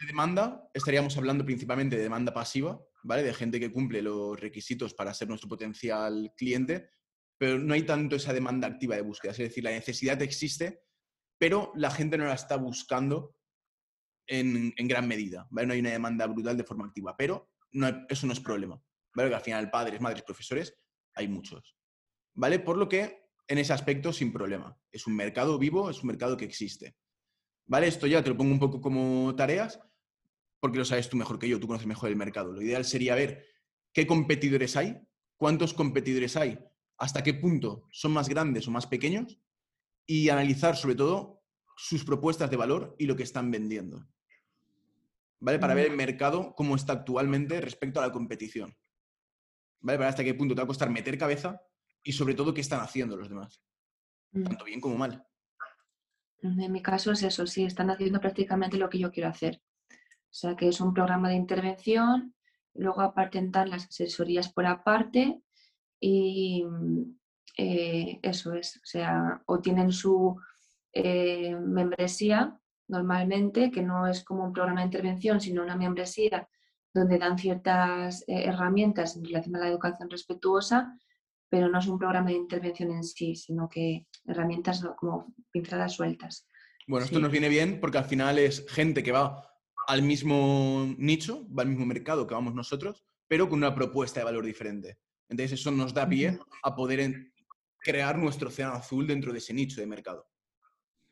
de 0.00 0.06
demanda, 0.06 0.68
estaríamos 0.72 1.16
hablando 1.16 1.44
principalmente 1.44 1.96
de 1.96 2.02
demanda 2.02 2.32
pasiva, 2.32 2.82
¿vale? 3.02 3.22
De 3.22 3.34
gente 3.34 3.60
que 3.60 3.72
cumple 3.72 4.02
los 4.02 4.38
requisitos 4.38 4.94
para 4.94 5.14
ser 5.14 5.28
nuestro 5.28 5.48
potencial 5.48 6.32
cliente, 6.36 6.90
pero 7.38 7.58
no 7.58 7.74
hay 7.74 7.82
tanto 7.82 8.16
esa 8.16 8.32
demanda 8.32 8.68
activa 8.68 8.96
de 8.96 9.02
búsqueda. 9.02 9.32
Es 9.32 9.38
decir, 9.38 9.64
la 9.64 9.70
necesidad 9.70 10.20
existe, 10.22 10.82
pero 11.38 11.72
la 11.74 11.90
gente 11.90 12.18
no 12.18 12.26
la 12.26 12.34
está 12.34 12.56
buscando 12.56 13.36
en, 14.26 14.72
gran 14.86 15.08
medida, 15.08 15.46
¿vale? 15.50 15.66
No 15.66 15.72
hay 15.74 15.80
una 15.80 15.90
demanda 15.90 16.26
brutal 16.26 16.56
de 16.56 16.64
forma 16.64 16.86
activa, 16.86 17.16
pero 17.16 17.50
eso 18.08 18.26
no 18.26 18.32
es 18.32 18.40
problema, 18.40 18.80
¿vale? 19.14 19.34
Al 19.34 19.40
final 19.40 19.70
padres, 19.70 20.00
madres, 20.00 20.22
profesores, 20.22 20.76
hay 21.14 21.28
muchos, 21.28 21.76
¿vale? 22.34 22.60
Por 22.60 22.76
lo 22.76 22.88
que 22.88 23.20
en 23.50 23.58
ese 23.58 23.72
aspecto 23.72 24.12
sin 24.12 24.32
problema. 24.32 24.78
Es 24.92 25.08
un 25.08 25.16
mercado 25.16 25.58
vivo, 25.58 25.90
es 25.90 26.00
un 26.02 26.06
mercado 26.06 26.36
que 26.36 26.44
existe. 26.44 26.96
¿Vale? 27.66 27.88
Esto 27.88 28.06
ya 28.06 28.22
te 28.22 28.30
lo 28.30 28.36
pongo 28.36 28.52
un 28.52 28.60
poco 28.60 28.80
como 28.80 29.34
tareas, 29.34 29.80
porque 30.60 30.78
lo 30.78 30.84
sabes 30.84 31.08
tú 31.08 31.16
mejor 31.16 31.38
que 31.38 31.48
yo, 31.48 31.58
tú 31.58 31.66
conoces 31.66 31.86
mejor 31.86 32.10
el 32.10 32.16
mercado. 32.16 32.52
Lo 32.52 32.62
ideal 32.62 32.84
sería 32.84 33.14
ver 33.14 33.46
qué 33.92 34.06
competidores 34.06 34.76
hay, 34.76 35.00
cuántos 35.36 35.74
competidores 35.74 36.36
hay, 36.36 36.58
hasta 36.98 37.22
qué 37.22 37.34
punto 37.34 37.84
son 37.90 38.12
más 38.12 38.28
grandes 38.28 38.68
o 38.68 38.70
más 38.70 38.86
pequeños 38.86 39.40
y 40.06 40.28
analizar 40.28 40.76
sobre 40.76 40.94
todo 40.94 41.42
sus 41.76 42.04
propuestas 42.04 42.50
de 42.50 42.56
valor 42.56 42.94
y 42.98 43.06
lo 43.06 43.16
que 43.16 43.22
están 43.22 43.50
vendiendo. 43.50 44.06
¿Vale? 45.40 45.58
Para 45.58 45.72
ver 45.72 45.86
el 45.86 45.96
mercado 45.96 46.54
cómo 46.54 46.76
está 46.76 46.92
actualmente 46.92 47.58
respecto 47.62 48.00
a 48.00 48.06
la 48.06 48.12
competición. 48.12 48.76
¿Vale? 49.80 49.98
Para 49.98 50.10
hasta 50.10 50.22
qué 50.22 50.34
punto 50.34 50.54
te 50.54 50.60
va 50.60 50.64
a 50.64 50.66
costar 50.66 50.90
meter 50.90 51.16
cabeza 51.16 51.62
y 52.02 52.12
sobre 52.12 52.34
todo 52.34 52.52
qué 52.52 52.60
están 52.60 52.80
haciendo 52.80 53.16
los 53.16 53.28
demás, 53.28 53.62
mm. 54.32 54.44
tanto 54.44 54.64
bien 54.64 54.80
como 54.80 54.96
mal. 54.96 55.26
En 56.42 56.72
mi 56.72 56.82
caso 56.82 57.12
es 57.12 57.22
eso, 57.22 57.46
sí, 57.46 57.64
están 57.64 57.90
haciendo 57.90 58.20
prácticamente 58.20 58.78
lo 58.78 58.88
que 58.88 58.98
yo 58.98 59.10
quiero 59.10 59.28
hacer. 59.28 59.62
O 60.30 60.34
sea, 60.34 60.56
que 60.56 60.68
es 60.68 60.80
un 60.80 60.94
programa 60.94 61.28
de 61.28 61.36
intervención, 61.36 62.34
luego 62.74 63.00
aparte 63.00 63.42
las 63.66 63.86
asesorías 63.86 64.52
por 64.52 64.66
aparte 64.66 65.42
y 65.98 66.64
eh, 67.56 68.20
eso 68.22 68.54
es, 68.54 68.76
o 68.76 68.86
sea, 68.86 69.42
o 69.46 69.60
tienen 69.60 69.92
su 69.92 70.40
eh, 70.92 71.54
membresía 71.56 72.58
normalmente, 72.88 73.70
que 73.70 73.82
no 73.82 74.06
es 74.06 74.24
como 74.24 74.44
un 74.44 74.52
programa 74.52 74.80
de 74.80 74.86
intervención, 74.86 75.40
sino 75.40 75.62
una 75.62 75.76
membresía 75.76 76.48
donde 76.94 77.18
dan 77.18 77.38
ciertas 77.38 78.22
eh, 78.22 78.44
herramientas 78.46 79.16
en 79.16 79.24
relación 79.24 79.56
a 79.56 79.60
la 79.60 79.68
educación 79.68 80.10
respetuosa 80.10 80.96
pero 81.50 81.68
no 81.68 81.80
es 81.80 81.86
un 81.88 81.98
programa 81.98 82.30
de 82.30 82.36
intervención 82.36 82.92
en 82.92 83.02
sí, 83.02 83.34
sino 83.34 83.68
que 83.68 84.06
herramientas 84.24 84.82
como 84.96 85.34
pinceladas 85.50 85.94
sueltas. 85.94 86.46
Bueno, 86.86 87.04
esto 87.04 87.18
nos 87.18 87.32
viene 87.32 87.48
bien 87.48 87.80
porque 87.80 87.98
al 87.98 88.04
final 88.04 88.38
es 88.38 88.64
gente 88.68 89.02
que 89.02 89.12
va 89.12 89.49
al 89.90 90.02
mismo 90.02 90.94
nicho, 90.98 91.44
va 91.52 91.64
al 91.64 91.68
mismo 91.68 91.84
mercado 91.84 92.24
que 92.24 92.34
vamos 92.34 92.54
nosotros, 92.54 93.04
pero 93.26 93.48
con 93.48 93.58
una 93.58 93.74
propuesta 93.74 94.20
de 94.20 94.24
valor 94.24 94.46
diferente. 94.46 95.00
Entonces 95.28 95.58
eso 95.58 95.72
nos 95.72 95.92
da 95.92 96.08
pie 96.08 96.38
a 96.62 96.76
poder 96.76 97.32
crear 97.80 98.16
nuestro 98.16 98.50
océano 98.50 98.74
azul 98.74 99.08
dentro 99.08 99.32
de 99.32 99.38
ese 99.38 99.52
nicho 99.52 99.80
de 99.80 99.88
mercado. 99.88 100.28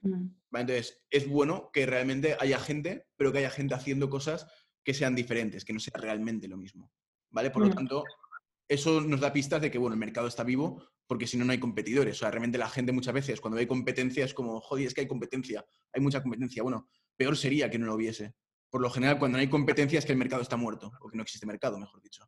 Mm. 0.03 0.29
Entonces 0.53 1.05
es 1.11 1.29
bueno 1.29 1.71
que 1.73 1.87
realmente 1.87 2.37
haya 2.39 2.61
gente, 2.61 3.09
pero 3.17 3.33
que 3.33 3.39
haya 3.39 3.51
gente 3.51 3.75
haciendo 3.75 4.09
cosas 4.09 4.47
que 4.85 4.95
sean 4.95 5.17
diferentes, 5.17 5.65
que 5.65 5.73
no 5.73 5.81
sea 5.81 5.95
realmente 5.97 6.47
lo 6.47 6.57
mismo. 6.57 6.93
¿Vale? 7.31 7.51
Por 7.51 7.63
lo 7.63 7.71
mm. 7.71 7.75
tanto, 7.75 8.05
eso 8.69 9.01
nos 9.01 9.19
da 9.19 9.33
pistas 9.33 9.61
de 9.61 9.73
que, 9.73 9.79
bueno, 9.79 9.95
el 9.95 10.01
mercado 10.01 10.29
está 10.29 10.45
vivo 10.45 10.85
porque 11.09 11.27
si 11.27 11.37
no, 11.37 11.45
no 11.45 11.51
hay 11.51 11.59
competidores. 11.59 12.15
O 12.15 12.19
sea, 12.21 12.31
realmente 12.31 12.59
la 12.59 12.69
gente 12.69 12.93
muchas 12.93 13.15
veces 13.15 13.41
cuando 13.41 13.59
hay 13.59 13.67
competencia 13.67 14.25
es 14.25 14.35
como, 14.35 14.61
joder, 14.61 14.87
es 14.87 14.95
que 14.95 15.01
hay 15.01 15.09
competencia, 15.09 15.67
hay 15.93 16.01
mucha 16.01 16.23
competencia. 16.23 16.63
Bueno, 16.63 16.89
peor 17.17 17.37
sería 17.37 17.69
que 17.69 17.81
no 17.81 17.87
lo 17.87 17.97
hubiese. 17.97 18.37
Por 18.71 18.83
lo 18.83 18.91
general, 18.91 19.19
cuando 19.19 19.39
no 19.39 19.41
hay 19.41 19.49
competencia 19.49 19.99
es 19.99 20.05
que 20.05 20.13
el 20.13 20.19
mercado 20.19 20.43
está 20.43 20.57
muerto, 20.57 20.93
o 21.01 21.09
que 21.09 21.17
no 21.17 21.23
existe 21.23 21.47
mercado, 21.47 21.79
mejor 21.79 22.03
dicho. 22.03 22.25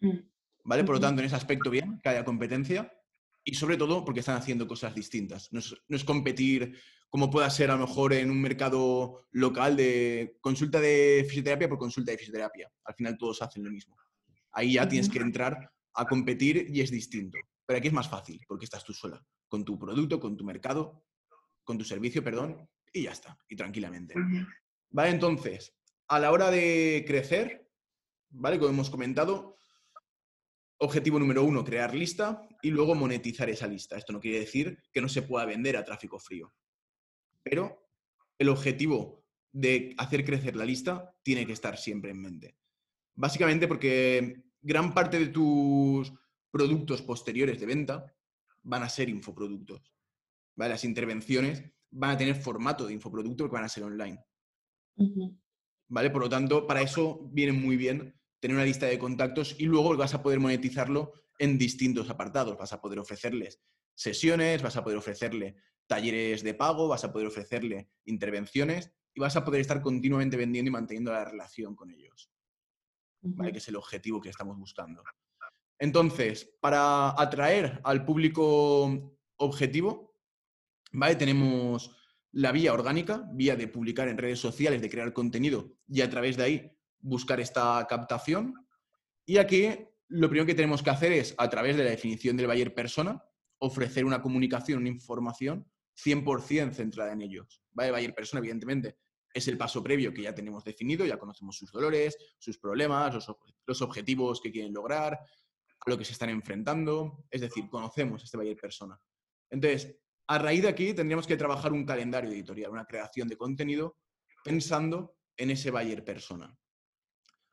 Mm. 0.00 0.18
¿Vale? 0.64 0.84
Por 0.84 0.96
lo 0.96 1.00
tanto, 1.00 1.20
en 1.20 1.26
ese 1.26 1.36
aspecto, 1.36 1.70
bien, 1.70 2.00
que 2.02 2.08
haya 2.08 2.24
competencia 2.24 2.90
y 3.44 3.54
sobre 3.54 3.76
todo 3.76 4.04
porque 4.04 4.20
están 4.20 4.36
haciendo 4.36 4.66
cosas 4.66 4.94
distintas. 4.94 5.52
No 5.52 5.58
es, 5.58 5.74
no 5.86 5.96
es, 5.96 6.04
competir 6.04 6.80
como 7.10 7.30
pueda 7.30 7.48
ser 7.50 7.70
a 7.70 7.76
lo 7.76 7.86
mejor 7.86 8.14
en 8.14 8.30
un 8.30 8.40
mercado 8.40 9.26
local 9.32 9.76
de 9.76 10.38
consulta 10.40 10.80
de 10.80 11.24
fisioterapia 11.28 11.68
por 11.68 11.78
consulta 11.78 12.10
de 12.10 12.18
fisioterapia. 12.18 12.70
Al 12.84 12.94
final 12.94 13.18
todos 13.18 13.42
hacen 13.42 13.62
lo 13.62 13.70
mismo. 13.70 13.96
Ahí 14.52 14.74
ya 14.74 14.88
tienes 14.88 15.10
que 15.10 15.18
entrar 15.18 15.70
a 15.94 16.06
competir 16.06 16.66
y 16.70 16.80
es 16.80 16.90
distinto. 16.90 17.38
Pero 17.66 17.78
aquí 17.78 17.88
es 17.88 17.94
más 17.94 18.08
fácil 18.08 18.40
porque 18.48 18.64
estás 18.64 18.84
tú 18.84 18.92
sola, 18.92 19.22
con 19.48 19.64
tu 19.64 19.78
producto, 19.78 20.18
con 20.18 20.36
tu 20.36 20.44
mercado, 20.44 21.04
con 21.62 21.78
tu 21.78 21.84
servicio, 21.84 22.24
perdón, 22.24 22.68
y 22.92 23.02
ya 23.02 23.12
está, 23.12 23.38
y 23.48 23.56
tranquilamente. 23.56 24.14
Vale, 24.94 25.10
entonces, 25.10 25.74
a 26.06 26.20
la 26.20 26.30
hora 26.30 26.52
de 26.52 27.04
crecer, 27.04 27.68
¿vale? 28.30 28.60
Como 28.60 28.70
hemos 28.70 28.90
comentado, 28.90 29.56
objetivo 30.78 31.18
número 31.18 31.42
uno, 31.42 31.64
crear 31.64 31.92
lista 31.92 32.46
y 32.62 32.70
luego 32.70 32.94
monetizar 32.94 33.50
esa 33.50 33.66
lista. 33.66 33.96
Esto 33.96 34.12
no 34.12 34.20
quiere 34.20 34.38
decir 34.38 34.78
que 34.92 35.00
no 35.00 35.08
se 35.08 35.22
pueda 35.22 35.46
vender 35.46 35.76
a 35.76 35.84
tráfico 35.84 36.20
frío, 36.20 36.54
pero 37.42 37.88
el 38.38 38.48
objetivo 38.50 39.24
de 39.50 39.96
hacer 39.98 40.24
crecer 40.24 40.54
la 40.54 40.64
lista 40.64 41.12
tiene 41.24 41.44
que 41.44 41.54
estar 41.54 41.76
siempre 41.76 42.12
en 42.12 42.22
mente. 42.22 42.56
Básicamente 43.16 43.66
porque 43.66 44.44
gran 44.62 44.94
parte 44.94 45.18
de 45.18 45.26
tus 45.26 46.12
productos 46.52 47.02
posteriores 47.02 47.58
de 47.58 47.66
venta 47.66 48.14
van 48.62 48.84
a 48.84 48.88
ser 48.88 49.08
infoproductos. 49.08 49.92
Las 50.54 50.84
intervenciones 50.84 51.64
van 51.90 52.10
a 52.12 52.16
tener 52.16 52.36
formato 52.36 52.86
de 52.86 52.92
infoproducto 52.92 53.46
que 53.46 53.54
van 53.54 53.64
a 53.64 53.68
ser 53.68 53.82
online. 53.82 54.24
¿Vale? 55.88 56.10
Por 56.10 56.22
lo 56.22 56.28
tanto, 56.28 56.66
para 56.66 56.82
eso 56.82 57.28
viene 57.32 57.52
muy 57.52 57.76
bien 57.76 58.18
tener 58.40 58.56
una 58.56 58.64
lista 58.64 58.86
de 58.86 58.98
contactos 58.98 59.56
y 59.58 59.64
luego 59.64 59.96
vas 59.96 60.14
a 60.14 60.22
poder 60.22 60.40
monetizarlo 60.40 61.12
en 61.38 61.58
distintos 61.58 62.10
apartados. 62.10 62.56
Vas 62.56 62.72
a 62.72 62.80
poder 62.80 62.98
ofrecerles 62.98 63.60
sesiones, 63.94 64.62
vas 64.62 64.76
a 64.76 64.84
poder 64.84 64.98
ofrecerle 64.98 65.56
talleres 65.86 66.42
de 66.42 66.54
pago, 66.54 66.88
vas 66.88 67.04
a 67.04 67.12
poder 67.12 67.28
ofrecerle 67.28 67.90
intervenciones 68.04 68.92
y 69.14 69.20
vas 69.20 69.36
a 69.36 69.44
poder 69.44 69.60
estar 69.60 69.80
continuamente 69.82 70.36
vendiendo 70.36 70.68
y 70.68 70.72
manteniendo 70.72 71.12
la 71.12 71.24
relación 71.24 71.76
con 71.76 71.90
ellos 71.90 72.30
que 73.52 73.58
es 73.58 73.68
el 73.68 73.76
objetivo 73.76 74.20
que 74.20 74.28
estamos 74.28 74.58
buscando. 74.58 75.02
Entonces, 75.78 76.56
para 76.60 77.20
atraer 77.20 77.80
al 77.84 78.04
público 78.04 79.18
objetivo, 79.36 80.14
¿vale? 80.92 81.16
tenemos 81.16 81.96
la 82.34 82.50
vía 82.50 82.72
orgánica, 82.72 83.24
vía 83.32 83.54
de 83.54 83.68
publicar 83.68 84.08
en 84.08 84.18
redes 84.18 84.40
sociales, 84.40 84.82
de 84.82 84.90
crear 84.90 85.12
contenido 85.12 85.72
y 85.86 86.00
a 86.00 86.10
través 86.10 86.36
de 86.36 86.42
ahí 86.42 86.72
buscar 86.98 87.40
esta 87.40 87.86
captación. 87.88 88.54
Y 89.24 89.36
aquí 89.36 89.68
lo 90.08 90.28
primero 90.28 90.46
que 90.46 90.54
tenemos 90.54 90.82
que 90.82 90.90
hacer 90.90 91.12
es, 91.12 91.34
a 91.38 91.48
través 91.48 91.76
de 91.76 91.84
la 91.84 91.90
definición 91.90 92.36
del 92.36 92.48
buyer 92.48 92.74
persona, 92.74 93.22
ofrecer 93.58 94.04
una 94.04 94.20
comunicación, 94.20 94.80
una 94.80 94.88
información 94.88 95.64
100% 95.96 96.72
centrada 96.72 97.12
en 97.12 97.22
ellos. 97.22 97.62
¿vale? 97.70 97.92
Buyer 97.92 98.14
persona, 98.14 98.40
evidentemente, 98.40 98.98
es 99.32 99.46
el 99.46 99.56
paso 99.56 99.80
previo 99.80 100.12
que 100.12 100.22
ya 100.22 100.34
tenemos 100.34 100.64
definido, 100.64 101.06
ya 101.06 101.18
conocemos 101.18 101.56
sus 101.56 101.70
dolores, 101.70 102.16
sus 102.38 102.58
problemas, 102.58 103.14
los, 103.66 103.82
objetivos 103.82 104.40
que 104.40 104.50
quieren 104.50 104.74
lograr, 104.74 105.20
lo 105.86 105.96
que 105.96 106.04
se 106.04 106.12
están 106.12 106.30
enfrentando, 106.30 107.26
es 107.30 107.42
decir, 107.42 107.68
conocemos 107.68 108.24
este 108.24 108.36
buyer 108.36 108.56
persona. 108.56 108.98
Entonces, 109.50 109.96
a 110.26 110.38
raíz 110.38 110.62
de 110.62 110.68
aquí 110.68 110.94
tendríamos 110.94 111.26
que 111.26 111.36
trabajar 111.36 111.72
un 111.72 111.84
calendario 111.84 112.30
editorial, 112.30 112.70
una 112.70 112.86
creación 112.86 113.28
de 113.28 113.36
contenido 113.36 113.98
pensando 114.42 115.16
en 115.36 115.50
ese 115.50 115.70
buyer 115.70 116.04
persona. 116.04 116.56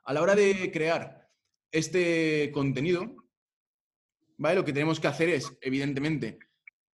A 0.03 0.13
la 0.13 0.21
hora 0.21 0.35
de 0.35 0.71
crear 0.71 1.29
este 1.71 2.51
contenido, 2.53 3.15
¿vale? 4.37 4.55
Lo 4.55 4.65
que 4.65 4.73
tenemos 4.73 4.99
que 4.99 5.07
hacer 5.07 5.29
es, 5.29 5.57
evidentemente, 5.61 6.39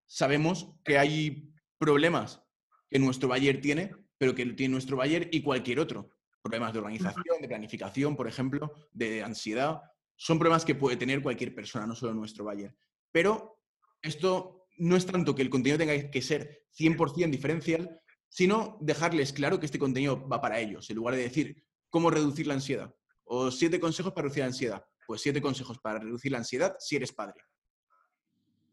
sabemos 0.06 0.74
que 0.84 0.98
hay 0.98 1.52
problemas 1.78 2.42
que 2.90 3.00
nuestro 3.00 3.28
buyer 3.28 3.60
tiene 3.62 3.92
pero 4.18 4.34
que 4.34 4.46
tiene 4.48 4.74
nuestro 4.74 4.98
Bayer 4.98 5.30
y 5.32 5.42
cualquier 5.42 5.80
otro. 5.80 6.10
Problemas 6.42 6.74
de 6.74 6.80
organización, 6.80 7.42
de 7.42 7.48
planificación, 7.48 8.16
por 8.16 8.28
ejemplo, 8.28 8.74
de 8.92 9.24
ansiedad. 9.24 9.82
Son 10.16 10.40
problemas 10.40 10.66
que 10.66 10.76
puede 10.76 10.98
tener 10.98 11.22
cualquier 11.22 11.54
persona, 11.54 11.86
no 11.86 11.96
solo 11.96 12.14
nuestro 12.14 12.46
Bayer. 12.46 12.76
Pero 13.12 13.62
esto 14.02 14.57
no 14.78 14.96
es 14.96 15.06
tanto 15.06 15.36
que 15.36 15.42
el 15.42 15.50
contenido 15.50 15.78
tenga 15.78 16.10
que 16.10 16.22
ser 16.22 16.64
100% 16.78 17.30
diferencial, 17.30 18.02
sino 18.30 18.78
dejarles 18.82 19.34
claro 19.34 19.60
que 19.60 19.66
este 19.66 19.80
contenido 19.80 20.28
va 20.28 20.42
para 20.42 20.60
ellos, 20.60 20.90
en 20.90 20.98
lugar 20.98 21.16
de 21.16 21.24
decir 21.24 21.64
cómo 21.90 22.10
reducir 22.10 22.48
la 22.48 22.56
ansiedad 22.56 22.94
o 23.24 23.52
siete 23.52 23.80
consejos 23.80 24.14
para 24.14 24.24
reducir 24.24 24.42
la 24.42 24.48
ansiedad. 24.48 24.86
Pues 25.06 25.22
siete 25.22 25.42
consejos 25.42 25.80
para 25.80 26.00
reducir 26.00 26.32
la 26.32 26.40
ansiedad 26.40 26.76
si 26.80 26.96
eres 26.96 27.14
padre. 27.14 27.42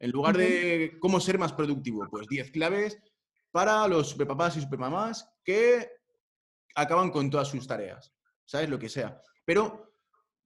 En 0.01 0.11
lugar 0.11 0.37
de 0.37 0.97
cómo 1.01 1.21
ser 1.21 1.39
más 1.39 1.53
productivo, 1.53 2.07
pues 2.11 2.27
10 2.27 2.51
claves 2.51 2.99
para 3.51 3.87
los 3.87 4.11
superpapás 4.11 4.57
y 4.57 4.61
supermamás 4.61 5.29
que 5.45 5.89
acaban 6.75 7.11
con 7.11 7.31
todas 7.31 7.49
sus 7.49 7.67
tareas, 7.67 8.13
¿sabes? 8.45 8.69
Lo 8.69 8.79
que 8.79 8.89
sea. 8.89 9.21
Pero 9.45 9.95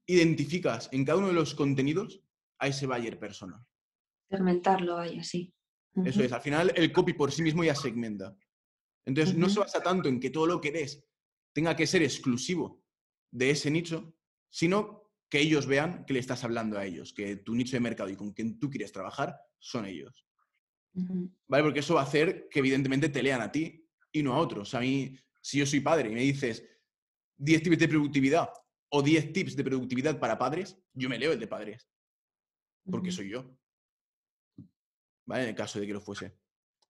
identificas 0.07 0.89
en 0.93 1.05
cada 1.05 1.19
uno 1.19 1.29
de 1.29 1.33
los 1.33 1.55
contenidos 1.55 2.23
a 2.59 2.69
ese 2.69 2.87
buyer 2.87 3.19
persona. 3.19 3.65
Segmentarlo, 4.29 4.97
vaya, 4.97 5.23
sí. 5.23 5.55
Eso 6.05 6.23
es, 6.23 6.33
al 6.33 6.41
final 6.41 6.73
el 6.77 6.93
copy 6.93 7.13
por 7.13 7.33
sí 7.33 7.43
mismo 7.43 7.65
ya 7.65 7.75
segmenta. 7.75 8.37
Entonces, 9.05 9.35
no 9.37 9.49
se 9.49 9.59
basa 9.59 9.83
tanto 9.83 10.09
en 10.09 10.21
que 10.21 10.31
todo 10.31 10.47
lo 10.47 10.61
que 10.61 10.71
des 10.71 11.05
tenga 11.55 11.75
que 11.75 11.87
ser 11.87 12.03
exclusivo 12.03 12.85
de 13.31 13.51
ese 13.51 13.71
nicho, 13.71 14.15
sino 14.51 15.11
que 15.31 15.41
ellos 15.41 15.67
vean 15.67 16.05
que 16.05 16.13
le 16.13 16.21
estás 16.21 16.45
hablando 16.45 16.79
a 16.79 16.85
ellos, 16.85 17.13
que 17.13 17.37
tu 17.37 17.55
nicho 17.55 17.77
de 17.77 17.81
mercado 17.81 18.11
y 18.11 18.17
con 18.17 18.33
quien 18.33 18.59
tú 18.59 18.71
quieres 18.71 18.93
trabajar 18.93 19.39
son 19.59 19.87
ellos. 19.87 20.27
¿Vale? 20.93 21.65
Porque 21.65 21.81
eso 21.81 21.95
va 21.95 22.03
a 22.03 22.05
hacer 22.05 22.49
que 22.51 22.59
evidentemente 22.59 23.09
te 23.09 23.23
lean 23.23 23.41
a 23.41 23.53
ti 23.53 23.87
y 24.13 24.23
no 24.23 24.35
a 24.35 24.39
otros. 24.39 24.75
A 24.75 24.81
mí, 24.81 25.17
si 25.41 25.59
yo 25.59 25.67
soy 25.67 25.81
padre 25.81 26.11
y 26.11 26.15
me 26.15 26.23
dices 26.23 26.65
10 27.37 27.63
tips 27.63 27.79
de 27.79 27.89
productividad 27.89 28.49
o 28.91 29.03
10 29.03 29.33
tips 29.33 29.57
de 29.57 29.65
productividad 29.65 30.19
para 30.19 30.39
padres, 30.39 30.79
yo 30.93 31.09
me 31.09 31.19
leo 31.19 31.33
el 31.33 31.41
de 31.41 31.47
padres. 31.47 31.89
Porque 32.91 33.13
soy 33.13 33.31
yo. 33.31 33.59
¿Vale? 35.29 35.43
En 35.43 35.49
el 35.51 35.55
caso 35.55 35.79
de 35.79 35.87
que 35.87 35.93
lo 35.93 36.01
fuese. 36.01 36.35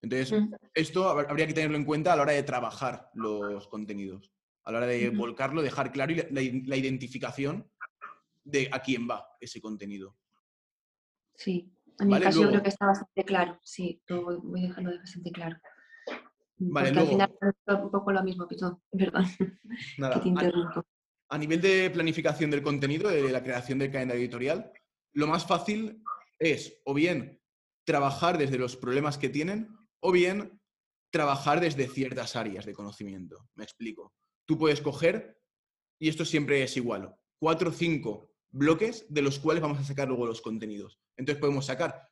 Entonces, 0.00 0.32
esto 0.74 1.08
habría 1.08 1.48
que 1.48 1.54
tenerlo 1.54 1.76
en 1.76 1.84
cuenta 1.84 2.12
a 2.12 2.16
la 2.16 2.22
hora 2.22 2.32
de 2.32 2.44
trabajar 2.44 3.10
los 3.14 3.66
contenidos, 3.66 4.32
a 4.62 4.70
la 4.70 4.78
hora 4.78 4.86
de 4.86 5.10
volcarlo, 5.10 5.60
dejar 5.60 5.90
claro 5.90 6.14
la, 6.30 6.76
identificación 6.76 7.68
de 8.44 8.68
a 8.70 8.80
quién 8.80 9.08
va 9.10 9.26
ese 9.40 9.60
contenido. 9.60 10.16
Sí, 11.34 11.74
en 11.98 12.08
mi 12.08 12.20
caso 12.20 12.42
yo 12.42 12.48
creo 12.50 12.62
que 12.62 12.68
está 12.68 12.86
bastante 12.86 13.24
claro, 13.24 13.58
sí, 13.64 14.00
lo 14.06 14.40
voy 14.40 14.62
dejando 14.62 14.96
bastante 14.96 15.32
claro. 15.32 15.56
Vale, 16.60 16.88
Porque 16.88 17.00
al 17.00 17.08
final 17.08 17.38
es 17.40 17.74
un 17.74 17.90
poco 17.90 18.12
lo 18.12 18.22
mismo, 18.22 18.46
perdón, 18.48 18.80
que 18.92 20.20
te 20.22 20.28
interrumpo. 20.28 20.80
A, 21.28 21.34
a 21.34 21.38
nivel 21.38 21.60
de 21.60 21.90
planificación 21.90 22.52
del 22.52 22.62
contenido, 22.62 23.08
de 23.10 23.32
la 23.32 23.42
creación 23.42 23.80
del 23.80 23.90
calendario 23.90 24.22
editorial, 24.22 24.72
lo 25.14 25.26
más 25.26 25.44
fácil 25.44 26.04
es 26.38 26.80
o 26.84 26.94
bien 26.94 27.37
trabajar 27.88 28.36
desde 28.36 28.58
los 28.58 28.76
problemas 28.76 29.16
que 29.16 29.30
tienen 29.30 29.74
o 30.00 30.12
bien 30.12 30.60
trabajar 31.10 31.58
desde 31.58 31.88
ciertas 31.88 32.36
áreas 32.36 32.66
de 32.66 32.74
conocimiento. 32.74 33.48
Me 33.54 33.64
explico. 33.64 34.12
Tú 34.44 34.58
puedes 34.58 34.82
coger, 34.82 35.40
y 35.98 36.10
esto 36.10 36.26
siempre 36.26 36.62
es 36.62 36.76
igual, 36.76 37.16
cuatro 37.38 37.70
o 37.70 37.72
cinco 37.72 38.30
bloques 38.50 39.06
de 39.08 39.22
los 39.22 39.38
cuales 39.38 39.62
vamos 39.62 39.78
a 39.78 39.84
sacar 39.84 40.06
luego 40.06 40.26
los 40.26 40.42
contenidos. 40.42 41.00
Entonces 41.16 41.40
podemos 41.40 41.64
sacar, 41.64 42.10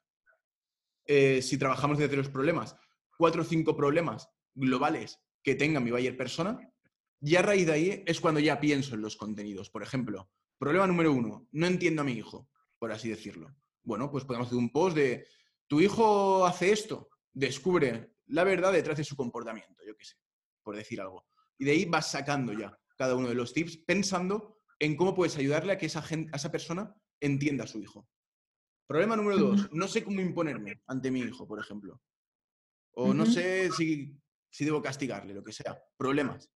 eh, 1.05 1.43
si 1.43 1.59
trabajamos 1.59 1.99
desde 1.99 2.17
los 2.17 2.31
problemas, 2.31 2.75
cuatro 3.19 3.43
o 3.43 3.45
cinco 3.45 3.77
problemas 3.77 4.31
globales 4.55 5.21
que 5.43 5.57
tenga 5.57 5.79
mi 5.79 5.91
buyer 5.91 6.17
persona, 6.17 6.59
y 7.21 7.37
a 7.37 7.43
raíz 7.43 7.67
de 7.67 7.73
ahí 7.75 8.03
es 8.07 8.19
cuando 8.19 8.41
ya 8.41 8.61
pienso 8.61 8.95
en 8.95 9.03
los 9.03 9.19
contenidos. 9.19 9.69
Por 9.69 9.83
ejemplo, 9.83 10.31
problema 10.59 10.87
número 10.87 11.13
uno, 11.13 11.47
no 11.53 11.67
entiendo 11.67 12.01
a 12.01 12.07
mi 12.07 12.13
hijo, 12.13 12.49
por 12.79 12.93
así 12.93 13.11
decirlo. 13.11 13.55
Bueno, 13.83 14.11
pues 14.11 14.25
podemos 14.25 14.47
hacer 14.47 14.59
un 14.59 14.73
post 14.73 14.97
de, 14.97 15.27
tu 15.67 15.81
hijo 15.81 16.47
hace 16.47 16.73
esto, 16.73 17.11
descubre 17.33 18.15
la 18.27 18.45
verdad 18.45 18.73
detrás 18.73 18.97
de 18.97 19.05
su 19.05 19.17
comportamiento, 19.17 19.83
yo 19.87 19.97
qué 19.97 20.05
sé, 20.05 20.17
por 20.63 20.77
decir 20.77 21.01
algo. 21.01 21.27
Y 21.59 21.65
de 21.65 21.73
ahí 21.73 21.85
vas 21.85 22.11
sacando 22.11 22.53
ya 22.53 22.77
cada 22.97 23.15
uno 23.15 23.29
de 23.29 23.35
los 23.35 23.53
tips 23.53 23.79
pensando 23.79 24.61
en 24.79 24.97
cómo 24.97 25.15
puedes 25.15 25.37
ayudarle 25.37 25.73
a 25.73 25.79
que 25.79 25.87
esa, 25.87 26.03
gente, 26.03 26.35
esa 26.35 26.51
persona 26.51 26.95
entienda 27.21 27.65
a 27.65 27.67
su 27.67 27.81
hijo. 27.81 28.09
Problema 28.87 29.17
número 29.17 29.39
dos, 29.39 29.73
no 29.73 29.89
sé 29.89 30.05
cómo 30.05 30.21
imponerme 30.21 30.83
ante 30.87 31.11
mi 31.11 31.21
hijo, 31.21 31.47
por 31.47 31.59
ejemplo. 31.59 32.01
O 32.93 33.13
no 33.13 33.27
sé 33.27 33.71
si, 33.73 34.17
si 34.49 34.65
debo 34.65 34.81
castigarle, 34.81 35.35
lo 35.35 35.43
que 35.43 35.53
sea. 35.53 35.79
Problemas. 35.97 36.51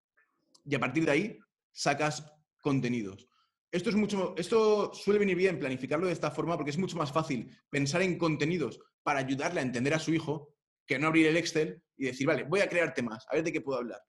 Y 0.65 0.75
a 0.75 0.81
partir 0.81 1.05
de 1.05 1.11
ahí 1.11 1.39
sacas 1.73 2.25
contenidos. 2.63 3.29
Esto, 3.73 3.91
es 3.91 3.97
mucho, 3.97 4.35
esto 4.37 4.93
suele 4.93 5.21
venir 5.21 5.37
bien 5.37 5.59
planificarlo 5.59 6.07
de 6.07 6.13
esta 6.13 6.31
forma 6.31 6.57
porque 6.57 6.71
es 6.71 6.79
mucho 6.79 6.97
más 6.97 7.13
fácil 7.13 7.57
pensar 7.69 8.03
en 8.03 8.19
contenidos 8.19 8.81
para 9.03 9.21
ayudarle 9.21 9.61
a 9.61 9.63
entender 9.63 9.95
a 9.95 9.99
su 9.99 10.13
hijo 10.13 10.55
que 10.87 10.99
no 10.99 11.09
abrir 11.09 11.27
el 11.27 11.37
Excel 11.37 11.83
y 11.97 12.07
decir, 12.07 12.27
vale, 12.27 12.45
voy 12.45 12.61
a 12.61 12.69
crearte 12.69 13.03
más, 13.03 13.27
a 13.29 13.35
ver 13.35 13.45
de 13.45 13.53
qué 13.53 13.61
puedo 13.61 13.79
hablar. 13.79 14.01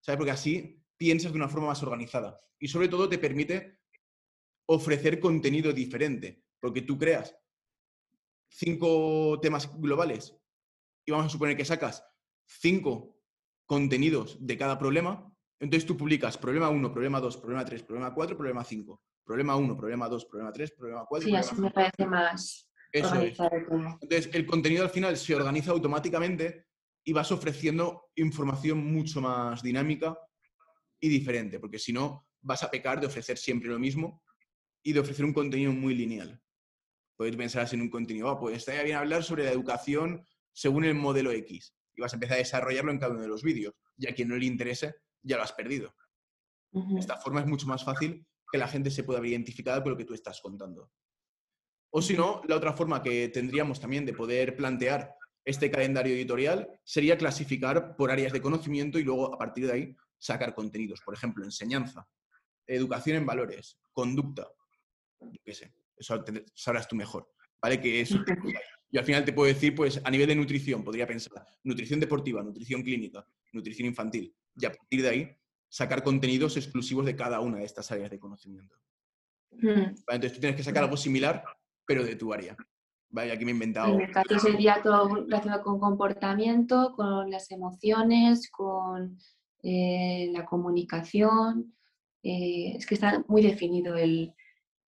¿Sabes? 0.00 0.16
Porque 0.16 0.30
así 0.30 0.82
piensas 0.96 1.32
de 1.32 1.38
una 1.38 1.48
forma 1.48 1.68
más 1.68 1.82
organizada. 1.82 2.36
Y 2.58 2.68
sobre 2.68 2.88
todo 2.88 3.08
te 3.08 3.18
permite 3.18 3.78
ofrecer 4.66 5.18
contenido 5.18 5.72
diferente, 5.72 6.44
porque 6.60 6.82
tú 6.82 6.98
creas 6.98 7.36
cinco 8.48 9.38
temas 9.40 9.70
globales 9.80 10.36
y 11.04 11.12
vamos 11.12 11.26
a 11.26 11.30
suponer 11.30 11.56
que 11.56 11.64
sacas 11.64 12.04
cinco 12.46 13.20
contenidos 13.66 14.36
de 14.40 14.56
cada 14.56 14.78
problema, 14.78 15.32
entonces 15.60 15.86
tú 15.86 15.96
publicas 15.96 16.38
problema 16.38 16.70
1, 16.70 16.92
problema 16.92 17.20
2, 17.20 17.36
problema 17.36 17.64
3, 17.64 17.82
problema 17.82 18.14
4, 18.14 18.36
problema 18.36 18.64
5. 18.64 19.02
Problema 19.24 19.56
1, 19.56 19.76
problema 19.76 20.08
2, 20.08 20.24
problema 20.24 20.52
3, 20.52 20.72
problema 20.72 21.04
4. 21.06 21.28
Sí, 21.28 21.36
así 21.36 21.54
me 21.60 21.70
parece 21.70 22.06
más, 22.06 22.69
eso 22.92 23.20
es. 23.20 23.38
Entonces, 23.38 24.30
el 24.32 24.46
contenido 24.46 24.84
al 24.84 24.90
final 24.90 25.16
se 25.16 25.34
organiza 25.34 25.70
automáticamente 25.70 26.66
y 27.04 27.12
vas 27.12 27.30
ofreciendo 27.32 28.10
información 28.16 28.78
mucho 28.78 29.20
más 29.20 29.62
dinámica 29.62 30.18
y 31.00 31.08
diferente, 31.08 31.58
porque 31.58 31.78
si 31.78 31.92
no, 31.92 32.26
vas 32.42 32.62
a 32.62 32.70
pecar 32.70 33.00
de 33.00 33.06
ofrecer 33.06 33.38
siempre 33.38 33.68
lo 33.68 33.78
mismo 33.78 34.22
y 34.82 34.92
de 34.92 35.00
ofrecer 35.00 35.24
un 35.24 35.32
contenido 35.32 35.72
muy 35.72 35.94
lineal. 35.94 36.40
Puedes 37.16 37.36
pensar 37.36 37.68
en 37.72 37.82
un 37.82 37.90
contenido, 37.90 38.28
ah, 38.30 38.38
pues 38.38 38.56
estaría 38.56 38.82
bien 38.82 38.96
hablar 38.96 39.22
sobre 39.22 39.44
la 39.44 39.52
educación 39.52 40.24
según 40.52 40.84
el 40.84 40.94
modelo 40.94 41.30
X 41.32 41.74
y 41.94 42.00
vas 42.00 42.12
a 42.12 42.16
empezar 42.16 42.36
a 42.36 42.38
desarrollarlo 42.38 42.92
en 42.92 42.98
cada 42.98 43.12
uno 43.12 43.22
de 43.22 43.28
los 43.28 43.42
vídeos. 43.42 43.74
Y 43.96 44.08
a 44.08 44.14
quien 44.14 44.28
no 44.28 44.36
le 44.36 44.46
interese, 44.46 44.94
ya 45.22 45.36
lo 45.36 45.42
has 45.42 45.52
perdido. 45.52 45.94
De 46.72 47.00
esta 47.00 47.16
forma 47.16 47.40
es 47.40 47.46
mucho 47.46 47.66
más 47.66 47.84
fácil 47.84 48.26
que 48.50 48.58
la 48.58 48.68
gente 48.68 48.90
se 48.90 49.04
pueda 49.04 49.20
ver 49.20 49.30
identificada 49.30 49.82
con 49.82 49.92
lo 49.92 49.98
que 49.98 50.04
tú 50.04 50.14
estás 50.14 50.40
contando. 50.40 50.90
O 51.90 52.00
si 52.00 52.16
no, 52.16 52.40
la 52.46 52.56
otra 52.56 52.72
forma 52.72 53.02
que 53.02 53.28
tendríamos 53.28 53.80
también 53.80 54.06
de 54.06 54.12
poder 54.12 54.56
plantear 54.56 55.14
este 55.44 55.70
calendario 55.70 56.14
editorial 56.14 56.68
sería 56.84 57.18
clasificar 57.18 57.96
por 57.96 58.10
áreas 58.10 58.32
de 58.32 58.40
conocimiento 58.40 58.98
y 58.98 59.04
luego 59.04 59.34
a 59.34 59.38
partir 59.38 59.66
de 59.66 59.72
ahí 59.72 59.96
sacar 60.18 60.54
contenidos. 60.54 61.00
Por 61.00 61.14
ejemplo, 61.14 61.44
enseñanza, 61.44 62.06
educación 62.66 63.16
en 63.16 63.26
valores, 63.26 63.78
conducta. 63.92 64.46
Yo 65.20 65.40
qué 65.44 65.54
sé, 65.54 65.74
eso 65.96 66.24
sabrás 66.54 66.86
tú 66.86 66.94
mejor. 66.94 67.28
¿Vale? 67.60 67.80
Que 67.80 68.00
es. 68.00 68.14
Y 68.90 68.98
al 68.98 69.04
final 69.04 69.24
te 69.24 69.32
puedo 69.32 69.52
decir, 69.52 69.74
pues 69.74 70.00
a 70.02 70.10
nivel 70.10 70.28
de 70.28 70.34
nutrición, 70.34 70.82
podría 70.82 71.06
pensar 71.06 71.44
nutrición 71.62 72.00
deportiva, 72.00 72.42
nutrición 72.42 72.82
clínica, 72.82 73.24
nutrición 73.52 73.86
infantil. 73.86 74.34
Y 74.56 74.66
a 74.66 74.72
partir 74.72 75.02
de 75.02 75.08
ahí, 75.08 75.36
sacar 75.68 76.02
contenidos 76.02 76.56
exclusivos 76.56 77.06
de 77.06 77.14
cada 77.14 77.40
una 77.40 77.58
de 77.58 77.64
estas 77.64 77.90
áreas 77.92 78.10
de 78.10 78.18
conocimiento. 78.18 78.76
Entonces 79.52 80.32
tú 80.32 80.40
tienes 80.40 80.56
que 80.56 80.64
sacar 80.64 80.84
algo 80.84 80.96
similar 80.96 81.44
pero 81.90 82.04
de 82.04 82.14
tu 82.14 82.32
área. 82.32 82.56
Vaya, 83.08 83.32
aquí 83.32 83.44
me 83.44 83.50
he 83.50 83.54
inventado. 83.54 83.98
En 83.98 84.02
el 84.02 84.40
sería 84.40 84.80
todo 84.80 85.12
relacionado 85.12 85.64
con 85.64 85.80
comportamiento, 85.80 86.92
con 86.94 87.28
las 87.32 87.50
emociones, 87.50 88.48
con 88.48 89.18
eh, 89.64 90.30
la 90.32 90.46
comunicación. 90.46 91.74
Eh, 92.22 92.76
es 92.76 92.86
que 92.86 92.94
está 92.94 93.24
muy 93.26 93.42
definido, 93.42 93.96
el, 93.96 94.32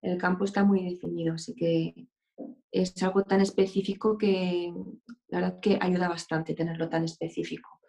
el, 0.02 0.18
campo 0.18 0.44
está 0.44 0.62
muy 0.62 0.84
definido, 0.84 1.36
así 1.36 1.54
que 1.54 2.06
es 2.70 3.02
algo 3.02 3.22
tan 3.24 3.40
específico 3.40 4.18
que 4.18 4.70
la 5.28 5.40
verdad 5.40 5.60
que 5.60 5.78
ayuda 5.80 6.06
bastante 6.06 6.52
tenerlo 6.52 6.90
tan 6.90 7.04
específico. 7.04 7.80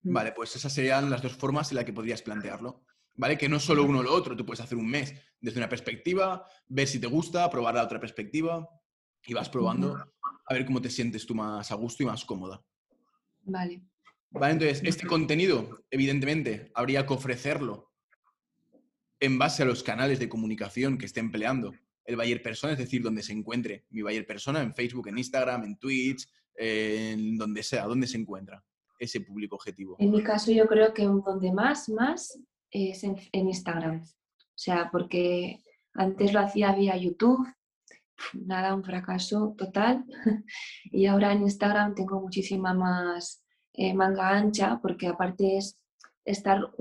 Vale, 0.00 0.32
pues 0.32 0.56
esas 0.56 0.72
serían 0.72 1.10
las 1.10 1.20
dos 1.20 1.36
formas 1.36 1.70
en 1.70 1.76
las 1.76 1.84
que 1.84 1.92
podrías 1.92 2.22
plantearlo. 2.22 2.82
¿Vale? 3.14 3.38
Que 3.38 3.48
no 3.48 3.56
es 3.56 3.62
solo 3.62 3.84
uno 3.84 4.00
o 4.00 4.02
lo 4.02 4.12
otro, 4.12 4.36
tú 4.36 4.44
puedes 4.44 4.60
hacer 4.60 4.78
un 4.78 4.88
mes 4.88 5.14
desde 5.40 5.58
una 5.58 5.68
perspectiva, 5.68 6.46
ver 6.66 6.88
si 6.88 6.98
te 6.98 7.06
gusta, 7.06 7.48
probar 7.50 7.74
la 7.74 7.84
otra 7.84 8.00
perspectiva 8.00 8.68
y 9.26 9.34
vas 9.34 9.48
probando 9.48 9.96
a 10.46 10.54
ver 10.54 10.66
cómo 10.66 10.80
te 10.80 10.90
sientes 10.90 11.26
tú 11.26 11.34
más 11.34 11.70
a 11.70 11.74
gusto 11.74 12.02
y 12.02 12.06
más 12.06 12.24
cómoda. 12.24 12.62
Vale. 13.42 13.82
Vale, 14.30 14.52
entonces, 14.52 14.82
este 14.84 15.06
contenido, 15.06 15.84
evidentemente, 15.90 16.72
habría 16.74 17.06
que 17.06 17.12
ofrecerlo 17.12 17.92
en 19.20 19.38
base 19.38 19.62
a 19.62 19.66
los 19.66 19.84
canales 19.84 20.18
de 20.18 20.28
comunicación 20.28 20.98
que 20.98 21.06
esté 21.06 21.20
empleando 21.20 21.72
el 22.04 22.16
Bayer 22.16 22.42
Persona, 22.42 22.72
es 22.72 22.78
decir, 22.78 23.00
donde 23.00 23.22
se 23.22 23.32
encuentre 23.32 23.86
mi 23.90 24.02
Bayer 24.02 24.26
Persona, 24.26 24.60
en 24.60 24.74
Facebook, 24.74 25.08
en 25.08 25.18
Instagram, 25.18 25.64
en 25.64 25.78
Twitch, 25.78 26.28
en 26.56 27.38
donde 27.38 27.62
sea, 27.62 27.86
donde 27.86 28.08
se 28.08 28.18
encuentra 28.18 28.62
ese 28.98 29.20
público 29.20 29.54
objetivo. 29.54 29.96
En 30.00 30.10
mi 30.10 30.22
caso, 30.22 30.50
yo 30.50 30.66
creo 30.66 30.92
que 30.92 31.04
donde 31.04 31.52
más, 31.52 31.88
más 31.88 32.38
es 32.74 33.04
en, 33.04 33.16
Instagram. 33.32 34.02
O 34.02 34.56
sea, 34.56 34.90
porque 34.90 35.60
antes 35.94 36.32
lo 36.32 36.40
hacía 36.40 36.74
vía 36.74 36.96
YouTube, 36.96 37.46
nada, 38.34 38.74
un 38.74 38.84
fracaso 38.84 39.54
total. 39.56 40.04
y 40.84 41.06
ahora 41.06 41.32
en 41.32 41.42
Instagram 41.42 41.94
tengo 41.94 42.20
muchísima 42.20 42.74
más 42.74 43.42
eh, 43.72 43.94
manga 43.94 44.28
ancha, 44.30 44.80
porque 44.82 45.06
aparte 45.06 45.56
es 45.56 45.80
estar 46.24 46.72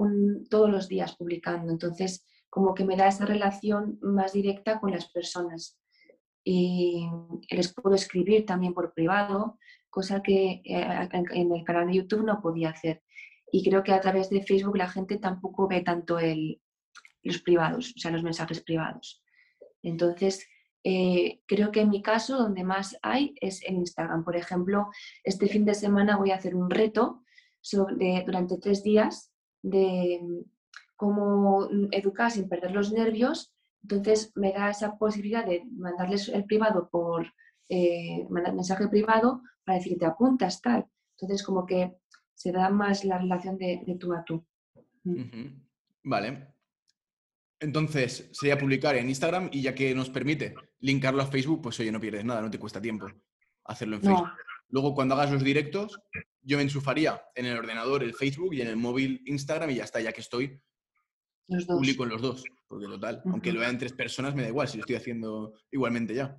todos 0.49 0.69
los 0.69 0.87
días 0.87 1.15
publicando. 1.15 1.71
Entonces, 1.71 2.25
como 2.49 2.73
que 2.73 2.85
me 2.85 2.97
da 2.97 3.07
esa 3.07 3.25
relación 3.25 3.99
más 4.01 4.33
directa 4.33 4.79
con 4.79 4.91
las 4.91 5.09
personas. 5.11 5.79
Y 6.43 7.07
les 7.49 7.73
puedo 7.73 7.95
escribir 7.95 8.45
también 8.45 8.73
por 8.73 8.93
privado, 8.93 9.59
cosa 9.89 10.21
que 10.21 10.61
eh, 10.65 11.09
en 11.11 11.55
el 11.55 11.63
canal 11.63 11.87
de 11.87 11.93
YouTube 11.93 12.25
no 12.25 12.41
podía 12.41 12.71
hacer 12.71 13.03
y 13.53 13.63
creo 13.63 13.83
que 13.83 13.93
a 13.93 14.01
través 14.01 14.31
de 14.31 14.41
Facebook 14.41 14.77
la 14.77 14.89
gente 14.89 15.19
tampoco 15.19 15.67
ve 15.67 15.81
tanto 15.81 16.17
el, 16.17 16.59
los 17.21 17.39
privados, 17.39 17.93
o 17.95 17.99
sea, 17.99 18.09
los 18.09 18.23
mensajes 18.23 18.61
privados. 18.61 19.23
Entonces, 19.83 20.47
eh, 20.83 21.39
creo 21.45 21.71
que 21.71 21.81
en 21.81 21.91
mi 21.91 22.01
caso 22.01 22.35
donde 22.35 22.63
más 22.63 22.97
hay 23.03 23.35
es 23.39 23.63
en 23.63 23.75
Instagram. 23.75 24.23
Por 24.23 24.35
ejemplo, 24.35 24.89
este 25.23 25.47
fin 25.47 25.65
de 25.65 25.75
semana 25.75 26.17
voy 26.17 26.31
a 26.31 26.37
hacer 26.37 26.55
un 26.55 26.67
reto 26.67 27.21
sobre, 27.61 28.23
durante 28.25 28.57
tres 28.57 28.81
días 28.81 29.31
de 29.61 30.19
cómo 30.95 31.69
educar 31.91 32.31
sin 32.31 32.49
perder 32.49 32.71
los 32.71 32.91
nervios, 32.91 33.53
entonces 33.83 34.31
me 34.33 34.51
da 34.51 34.71
esa 34.71 34.97
posibilidad 34.97 35.45
de 35.45 35.63
mandarles 35.77 36.27
el 36.27 36.45
privado 36.45 36.89
por 36.89 37.31
eh, 37.69 38.25
mensaje 38.29 38.87
privado 38.87 39.43
para 39.63 39.77
decir 39.77 39.99
te 39.99 40.07
apuntas 40.07 40.59
tal. 40.59 40.87
Entonces 41.19 41.45
como 41.45 41.67
que 41.67 41.93
se 42.33 42.51
da 42.51 42.69
más 42.69 43.03
la 43.05 43.17
relación 43.17 43.57
de, 43.57 43.97
tú 43.99 44.13
a 44.13 44.23
tú. 44.23 44.45
Mm. 45.03 45.61
Vale. 46.03 46.47
Entonces, 47.59 48.29
sería 48.33 48.57
publicar 48.57 48.95
en 48.95 49.07
Instagram 49.07 49.49
y 49.51 49.61
ya 49.61 49.73
que 49.73 49.95
nos 49.95 50.09
permite 50.09 50.53
linkarlo 50.79 51.21
a 51.21 51.27
Facebook, 51.27 51.61
pues 51.61 51.79
oye, 51.79 51.91
no 51.91 51.99
pierdes 51.99 52.25
nada, 52.25 52.41
no 52.41 52.51
te 52.51 52.59
cuesta 52.59 52.81
tiempo 52.81 53.07
hacerlo 53.65 53.95
en 53.95 54.01
Facebook. 54.01 54.29
Luego, 54.69 54.93
cuando 54.93 55.15
hagas 55.15 55.31
los 55.31 55.43
directos, 55.43 55.99
yo 56.41 56.57
me 56.57 56.63
enchufaría 56.63 57.21
en 57.35 57.45
el 57.45 57.57
ordenador 57.57 58.03
el 58.03 58.13
Facebook 58.13 58.53
y 58.53 58.61
en 58.61 58.67
el 58.67 58.75
móvil 58.75 59.21
Instagram 59.25 59.69
y 59.69 59.75
ya 59.75 59.83
está, 59.83 60.01
ya 60.01 60.11
que 60.11 60.21
estoy, 60.21 60.59
los 61.47 61.65
publico 61.65 62.03
en 62.03 62.09
los 62.09 62.21
dos. 62.21 62.43
Porque 62.67 62.87
total, 62.87 63.21
aunque 63.25 63.53
lo 63.53 63.59
vean 63.59 63.77
tres 63.77 63.93
personas, 63.93 64.35
me 64.35 64.41
da 64.41 64.47
igual 64.49 64.67
si 64.67 64.77
lo 64.77 64.81
estoy 64.81 64.95
haciendo 64.95 65.53
igualmente 65.71 66.15
ya. 66.15 66.35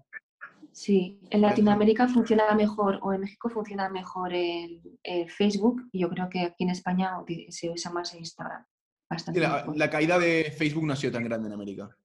Sí, 0.75 1.21
en 1.31 1.41
Latinoamérica 1.41 2.09
funciona 2.09 2.53
mejor 2.57 2.99
o 3.01 3.13
en 3.13 3.21
México 3.21 3.49
funciona 3.49 3.89
mejor 3.89 4.35
el, 4.35 4.83
Facebook 5.29 5.89
y 5.93 6.01
yo 6.01 6.09
creo 6.11 6.29
que 6.29 6.41
aquí 6.41 6.65
en 6.65 6.71
España 6.71 7.13
se 7.49 7.71
usa 7.71 7.93
más 7.93 8.13
el 8.13 8.19
Instagram. 8.21 8.67
la, 9.77 9.89
caída 9.89 10.19
de 10.19 10.53
Facebook 10.57 10.85
no 10.85 10.93
ha 10.93 10.97
sido 10.97 11.13
tan 11.13 11.23
grande 11.23 11.47
en 11.47 11.53
América. 11.53 11.97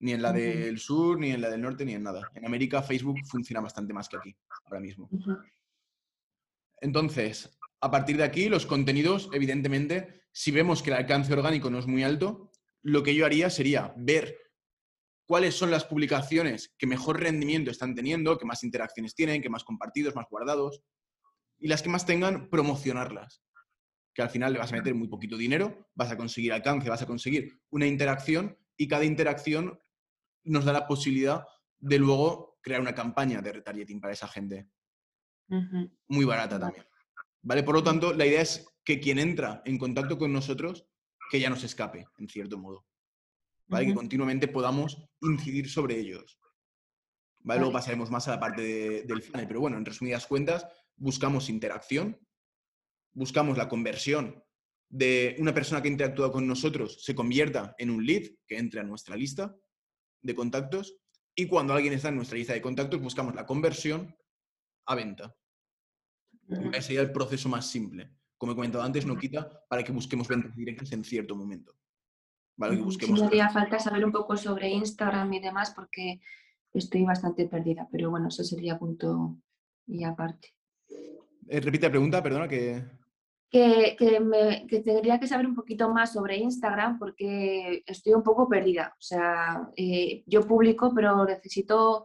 Ni 0.00 0.12
en 0.12 0.22
la 0.22 0.32
del 0.32 0.78
sur, 0.78 1.18
ni 1.18 1.32
en 1.32 1.42
la 1.42 1.50
del 1.50 1.60
norte, 1.60 1.84
ni 1.84 1.92
en 1.92 2.02
nada. 2.02 2.30
En 2.34 2.46
América 2.46 2.82
Facebook 2.82 3.18
funciona 3.26 3.60
bastante 3.60 3.92
más 3.92 4.08
que 4.08 4.16
aquí, 4.16 4.34
ahora 4.64 4.80
mismo. 4.80 5.10
Entonces, 6.80 7.58
a 7.80 7.90
partir 7.90 8.16
de 8.16 8.24
aquí, 8.24 8.48
los 8.48 8.64
contenidos, 8.64 9.28
evidentemente, 9.34 10.22
si 10.32 10.50
vemos 10.50 10.82
que 10.82 10.90
el 10.90 10.96
alcance 10.96 11.32
orgánico 11.34 11.68
no 11.68 11.78
es 11.78 11.86
muy 11.86 12.02
alto, 12.02 12.50
lo 12.80 13.02
que 13.02 13.14
yo 13.14 13.26
haría 13.26 13.50
sería 13.50 13.92
ver 13.98 14.43
cuáles 15.26 15.54
son 15.54 15.70
las 15.70 15.84
publicaciones 15.84 16.74
que 16.78 16.86
mejor 16.86 17.20
rendimiento 17.20 17.70
están 17.70 17.94
teniendo, 17.94 18.38
que 18.38 18.44
más 18.44 18.62
interacciones 18.62 19.14
tienen, 19.14 19.42
que 19.42 19.48
más 19.48 19.64
compartidos, 19.64 20.14
más 20.14 20.26
guardados, 20.30 20.82
y 21.58 21.68
las 21.68 21.82
que 21.82 21.88
más 21.88 22.04
tengan, 22.06 22.50
promocionarlas. 22.50 23.42
Que 24.14 24.22
al 24.22 24.30
final 24.30 24.52
le 24.52 24.58
vas 24.58 24.72
a 24.72 24.76
meter 24.76 24.94
muy 24.94 25.08
poquito 25.08 25.36
dinero, 25.36 25.88
vas 25.94 26.10
a 26.10 26.16
conseguir 26.16 26.52
alcance, 26.52 26.88
vas 26.88 27.02
a 27.02 27.06
conseguir 27.06 27.60
una 27.70 27.86
interacción 27.86 28.58
y 28.76 28.86
cada 28.86 29.04
interacción 29.04 29.80
nos 30.44 30.64
da 30.64 30.72
la 30.72 30.86
posibilidad 30.86 31.44
de 31.78 31.98
luego 31.98 32.58
crear 32.62 32.80
una 32.80 32.94
campaña 32.94 33.40
de 33.40 33.52
retargeting 33.52 34.00
para 34.00 34.12
esa 34.12 34.28
gente. 34.28 34.68
Muy 36.08 36.24
barata 36.24 36.58
también. 36.58 36.86
¿Vale? 37.42 37.62
Por 37.62 37.74
lo 37.74 37.82
tanto, 37.82 38.12
la 38.12 38.26
idea 38.26 38.40
es 38.40 38.66
que 38.84 39.00
quien 39.00 39.18
entra 39.18 39.62
en 39.64 39.78
contacto 39.78 40.18
con 40.18 40.32
nosotros, 40.32 40.86
que 41.30 41.40
ya 41.40 41.50
no 41.50 41.56
se 41.56 41.66
escape, 41.66 42.06
en 42.18 42.28
cierto 42.28 42.58
modo. 42.58 42.86
Que 43.70 43.94
continuamente 43.94 44.48
podamos 44.48 45.02
incidir 45.20 45.70
sobre 45.70 45.98
ellos. 45.98 46.38
¿vale? 47.40 47.60
Luego 47.60 47.72
pasaremos 47.72 48.10
más 48.10 48.28
a 48.28 48.32
la 48.32 48.40
parte 48.40 49.02
del 49.04 49.22
funnel, 49.22 49.46
pero 49.46 49.60
bueno, 49.60 49.76
en 49.76 49.84
resumidas 49.84 50.26
cuentas, 50.26 50.66
buscamos 50.96 51.48
interacción, 51.48 52.18
buscamos 53.12 53.56
la 53.56 53.68
conversión 53.68 54.44
de 54.88 55.34
una 55.38 55.54
persona 55.54 55.82
que 55.82 55.88
interactúa 55.88 56.30
con 56.30 56.46
nosotros 56.46 57.02
se 57.02 57.14
convierta 57.14 57.74
en 57.78 57.90
un 57.90 58.04
lead 58.04 58.30
que 58.46 58.58
entre 58.58 58.80
a 58.80 58.84
nuestra 58.84 59.16
lista 59.16 59.56
de 60.22 60.34
contactos 60.34 60.96
y 61.34 61.46
cuando 61.46 61.74
alguien 61.74 61.94
está 61.94 62.10
en 62.10 62.16
nuestra 62.16 62.38
lista 62.38 62.52
de 62.52 62.62
contactos 62.62 63.00
buscamos 63.00 63.34
la 63.34 63.46
conversión 63.46 64.16
a 64.86 64.94
venta. 64.94 65.34
Ese 66.72 66.82
sería 66.82 67.00
el 67.00 67.12
proceso 67.12 67.48
más 67.48 67.68
simple. 67.68 68.10
Como 68.36 68.52
he 68.52 68.54
comentado 68.54 68.84
antes, 68.84 69.06
no 69.06 69.16
quita 69.16 69.64
para 69.68 69.82
que 69.82 69.92
busquemos 69.92 70.28
ventas 70.28 70.54
directas 70.54 70.92
en 70.92 71.02
cierto 71.02 71.34
momento. 71.34 71.76
¿Vale? 72.56 72.82
Que 72.98 73.06
me 73.06 73.24
haría 73.24 73.48
falta 73.48 73.78
saber 73.78 74.04
un 74.04 74.12
poco 74.12 74.36
sobre 74.36 74.68
Instagram 74.68 75.32
y 75.32 75.40
demás 75.40 75.72
porque 75.74 76.20
estoy 76.72 77.04
bastante 77.04 77.46
perdida, 77.46 77.88
pero 77.90 78.10
bueno, 78.10 78.28
eso 78.28 78.42
sería 78.42 78.78
punto 78.78 79.36
y 79.86 80.04
aparte. 80.04 80.54
Eh, 81.48 81.60
repite 81.60 81.86
la 81.86 81.90
pregunta, 81.90 82.22
perdona 82.22 82.48
que... 82.48 82.84
Que, 83.50 83.96
tendría 84.84 85.20
que 85.20 85.28
saber 85.28 85.46
un 85.46 85.54
poquito 85.54 85.88
más 85.88 86.12
sobre 86.12 86.38
Instagram 86.38 86.98
porque 86.98 87.84
estoy 87.86 88.12
un 88.12 88.24
poco 88.24 88.48
perdida. 88.48 88.92
O 88.98 89.02
sea, 89.02 89.68
eh, 89.76 90.24
yo 90.26 90.40
publico, 90.40 90.92
pero 90.92 91.24
necesito 91.24 92.04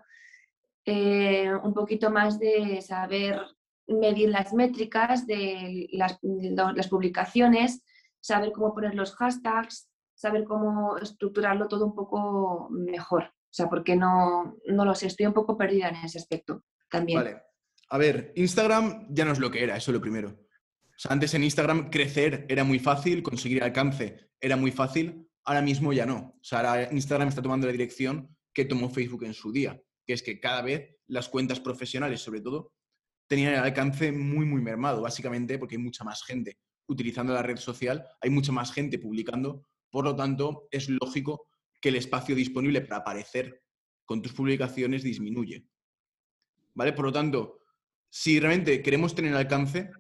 eh, 0.86 1.52
un 1.64 1.74
poquito 1.74 2.12
más 2.12 2.38
de 2.38 2.82
saber 2.84 3.42
medir 3.88 4.30
las 4.30 4.54
métricas 4.54 5.26
de 5.26 5.88
las, 5.92 6.20
las 6.22 6.88
publicaciones, 6.88 7.84
saber 8.20 8.52
cómo 8.52 8.72
poner 8.72 8.94
los 8.94 9.16
hashtags, 9.16 9.90
saber 10.20 10.44
cómo 10.44 10.98
estructurarlo 10.98 11.70
todo 11.70 11.86
un 11.86 11.96
poco 11.96 12.68
mejor. 12.72 13.24
O 13.24 13.54
sea, 13.54 13.70
porque 13.70 13.96
no, 13.96 14.58
no 14.66 14.86
lo 14.86 14.94
sé, 14.94 15.08
estoy 15.08 15.26
un 15.26 15.34
poco 15.34 15.58
perdida 15.58 15.88
en 15.88 15.96
ese 15.96 16.18
aspecto 16.18 16.66
también. 16.90 17.20
Vale. 17.20 17.42
A 17.90 17.98
ver, 17.98 18.34
Instagram 18.36 19.08
ya 19.10 19.24
no 19.24 19.32
es 19.32 19.40
lo 19.40 19.50
que 19.50 19.64
era, 19.64 19.78
eso 19.78 19.92
es 19.92 19.96
lo 19.96 20.02
primero. 20.02 20.30
O 20.30 20.98
sea, 20.98 21.14
antes 21.14 21.34
en 21.34 21.46
Instagram 21.46 21.90
crecer 21.90 22.46
era 22.50 22.66
muy 22.66 22.80
fácil, 22.80 23.24
conseguir 23.24 23.64
alcance 23.64 24.30
era 24.42 24.58
muy 24.58 24.72
fácil, 24.72 25.26
ahora 25.46 25.62
mismo 25.62 25.94
ya 25.94 26.06
no. 26.06 26.36
O 26.38 26.44
sea, 26.44 26.60
ahora 26.60 26.92
Instagram 26.92 27.30
está 27.30 27.42
tomando 27.42 27.68
la 27.68 27.72
dirección 27.72 28.36
que 28.54 28.66
tomó 28.66 28.90
Facebook 28.90 29.24
en 29.24 29.34
su 29.34 29.54
día, 29.54 29.82
que 30.06 30.14
es 30.14 30.22
que 30.22 30.40
cada 30.42 30.62
vez 30.62 30.98
las 31.08 31.30
cuentas 31.30 31.62
profesionales, 31.62 32.22
sobre 32.22 32.42
todo, 32.42 32.74
tenían 33.28 33.54
el 33.54 33.60
alcance 33.60 34.12
muy, 34.12 34.46
muy 34.46 34.62
mermado, 34.62 35.02
básicamente 35.02 35.58
porque 35.58 35.76
hay 35.76 35.82
mucha 35.82 36.04
más 36.04 36.24
gente 36.24 36.58
utilizando 36.90 37.34
la 37.34 37.44
red 37.44 37.58
social, 37.58 38.06
hay 38.20 38.30
mucha 38.30 38.52
más 38.52 38.74
gente 38.74 39.00
publicando, 39.00 39.64
por 39.90 40.06
lo 40.06 40.16
tanto, 40.16 40.68
es 40.72 40.90
lógico 40.90 41.48
que 41.82 41.90
el 41.90 41.96
espacio 41.96 42.36
disponible 42.36 42.82
para 42.82 42.98
aparecer 42.98 43.64
con 44.06 44.22
tus 44.22 44.34
publicaciones 44.34 45.04
disminuye. 45.04 45.66
¿Vale? 46.74 46.94
Por 46.94 47.06
lo 47.06 47.12
tanto, 47.12 47.60
si 48.10 48.40
realmente 48.40 48.82
queremos 48.82 49.14
tener 49.16 49.34
alcance, 49.34 49.92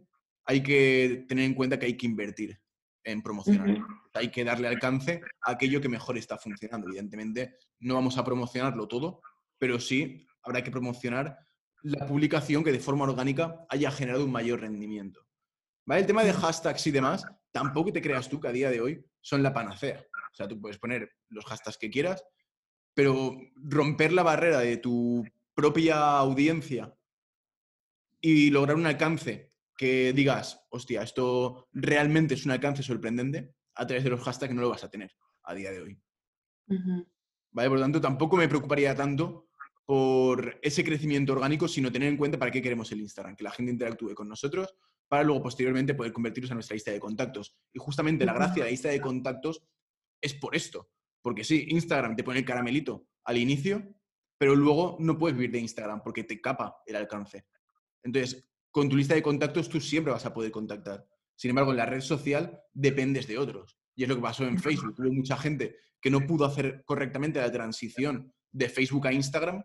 hay 0.45 0.63
que 0.63 1.25
tener 1.28 1.45
en 1.45 1.54
cuenta 1.54 1.78
que 1.78 1.86
hay 1.86 1.97
que 1.97 2.08
invertir 2.08 2.60
en 3.04 3.21
promocionar. 3.21 3.78
Hay 4.13 4.32
que 4.32 4.43
darle 4.43 4.67
alcance 4.67 5.21
a 5.41 5.52
aquello 5.52 5.82
que 5.82 5.89
mejor 5.89 6.17
está 6.17 6.38
funcionando. 6.38 6.88
Evidentemente, 6.88 7.56
no 7.80 7.95
vamos 7.95 8.17
a 8.17 8.23
promocionarlo 8.23 8.88
todo, 8.88 9.21
pero 9.58 9.80
sí 9.80 10.25
habrá 10.43 10.63
que 10.63 10.71
promocionar 10.71 11.38
la 11.82 12.06
publicación 12.06 12.63
que 12.63 12.71
de 12.71 12.80
forma 12.80 13.06
orgánica 13.06 13.65
haya 13.69 13.91
generado 13.91 14.25
un 14.25 14.32
mayor 14.32 14.62
rendimiento. 14.62 15.25
¿Vale? 15.89 16.02
El 16.02 16.08
tema 16.08 16.23
de 16.23 16.34
hashtags 16.34 16.86
y 16.86 16.91
demás, 16.91 17.25
tampoco 17.52 17.91
te 17.91 17.99
creas 17.99 18.30
tú 18.30 18.39
que 18.39 18.47
a 18.47 18.52
día 18.52 18.69
de 18.69 18.80
hoy 18.80 19.04
son 19.21 19.41
la 19.41 19.52
panacea. 19.52 20.06
O 20.32 20.36
sea, 20.36 20.47
tú 20.47 20.62
puedes 20.62 20.78
poner 20.78 21.12
los 21.30 21.43
hashtags 21.45 21.80
que 21.80 21.89
quieras, 21.89 22.23
pero 22.93 23.36
romper 23.56 24.13
la 24.13 24.21
barrera 24.21 24.60
de 24.60 24.78
tu 24.78 25.25
propia 25.56 26.19
audiencia 26.19 26.93
y 28.21 28.52
lograr 28.52 28.78
un 28.78 28.86
alcance 28.86 29.52
que 29.75 30.13
digas, 30.13 30.63
hostia, 30.69 31.02
esto 31.02 31.67
realmente 31.73 32.36
es 32.36 32.45
un 32.45 32.52
alcance 32.52 32.84
sorprendente, 32.84 33.56
a 33.73 33.88
través 33.88 34.04
de 34.04 34.12
los 34.12 34.21
hashtags 34.21 34.54
no 34.54 34.62
lo 34.62 34.69
vas 34.69 34.84
a 34.84 34.91
tener 34.91 35.12
a 35.41 35.56
día 35.56 35.71
de 35.71 35.82
hoy. 35.82 35.99
¿Vale? 37.49 37.67
Por 37.67 37.80
lo 37.80 37.84
tanto, 37.84 37.99
tampoco 37.99 38.38
me 38.38 38.47
preocuparía 38.47 38.93
tanto 38.93 39.47
por 39.88 40.60
ese 40.62 40.84
crecimiento 40.84 41.34
orgánico, 41.34 41.67
sino 41.67 41.91
tener 41.91 42.10
en 42.10 42.17
cuenta 42.17 42.38
para 42.38 42.52
qué 42.52 42.62
queremos 42.62 42.91
el 42.91 43.02
Instagram, 43.02 43.36
que 43.36 43.43
la 43.43 43.49
gente 43.49 43.71
interactúe 43.71 44.13
con 44.13 44.30
nosotros 44.30 44.75
para 45.10 45.24
luego 45.24 45.43
posteriormente 45.43 45.95
poder 45.95 46.13
convertirlos 46.13 46.52
en 46.52 46.58
nuestra 46.58 46.76
lista 46.76 46.91
de 46.91 47.00
contactos. 47.00 47.58
Y 47.74 47.80
justamente 47.80 48.26
la 48.26 48.34
gracia 48.34 48.63
de 48.63 48.69
la 48.69 48.72
lista 48.72 48.89
de 48.89 49.02
contactos 49.02 49.63
es 50.22 50.34
por 50.36 50.56
esto. 50.56 50.91
Porque 51.22 51.43
sí, 51.43 51.65
Instagram 51.69 52.15
te 52.15 52.24
pone 52.24 52.39
el 52.39 52.45
caramelito 52.45 53.08
al 53.26 53.38
inicio, 53.38 53.84
pero 54.38 54.56
luego 54.56 54.98
no 55.00 55.17
puedes 55.17 55.36
vivir 55.36 55.52
de 55.52 55.60
Instagram 55.60 56.02
porque 56.04 56.24
te 56.24 56.39
capa 56.39 56.78
el 56.86 56.95
alcance. 56.95 57.45
Entonces, 58.04 58.48
con 58.72 58.88
tu 58.88 58.95
lista 58.95 59.15
de 59.15 59.24
contactos 59.24 59.67
tú 59.67 59.82
siempre 59.82 60.13
vas 60.13 60.26
a 60.26 60.34
poder 60.34 60.52
contactar. 60.52 61.06
Sin 61.36 61.50
embargo, 61.50 61.72
en 61.72 61.78
la 61.78 61.86
red 61.86 62.02
social 62.02 62.62
dependes 62.72 63.28
de 63.28 63.38
otros. 63.38 63.78
Y 63.95 64.04
es 64.04 64.10
lo 64.10 64.15
que 64.15 64.22
pasó 64.22 64.45
en 64.45 64.60
Facebook. 64.60 64.95
Hubo 64.98 65.12
mucha 65.12 65.38
gente 65.38 65.76
que 66.00 66.10
no 66.10 66.26
pudo 66.26 66.45
hacer 66.45 66.84
correctamente 66.86 67.41
la 67.41 67.52
transición 67.52 68.34
de 68.52 68.69
Facebook 68.69 69.08
a 69.08 69.13
Instagram 69.13 69.63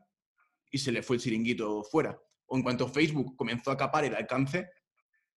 y 0.71 0.79
se 0.79 0.91
le 0.91 1.03
fue 1.03 1.17
el 1.17 1.23
siringuito 1.23 1.85
fuera. 1.85 2.19
O 2.47 2.57
en 2.57 2.63
cuanto 2.63 2.89
Facebook 2.89 3.37
comenzó 3.37 3.71
a 3.71 3.77
capar 3.77 4.05
el 4.05 4.15
alcance, 4.15 4.71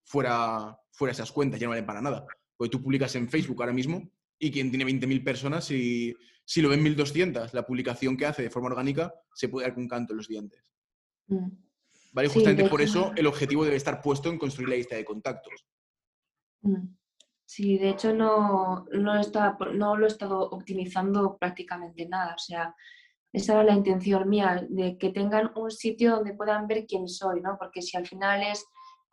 fuera, 0.07 0.79
fuera 0.93 1.13
esas 1.13 1.33
cuentas, 1.33 1.61
ya 1.61 1.67
no 1.67 1.71
valen 1.71 1.85
para 1.85 2.01
nada. 2.01 2.25
Porque 2.57 2.71
tú 2.71 2.83
publicas 2.83 3.15
en 3.17 3.29
Facebook 3.29 3.61
ahora 3.61 3.75
mismo 3.75 4.11
y 4.39 4.51
quien 4.51 4.71
tiene 4.71 4.87
20.000 4.87 5.25
personas, 5.25 5.65
si, 5.65 6.17
si 6.45 6.63
lo 6.63 6.71
ven 6.71 6.83
1.200, 6.83 7.53
la 7.53 7.67
publicación 7.67 8.17
que 8.17 8.27
hace 8.27 8.43
de 8.43 8.51
forma 8.51 8.69
orgánica 8.69 9.13
se 9.35 9.49
puede 9.49 9.67
dar 9.67 9.75
con 9.75 9.89
canto 9.89 10.13
en 10.13 10.17
los 10.17 10.29
dientes. 10.29 10.73
Mm. 11.27 11.49
¿Vale? 12.13 12.29
justamente 12.29 12.67
por 12.71 12.81
eso 12.81 13.13
el 13.15 13.27
objetivo 13.27 13.63
debe 13.65 13.77
estar 13.77 14.01
puesto 14.01 14.31
en 14.31 14.39
construir 14.39 14.71
la 14.71 14.77
lista 14.77 14.97
de 14.97 15.05
contactos. 15.05 15.67
Mm. 16.63 16.87
Sí, 17.45 17.77
de 17.77 17.91
hecho 17.91 18.15
no, 18.15 18.87
no, 18.91 19.21
está, 19.21 19.57
no 19.75 19.97
lo 19.97 20.07
he 20.07 20.09
estado 20.09 20.41
optimizando 20.51 21.37
prácticamente 21.37 22.09
nada. 22.09 22.35
O 22.35 22.39
sea, 22.39 22.75
esa 23.33 23.53
era 23.53 23.65
la 23.65 23.75
intención 23.75 24.29
mía, 24.29 24.67
de 24.69 24.97
que 24.97 25.11
tengan 25.11 25.53
un 25.57 25.71
sitio 25.71 26.17
donde 26.17 26.33
puedan 26.33 26.67
ver 26.67 26.87
quién 26.87 27.07
soy, 27.07 27.41
¿no? 27.43 27.57
Porque 27.59 27.83
si 27.83 27.97
al 27.97 28.07
final 28.07 28.43
es 28.43 28.65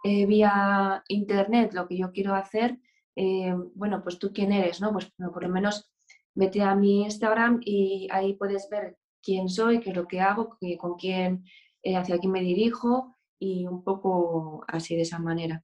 eh, 0.04 0.26
vía 0.26 1.04
internet 1.08 1.74
lo 1.74 1.88
que 1.88 1.98
yo 1.98 2.12
quiero 2.12 2.36
hacer, 2.36 2.78
eh, 3.16 3.54
bueno, 3.76 4.04
pues 4.04 4.20
tú 4.20 4.32
quién 4.34 4.52
eres, 4.52 4.82
¿no? 4.82 4.92
Pues 4.92 5.12
por 5.18 5.44
lo 5.44 5.50
menos 5.50 5.92
vete 6.36 6.62
a 6.62 6.76
mi 6.76 7.04
Instagram 7.04 7.62
y 7.64 8.08
ahí 8.12 8.34
puedes 8.34 8.70
ver 8.70 8.98
quién 9.22 9.50
soy, 9.50 9.80
qué 9.80 9.92
es 9.92 9.96
lo 9.96 10.08
que 10.08 10.20
hago, 10.20 10.58
con 10.78 10.96
quién, 10.96 11.46
eh, 11.82 11.96
hacia 11.96 12.18
quién 12.18 12.32
me 12.32 12.42
dirijo 12.42 13.16
y 13.40 13.66
un 13.66 13.84
poco 13.84 14.64
así 14.68 14.96
de 14.96 15.04
esa 15.04 15.20
manera. 15.20 15.64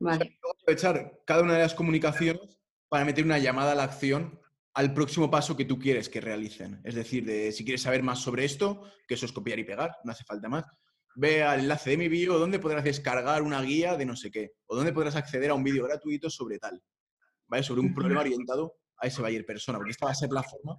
Vale. 0.00 0.38
aprovechar 0.60 1.20
cada 1.24 1.42
una 1.42 1.54
de 1.54 1.60
las 1.60 1.74
comunicaciones 1.74 2.60
para 2.88 3.04
meter 3.04 3.24
una 3.24 3.38
llamada 3.38 3.72
a 3.72 3.74
la 3.74 3.84
acción 3.84 4.40
al 4.74 4.92
próximo 4.92 5.30
paso 5.30 5.56
que 5.56 5.64
tú 5.64 5.78
quieres 5.78 6.08
que 6.08 6.20
realicen. 6.20 6.80
Es 6.84 6.96
decir, 6.96 7.24
de, 7.24 7.52
si 7.52 7.64
quieres 7.64 7.82
saber 7.82 8.02
más 8.02 8.18
sobre 8.18 8.44
esto, 8.44 8.82
que 9.06 9.14
eso 9.14 9.26
es 9.26 9.32
copiar 9.32 9.58
y 9.58 9.64
pegar, 9.64 9.96
no 10.04 10.12
hace 10.12 10.24
falta 10.24 10.48
más. 10.48 10.64
Ve 11.16 11.42
al 11.42 11.60
enlace 11.60 11.90
de 11.90 11.96
mi 11.96 12.08
vídeo 12.08 12.38
donde 12.38 12.58
podrás 12.58 12.84
descargar 12.84 13.42
una 13.42 13.62
guía 13.62 13.96
de 13.96 14.04
no 14.04 14.16
sé 14.16 14.30
qué, 14.30 14.52
o 14.66 14.76
donde 14.76 14.92
podrás 14.92 15.16
acceder 15.16 15.50
a 15.50 15.54
un 15.54 15.62
vídeo 15.62 15.84
gratuito 15.84 16.28
sobre 16.28 16.58
tal, 16.58 16.82
¿vale? 17.46 17.62
Sobre 17.62 17.80
un 17.80 17.94
problema 17.94 18.20
orientado 18.20 18.76
a 18.98 19.06
ese 19.06 19.22
buyer 19.22 19.46
persona, 19.46 19.78
porque 19.78 19.92
esta 19.92 20.06
va 20.06 20.12
a 20.12 20.16
ser 20.16 20.30
la 20.30 20.42
forma 20.42 20.76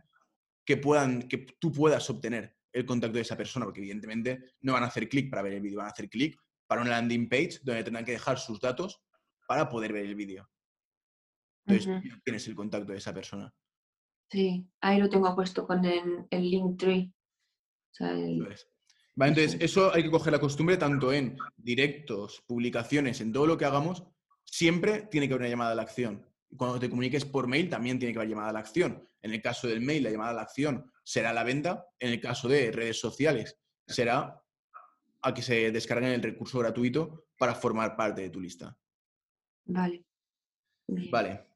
que, 0.65 0.77
puedan, 0.77 1.27
que 1.27 1.45
tú 1.59 1.71
puedas 1.71 2.09
obtener 2.09 2.55
el 2.73 2.85
contacto 2.85 3.15
de 3.15 3.21
esa 3.21 3.37
persona, 3.37 3.65
porque 3.65 3.79
evidentemente 3.79 4.55
no 4.61 4.73
van 4.73 4.83
a 4.83 4.87
hacer 4.87 5.07
clic 5.07 5.29
para 5.29 5.41
ver 5.41 5.53
el 5.53 5.61
vídeo, 5.61 5.77
van 5.77 5.87
a 5.87 5.91
hacer 5.91 6.09
clic 6.09 6.37
para 6.67 6.81
una 6.81 6.91
landing 6.91 7.29
page 7.29 7.59
donde 7.63 7.83
tendrán 7.83 8.03
que 8.03 8.11
dejar 8.11 8.37
sus 8.37 8.59
datos 8.59 9.01
para 9.47 9.69
poder 9.69 9.93
ver 9.93 10.05
el 10.05 10.15
vídeo. 10.15 10.49
Entonces, 11.65 12.03
tienes 12.23 12.47
el 12.47 12.55
contacto 12.55 12.91
de 12.91 12.97
esa 12.97 13.13
persona. 13.13 13.53
Sí, 14.29 14.67
ahí 14.81 14.99
lo 14.99 15.09
tengo 15.09 15.33
puesto 15.35 15.65
con 15.65 15.85
el, 15.85 16.25
el 16.29 16.49
link 16.49 16.79
tree. 16.79 17.13
entonces, 17.99 18.67
eso 19.17 19.93
hay 19.93 20.03
que 20.03 20.11
coger 20.11 20.33
la 20.33 20.39
costumbre 20.39 20.77
tanto 20.77 21.13
en 21.13 21.37
directos, 21.55 22.43
publicaciones, 22.45 23.21
en 23.21 23.31
todo 23.31 23.47
lo 23.47 23.57
que 23.57 23.65
hagamos, 23.65 24.03
siempre 24.43 25.07
tiene 25.09 25.27
que 25.27 25.33
haber 25.33 25.43
una 25.43 25.49
llamada 25.49 25.71
a 25.71 25.75
la 25.75 25.81
acción. 25.81 26.25
Cuando 26.57 26.79
te 26.79 26.89
comuniques 26.89 27.25
por 27.25 27.47
mail, 27.47 27.69
también 27.69 27.99
tiene 27.99 28.13
que 28.13 28.19
haber 28.19 28.29
llamada 28.29 28.49
a 28.49 28.53
la 28.53 28.59
acción. 28.59 29.07
En 29.21 29.33
el 29.33 29.41
caso 29.41 29.67
del 29.67 29.81
mail, 29.81 30.03
la 30.03 30.11
llamada 30.11 30.31
a 30.31 30.35
la 30.35 30.41
acción 30.43 30.91
será 31.03 31.33
la 31.33 31.43
venta. 31.43 31.87
En 31.99 32.11
el 32.11 32.21
caso 32.21 32.47
de 32.47 32.71
redes 32.71 32.99
sociales, 32.99 33.57
será 33.87 34.41
a 35.21 35.33
que 35.33 35.41
se 35.41 35.71
descarguen 35.71 36.11
el 36.11 36.21
recurso 36.21 36.59
gratuito 36.59 37.25
para 37.37 37.55
formar 37.55 37.95
parte 37.95 38.21
de 38.21 38.29
tu 38.29 38.39
lista. 38.39 38.77
Vale. 39.65 40.05
Vale. 40.87 41.47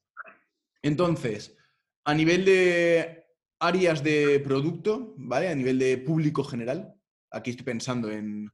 Entonces, 0.82 1.56
a 2.04 2.13
nivel 2.13 2.45
de 2.45 3.28
áreas 3.60 4.04
de 4.04 4.39
producto, 4.39 5.13
¿vale? 5.17 5.50
A 5.50 5.56
nivel 5.56 5.78
de 5.78 5.98
público 5.98 6.43
general, 6.43 6.98
aquí 7.32 7.52
estoy 7.52 7.65
pensando 7.65 8.10
en... 8.12 8.52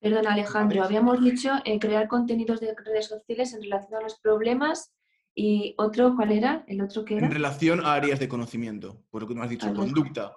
Perdón, 0.00 0.28
Alejandro, 0.28 0.84
habíamos 0.84 1.22
dicho 1.22 1.50
eh, 1.64 1.78
crear 1.80 2.06
contenidos 2.06 2.60
de 2.60 2.74
redes 2.74 3.06
sociales 3.06 3.52
en 3.52 3.62
relación 3.62 3.94
a 3.94 4.00
los 4.02 4.18
problemas 4.20 4.94
y 5.34 5.74
otro, 5.76 6.14
¿cuál 6.14 6.32
era? 6.32 6.64
¿El 6.68 6.80
otro 6.80 7.04
que 7.04 7.16
era? 7.16 7.26
En 7.26 7.32
relación 7.32 7.84
a 7.84 7.94
áreas 7.94 8.20
de 8.20 8.28
conocimiento, 8.28 9.04
por 9.10 9.22
lo 9.22 9.28
que 9.28 9.34
me 9.34 9.42
has 9.42 9.50
dicho, 9.50 9.72
conducta, 9.74 10.32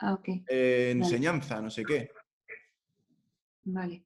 ah, 0.00 0.18
eh, 0.48 0.90
enseñanza, 0.92 1.60
no 1.60 1.70
sé 1.70 1.84
qué. 1.84 2.10
Vale. 3.64 4.04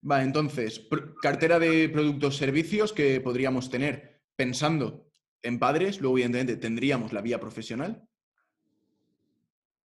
Vale, 0.00 0.24
entonces, 0.24 0.88
cartera 1.20 1.58
de 1.58 1.88
productos 1.88 2.36
servicios 2.36 2.92
que 2.92 3.20
podríamos 3.20 3.68
tener 3.70 4.22
pensando 4.36 5.10
en 5.42 5.58
padres, 5.58 6.00
luego 6.00 6.18
evidentemente 6.18 6.56
tendríamos 6.56 7.12
la 7.12 7.20
vía 7.20 7.40
profesional. 7.40 8.08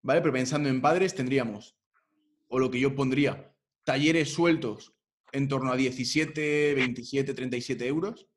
¿Vale? 0.03 0.21
Pero 0.21 0.33
pensando 0.33 0.69
en 0.69 0.81
padres 0.81 1.15
tendríamos, 1.15 1.77
o 2.49 2.59
lo 2.59 2.69
que 2.69 2.79
yo 2.79 2.93
pondría, 2.93 3.55
talleres 3.83 4.33
sueltos 4.33 4.93
en 5.31 5.47
torno 5.47 5.71
a 5.71 5.77
17, 5.77 6.75
27, 6.75 7.33
37 7.33 7.87
euros. 7.87 8.27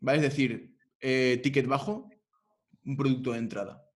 ¿Vale? 0.00 0.18
Es 0.18 0.22
decir, 0.22 0.76
eh, 1.00 1.40
ticket 1.42 1.66
bajo, 1.66 2.10
un 2.84 2.96
producto 2.96 3.32
de 3.32 3.38
entrada. 3.38 3.88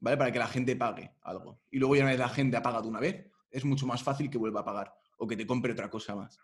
¿Vale? 0.00 0.16
Para 0.18 0.30
que 0.30 0.38
la 0.38 0.46
gente 0.46 0.76
pague 0.76 1.12
algo. 1.22 1.60
Y 1.70 1.78
luego 1.78 1.96
ya 1.96 2.02
una 2.02 2.12
vez 2.12 2.20
la 2.20 2.28
gente 2.28 2.56
ha 2.56 2.62
pagado 2.62 2.88
una 2.88 3.00
vez, 3.00 3.26
es 3.50 3.64
mucho 3.64 3.86
más 3.86 4.02
fácil 4.02 4.30
que 4.30 4.38
vuelva 4.38 4.60
a 4.60 4.64
pagar 4.64 4.94
o 5.16 5.26
que 5.26 5.36
te 5.36 5.46
compre 5.46 5.72
otra 5.72 5.90
cosa 5.90 6.14
más. 6.14 6.38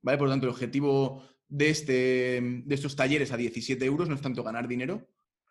¿Vale? 0.00 0.16
Por 0.16 0.28
lo 0.28 0.32
tanto, 0.32 0.46
el 0.46 0.52
objetivo 0.52 1.24
de, 1.48 1.70
este, 1.70 2.40
de 2.64 2.74
estos 2.74 2.94
talleres 2.94 3.32
a 3.32 3.36
17 3.36 3.84
euros 3.84 4.08
no 4.08 4.14
es 4.14 4.22
tanto 4.22 4.44
ganar 4.44 4.68
dinero, 4.68 5.08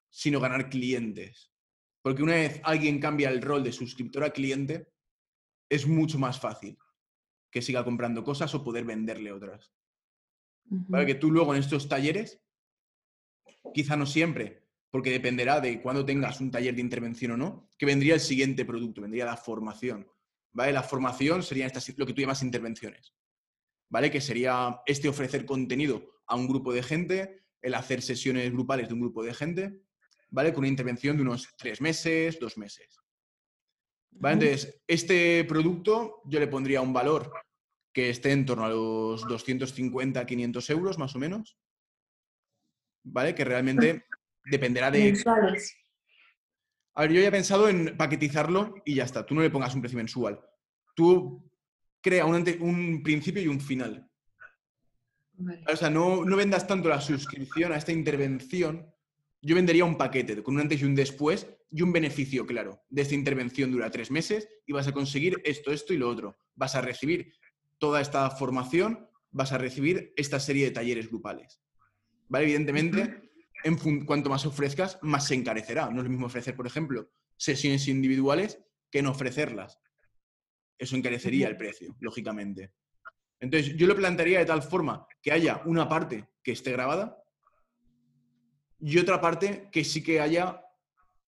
sino 0.10 0.40
ganar 0.40 0.70
clientes. 0.70 1.51
Porque 2.02 2.24
una 2.24 2.34
vez 2.34 2.62
alguien 2.64 3.00
cambia 3.00 3.30
el 3.30 3.42
rol 3.42 3.64
de 3.64 3.72
suscriptor 3.72 4.24
a 4.24 4.32
cliente, 4.32 4.92
es 5.70 5.88
mucho 5.88 6.18
más 6.20 6.40
fácil 6.40 6.78
que 7.52 7.62
siga 7.62 7.84
comprando 7.84 8.24
cosas 8.24 8.54
o 8.56 8.64
poder 8.64 8.86
venderle 8.86 9.32
otras. 9.32 9.74
Para 10.90 11.06
que 11.06 11.16
tú 11.16 11.32
luego 11.32 11.54
en 11.54 11.60
estos 11.60 11.90
talleres, 11.90 12.42
quizá 13.74 13.98
no 13.98 14.06
siempre, 14.06 14.68
porque 14.90 15.12
dependerá 15.12 15.60
de 15.60 15.82
cuándo 15.82 16.06
tengas 16.06 16.40
un 16.40 16.50
taller 16.50 16.76
de 16.76 16.82
intervención 16.82 17.32
o 17.32 17.38
no, 17.38 17.70
que 17.78 17.86
vendría 17.86 18.14
el 18.14 18.20
siguiente 18.20 18.64
producto, 18.64 19.02
vendría 19.02 19.26
la 19.26 19.38
formación. 19.38 20.08
¿Vale? 20.54 20.72
La 20.72 20.84
formación 20.84 21.44
sería 21.44 21.66
estas, 21.66 21.98
lo 21.98 22.06
que 22.06 22.14
tú 22.14 22.22
llamas 22.22 22.44
intervenciones. 22.44 23.14
¿vale? 23.92 24.10
Que 24.10 24.22
sería 24.22 24.82
este 24.86 25.10
ofrecer 25.10 25.46
contenido 25.46 26.10
a 26.26 26.36
un 26.36 26.48
grupo 26.48 26.74
de 26.74 26.82
gente, 26.82 27.44
el 27.62 27.76
hacer 27.76 28.02
sesiones 28.02 28.52
grupales 28.52 28.88
de 28.88 28.94
un 28.96 29.02
grupo 29.02 29.22
de 29.22 29.34
gente, 29.34 29.82
¿vale? 30.32 30.52
Con 30.52 30.60
una 30.60 30.70
intervención 30.70 31.16
de 31.16 31.22
unos 31.22 31.48
tres 31.58 31.80
meses, 31.82 32.40
dos 32.40 32.58
meses. 32.58 33.00
¿Vale? 34.12 34.34
Entonces, 34.34 34.82
este 34.88 35.44
producto 35.46 36.22
yo 36.26 36.40
le 36.40 36.48
pondría 36.48 36.82
un 36.82 36.94
valor 36.94 37.32
que 37.94 38.10
esté 38.10 38.32
en 38.32 38.46
torno 38.46 38.66
a 38.66 38.70
los 38.70 39.28
250, 39.28 40.26
500 40.26 40.70
euros 40.70 40.98
más 40.98 41.16
o 41.16 41.20
menos. 41.20 41.58
¿Vale? 43.04 43.36
Que 43.36 43.46
realmente 43.46 44.06
dependerá 44.46 44.90
de... 44.90 45.22
A 46.94 47.02
ver, 47.02 47.14
yo 47.14 47.22
ya 47.22 47.28
he 47.28 47.32
pensado 47.32 47.70
en 47.70 47.96
paquetizarlo 47.96 48.76
y 48.86 48.96
ya 48.96 49.06
está. 49.06 49.26
Tú 49.26 49.34
no 49.34 49.42
le 49.42 49.50
pongas 49.50 49.74
un 49.74 49.82
precio 49.82 49.98
mensual. 49.98 50.42
Tú 50.94 51.50
crea 52.02 52.26
un, 52.26 53.02
principio 53.04 53.42
y 53.42 53.48
un 53.48 53.62
final. 53.62 54.10
O 55.72 55.76
sea, 55.76 55.90
no, 55.90 56.24
vendas 56.26 56.68
tanto 56.68 56.90
la 56.90 57.00
suscripción 57.00 57.72
a 57.72 57.78
esta 57.78 57.92
intervención. 57.92 58.94
Yo 59.42 59.56
vendería 59.56 59.86
un 59.86 59.98
paquete 59.98 60.42
con 60.44 60.56
un 60.56 60.62
antes 60.62 60.82
y 60.82 60.86
un 60.86 60.96
después 60.96 61.48
y 61.72 61.82
un 61.82 61.92
beneficio 61.92 62.46
claro. 62.46 62.84
De 62.90 63.02
esta 63.02 63.16
intervención 63.16 63.72
dura 63.72 63.90
tres 63.90 64.12
meses 64.12 64.48
y 64.66 64.74
vas 64.74 64.88
a 64.88 64.92
conseguir 64.92 65.42
esto, 65.44 65.72
esto 65.72 65.94
y 65.94 65.98
lo 65.98 66.10
otro. 66.10 66.38
Vas 66.56 66.76
a 66.76 66.82
recibir 66.82 67.34
toda 67.78 68.02
esta 68.02 68.30
formación, 68.30 69.08
vas 69.32 69.52
a 69.52 69.58
recibir 69.58 70.14
esta 70.16 70.40
serie 70.40 70.66
de 70.66 70.72
talleres 70.72 71.10
grupales. 71.10 71.62
¿Vale? 72.28 72.46
Evidentemente, 72.46 73.32
en 73.64 74.06
cuanto 74.06 74.30
más 74.30 74.46
ofrezcas, 74.46 75.00
más 75.02 75.28
se 75.28 75.36
encarecerá. 75.36 75.90
No 75.90 75.98
es 75.98 76.04
lo 76.04 76.10
mismo 76.10 76.28
ofrecer, 76.28 76.56
por 76.56 76.68
ejemplo, 76.68 77.10
sesiones 77.36 77.88
individuales 77.88 78.60
que 78.92 79.02
no 79.02 79.12
ofrecerlas 79.12 79.80
eso 80.82 80.96
encarecería 80.96 81.48
el 81.48 81.58
precio, 81.58 81.96
lógicamente. 82.00 82.74
Entonces, 83.40 83.76
yo 83.78 83.86
lo 83.86 83.96
plantearía 83.96 84.40
de 84.40 84.46
tal 84.46 84.64
forma 84.64 85.06
que 85.22 85.32
haya 85.32 85.62
una 85.66 85.88
parte 85.88 86.28
que 86.44 86.54
esté 86.54 86.72
grabada 86.72 87.21
y 88.82 88.98
otra 88.98 89.22
parte 89.22 89.70
que 89.72 89.84
sí 89.84 90.04
que 90.04 90.20
haya 90.20 90.66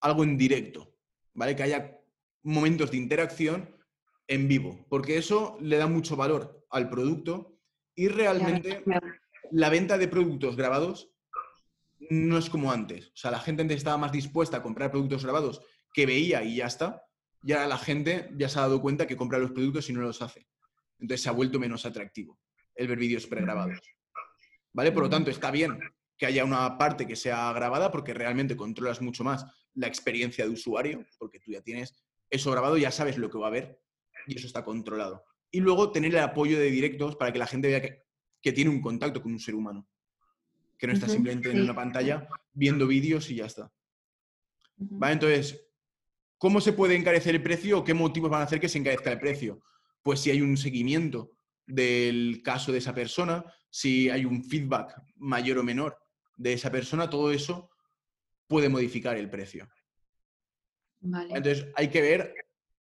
algo 0.01 0.23
en 0.23 0.37
directo, 0.37 0.95
¿vale? 1.33 1.55
Que 1.55 1.63
haya 1.63 1.99
momentos 2.41 2.91
de 2.91 2.97
interacción 2.97 3.77
en 4.27 4.47
vivo, 4.47 4.85
porque 4.89 5.17
eso 5.17 5.57
le 5.61 5.77
da 5.77 5.87
mucho 5.87 6.15
valor 6.15 6.65
al 6.71 6.89
producto 6.89 7.59
y 7.95 8.07
realmente 8.07 8.83
la 9.51 9.69
venta 9.69 9.97
de 9.97 10.07
productos 10.07 10.55
grabados 10.55 11.11
no 12.09 12.37
es 12.37 12.49
como 12.49 12.71
antes. 12.71 13.09
O 13.09 13.15
sea, 13.15 13.31
la 13.31 13.39
gente 13.39 13.61
antes 13.61 13.77
estaba 13.77 13.97
más 13.97 14.11
dispuesta 14.11 14.57
a 14.57 14.63
comprar 14.63 14.91
productos 14.91 15.23
grabados 15.23 15.61
que 15.93 16.05
veía 16.05 16.43
y 16.43 16.57
ya 16.57 16.65
está, 16.65 17.03
y 17.43 17.51
ahora 17.51 17.67
la 17.67 17.77
gente 17.77 18.31
ya 18.35 18.49
se 18.49 18.57
ha 18.57 18.63
dado 18.63 18.81
cuenta 18.81 19.05
que 19.05 19.15
compra 19.15 19.37
los 19.37 19.51
productos 19.51 19.89
y 19.89 19.93
no 19.93 20.01
los 20.01 20.21
hace. 20.21 20.47
Entonces 20.97 21.21
se 21.21 21.30
ha 21.30 21.34
vuelto 21.34 21.59
menos 21.59 21.86
atractivo 21.86 22.39
el 22.75 22.88
ver 22.88 22.97
vídeos 22.97 23.28
pregrabados. 23.28 23.80
¿Vale? 24.73 24.91
Por 24.91 25.03
lo 25.03 25.09
tanto, 25.09 25.30
está 25.30 25.51
bien 25.51 25.78
que 26.24 26.28
haya 26.28 26.45
una 26.45 26.78
parte 26.78 27.05
que 27.05 27.17
sea 27.17 27.51
grabada 27.51 27.91
porque 27.91 28.13
realmente 28.13 28.55
controlas 28.55 29.01
mucho 29.01 29.26
más 29.26 29.45
la 29.74 29.88
experiencia 29.88 30.45
de 30.45 30.51
usuario, 30.51 31.05
porque 31.19 31.41
tú 31.41 31.51
ya 31.51 31.59
tienes 31.59 32.01
eso 32.30 32.49
grabado, 32.49 32.78
ya 32.78 32.91
sabes 32.91 33.17
lo 33.17 33.30
que 33.30 33.38
va 33.38 33.47
a 33.47 33.49
ver 33.49 33.82
y 34.26 34.38
eso 34.38 34.47
está 34.47 34.63
controlado. 34.63 35.26
Y 35.51 35.59
luego 35.59 35.91
tener 35.91 36.13
el 36.13 36.21
apoyo 36.21 36.57
de 36.57 36.71
directos 36.71 37.17
para 37.17 37.34
que 37.34 37.39
la 37.39 37.45
gente 37.45 37.67
vea 37.67 37.82
que, 37.82 38.53
tiene 38.53 38.69
un 38.69 38.80
contacto 38.80 39.21
con 39.21 39.34
un 39.34 39.39
ser 39.39 39.53
humano, 39.53 39.86
que 40.78 40.88
no 40.88 40.93
está 40.93 41.09
simplemente 41.09 41.51
en 41.51 41.61
una 41.61 41.76
pantalla 41.76 42.26
viendo 42.53 42.88
vídeos 42.88 43.30
y 43.30 43.36
ya 43.36 43.47
está. 43.47 43.69
¿Vale? 44.78 45.13
Entonces, 45.13 45.67
¿Cómo 46.38 46.59
se 46.59 46.74
puede 46.74 46.95
encarecer 46.95 47.36
el 47.36 47.43
precio 47.43 47.80
o 47.80 47.84
qué 47.84 47.93
motivos 47.93 48.30
van 48.30 48.41
a 48.41 48.43
hacer 48.43 48.59
que 48.59 48.67
se 48.67 48.78
encarezca 48.78 49.11
el 49.11 49.19
precio? 49.19 49.61
Pues 50.01 50.19
si 50.19 50.30
hay 50.30 50.41
un 50.41 50.57
seguimiento 50.57 51.32
del 51.65 52.41
caso 52.43 52.74
de 52.74 52.80
esa 52.80 52.93
persona, 52.93 53.45
si 53.69 54.09
hay 54.09 54.26
un 54.26 54.43
feedback 54.43 54.93
mayor 55.15 55.59
o 55.59 55.63
menor 55.63 56.03
de 56.36 56.53
esa 56.53 56.71
persona, 56.71 57.09
todo 57.09 57.31
eso 57.31 57.69
puede 58.47 58.69
modificar 58.69 59.17
el 59.17 59.29
precio. 59.29 59.67
Entonces 61.01 61.67
hay 61.75 61.89
que 61.89 62.01
ver 62.01 62.34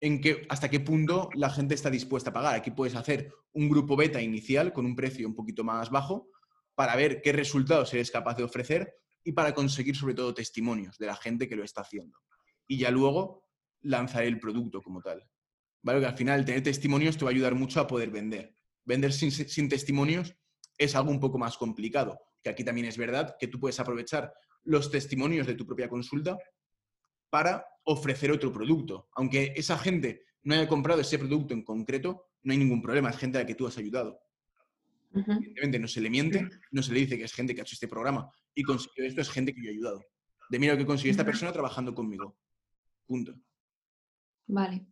en 0.01 0.21
qué, 0.21 0.47
hasta 0.49 0.69
qué 0.69 0.81
punto 0.81 1.31
la 1.35 1.51
gente 1.51 1.75
está 1.75 1.91
dispuesta 1.91 2.31
a 2.31 2.33
pagar. 2.33 2.55
Aquí 2.55 2.71
puedes 2.71 2.95
hacer 2.95 3.33
un 3.53 3.69
grupo 3.69 3.97
beta 3.97 4.21
inicial 4.21 4.73
con 4.73 4.87
un 4.87 4.97
precio 4.97 5.27
un 5.27 5.35
poquito 5.35 5.65
más 5.65 5.91
bajo 5.91 6.29
para 6.75 6.97
ver 6.97 7.21
qué 7.23 7.33
resultados 7.33 7.93
eres 7.93 8.11
capaz 8.11 8.37
de 8.37 8.45
ofrecer 8.45 8.95
y 9.23 9.33
para 9.33 9.55
conseguir 9.55 9.97
sobre 9.97 10.15
todo 10.15 10.33
testimonios 10.33 10.97
de 10.99 11.07
la 11.07 11.17
gente 11.17 11.49
que 11.49 11.57
lo 11.57 11.65
está 11.65 11.83
haciendo. 11.83 12.19
Y 12.67 12.79
ya 12.79 12.91
luego 12.91 13.45
lanzar 13.83 14.25
el 14.25 14.39
producto 14.39 14.83
como 14.83 15.03
tal. 15.03 15.29
¿Vale? 15.83 16.01
Que 16.01 16.07
al 16.07 16.17
final 16.17 16.45
tener 16.45 16.63
testimonios 16.63 17.17
te 17.17 17.25
va 17.25 17.31
a 17.31 17.35
ayudar 17.35 17.55
mucho 17.55 17.81
a 17.81 17.87
poder 17.87 18.11
vender. 18.11 18.55
Vender 18.85 19.13
sin, 19.13 19.31
sin 19.31 19.69
testimonios 19.69 20.35
es 20.79 20.95
algo 20.95 21.11
un 21.11 21.21
poco 21.21 21.39
más 21.39 21.59
complicado, 21.59 22.19
que 22.43 22.51
aquí 22.51 22.65
también 22.65 22.87
es 22.87 22.97
verdad 22.97 23.37
que 23.39 23.49
tú 23.49 23.59
puedes 23.59 23.79
aprovechar 23.81 24.33
los 24.65 24.91
testimonios 24.91 25.47
de 25.47 25.55
tu 25.55 25.67
propia 25.67 25.89
consulta 25.89 26.39
para 27.31 27.65
ofrecer 27.85 28.31
otro 28.33 28.53
producto. 28.53 29.09
Aunque 29.15 29.53
esa 29.57 29.79
gente 29.79 30.25
no 30.43 30.55
haya 30.55 30.69
comprado 30.69 31.01
ese 31.01 31.19
producto 31.19 31.55
en 31.55 31.63
concreto, 31.63 32.29
no 32.43 32.53
hay 32.53 32.59
ningún 32.59 32.83
problema, 32.83 33.11
es 33.11 33.17
gente 33.17 33.39
a 33.39 33.43
la 33.43 33.47
que 33.47 33.55
tú 33.55 33.67
has 33.67 33.79
ayudado. 33.79 34.21
Evidentemente 35.13 35.79
no 35.79 35.89
se 35.89 36.01
le 36.01 36.11
miente, 36.11 36.49
no 36.71 36.83
se 36.83 36.93
le 36.93 37.01
dice 37.01 37.19
que 37.19 37.25
es 37.25 37.33
gente 37.33 37.55
que 37.55 37.61
ha 37.61 37.65
hecho 37.65 37.75
este 37.75 37.89
programa 37.89 38.31
y 38.55 38.63
consiguió 38.63 39.05
esto, 39.05 39.21
es 39.21 39.31
gente 39.31 39.53
que 39.53 39.63
yo 39.63 39.69
he 39.69 39.73
ayudado. 39.73 40.05
De 40.49 40.59
mira 40.59 40.75
lo 40.75 40.79
que 40.79 40.87
consiguió 40.87 41.11
esta 41.11 41.25
persona 41.25 41.53
trabajando 41.53 41.95
conmigo. 41.95 42.37
Punto. 43.07 43.35
Vale. 44.47 44.87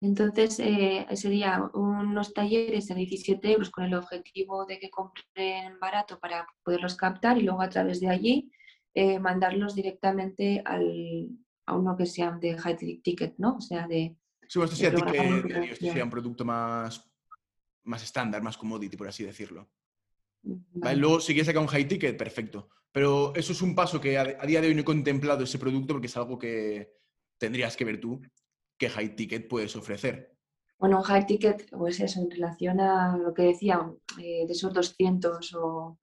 Entonces, 0.00 0.60
eh, 0.60 1.06
sería 1.14 1.70
unos 1.74 2.32
talleres 2.32 2.88
de 2.88 2.94
17 2.94 3.52
euros 3.52 3.70
con 3.70 3.84
el 3.84 3.94
objetivo 3.94 4.66
de 4.66 4.78
que 4.78 4.90
compren 4.90 5.78
barato 5.80 6.18
para 6.20 6.46
poderlos 6.62 6.94
captar 6.94 7.38
y 7.38 7.42
luego 7.42 7.62
a 7.62 7.68
través 7.68 8.00
de 8.00 8.08
allí 8.08 8.52
eh, 8.94 9.18
mandarlos 9.18 9.74
directamente 9.74 10.62
al, 10.64 11.28
a 11.66 11.76
uno 11.76 11.96
que 11.96 12.06
sea 12.06 12.32
de 12.32 12.56
high 12.56 12.76
ticket, 13.02 13.34
¿no? 13.38 13.56
O 13.56 13.60
sea, 13.60 13.86
de... 13.88 14.16
Sí, 14.46 14.60
esto 14.60 14.76
sea, 14.76 14.94
ticket, 14.94 15.50
esto 15.72 15.92
sea 15.92 16.04
un 16.04 16.10
producto 16.10 16.44
más, 16.44 17.10
más 17.82 18.02
estándar, 18.02 18.42
más 18.42 18.56
commodity, 18.56 18.96
por 18.96 19.08
así 19.08 19.24
decirlo. 19.24 19.68
Luego, 20.42 21.20
si 21.20 21.32
quieres 21.32 21.46
sacar 21.46 21.62
un 21.62 21.68
high 21.68 21.88
ticket, 21.88 22.16
perfecto. 22.16 22.68
Pero 22.92 23.34
eso 23.34 23.52
es 23.52 23.62
un 23.62 23.74
paso 23.74 24.00
que 24.00 24.18
a, 24.18 24.46
día 24.46 24.60
de 24.60 24.68
hoy 24.68 24.74
no 24.74 24.82
he 24.82 24.84
contemplado 24.84 25.42
ese 25.42 25.58
producto 25.58 25.94
porque 25.94 26.06
es 26.06 26.16
algo 26.16 26.38
que 26.38 26.92
tendrías 27.38 27.76
que 27.76 27.84
ver 27.84 28.00
tú 28.00 28.20
qué 28.78 28.88
high 28.88 29.14
ticket 29.16 29.48
puedes 29.48 29.76
ofrecer. 29.76 30.34
Bueno, 30.78 31.02
high 31.02 31.26
ticket, 31.26 31.68
pues 31.70 32.00
eso, 32.00 32.20
en 32.20 32.30
relación 32.30 32.80
a 32.80 33.16
lo 33.16 33.32
que 33.32 33.42
decía, 33.42 33.90
eh, 34.20 34.44
de 34.46 34.52
esos 34.52 34.72
200 34.72 35.54
o 35.54 35.98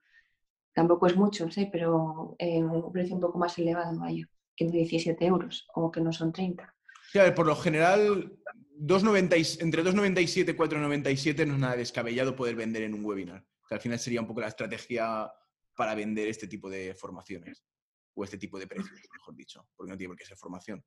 tampoco 0.73 1.07
es 1.07 1.15
mucho, 1.15 1.51
¿sí? 1.51 1.69
pero 1.71 2.35
en 2.39 2.69
un 2.69 2.91
precio 2.91 3.15
un 3.15 3.21
poco 3.21 3.37
más 3.37 3.57
elevado, 3.57 3.99
vaya, 3.99 4.27
que 4.55 4.65
17 4.65 5.25
euros 5.25 5.67
o 5.75 5.91
que 5.91 6.01
no 6.01 6.11
son 6.11 6.31
30. 6.31 6.73
Sí, 7.11 7.19
a 7.19 7.23
ver, 7.23 7.35
por 7.35 7.45
lo 7.45 7.55
general, 7.55 8.37
2,90, 8.79 9.61
entre 9.61 9.83
2,97 9.83 10.53
y 10.53 10.57
4,97 10.57 11.45
no 11.45 11.53
es 11.53 11.59
nada 11.59 11.75
descabellado 11.75 12.35
poder 12.35 12.55
vender 12.55 12.83
en 12.83 12.93
un 12.93 13.05
webinar. 13.05 13.45
Que 13.67 13.75
al 13.75 13.81
final 13.81 13.99
sería 13.99 14.21
un 14.21 14.27
poco 14.27 14.41
la 14.41 14.47
estrategia 14.47 15.31
para 15.75 15.93
vender 15.95 16.27
este 16.27 16.47
tipo 16.47 16.69
de 16.69 16.95
formaciones 16.95 17.63
o 18.13 18.23
este 18.23 18.37
tipo 18.37 18.57
de 18.59 18.67
precios, 18.67 18.99
mejor 19.13 19.35
dicho, 19.35 19.67
porque 19.75 19.91
no 19.91 19.97
tiene 19.97 20.09
por 20.09 20.17
qué 20.17 20.25
ser 20.25 20.37
formación. 20.37 20.83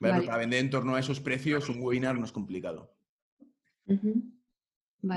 Para 0.00 0.36
vender 0.36 0.60
en 0.60 0.70
torno 0.70 0.94
a 0.94 1.00
esos 1.00 1.20
precios, 1.20 1.68
un 1.68 1.80
webinar 1.80 2.18
no 2.18 2.24
es 2.24 2.32
complicado. 2.32 2.94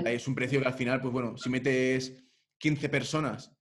Es 0.05 0.27
un 0.27 0.35
precio 0.35 0.61
que 0.61 0.67
al 0.67 0.73
final, 0.73 1.01
pues 1.01 1.13
bueno, 1.13 1.37
si 1.37 1.49
metes 1.49 2.23
15 2.57 2.89
personas 2.89 3.55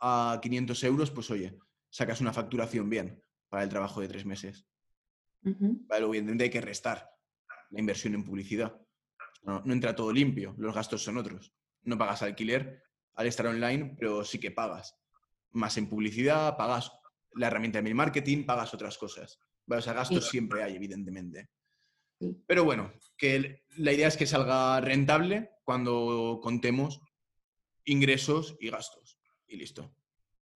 a 0.00 0.38
500 0.42 0.84
euros, 0.84 1.10
pues 1.10 1.30
oye, 1.30 1.58
sacas 1.90 2.20
una 2.20 2.32
facturación 2.32 2.88
bien 2.88 3.22
para 3.48 3.62
el 3.62 3.68
trabajo 3.68 4.00
de 4.00 4.08
tres 4.08 4.24
meses. 4.24 4.66
Vale, 5.42 6.04
obviamente 6.04 6.44
hay 6.44 6.50
que 6.50 6.60
restar 6.60 7.08
la 7.70 7.80
inversión 7.80 8.14
en 8.14 8.24
publicidad. 8.24 8.80
No, 9.42 9.62
entra 9.66 9.94
todo 9.94 10.12
limpio, 10.12 10.54
los 10.58 10.74
gastos 10.74 11.04
son 11.04 11.18
otros. 11.18 11.54
No 11.82 11.96
pagas 11.96 12.22
alquiler 12.22 12.82
al 13.14 13.26
estar 13.26 13.46
online, 13.46 13.96
pero 13.98 14.24
sí 14.24 14.40
que 14.40 14.50
pagas. 14.50 14.98
Más 15.52 15.76
en 15.76 15.88
publicidad, 15.88 16.56
pagas 16.56 16.90
la 17.34 17.46
herramienta 17.46 17.78
de 17.78 17.82
mail 17.82 17.94
marketing, 17.94 18.44
pagas 18.44 18.74
otras 18.74 18.98
cosas. 18.98 19.38
Vale, 19.66 19.80
o 19.80 19.82
sea, 19.82 19.92
gastos 19.92 20.28
siempre 20.28 20.62
hay, 20.62 20.76
evidentemente. 20.76 21.50
Pero 22.46 22.64
bueno, 22.64 22.92
que 23.16 23.64
la 23.76 23.92
idea 23.92 24.08
es 24.08 24.16
que 24.16 24.26
salga 24.26 24.80
rentable 24.80 25.50
cuando 25.64 26.40
contemos 26.42 27.00
ingresos 27.84 28.56
y 28.60 28.70
gastos. 28.70 29.18
Y 29.46 29.56
listo. 29.56 29.94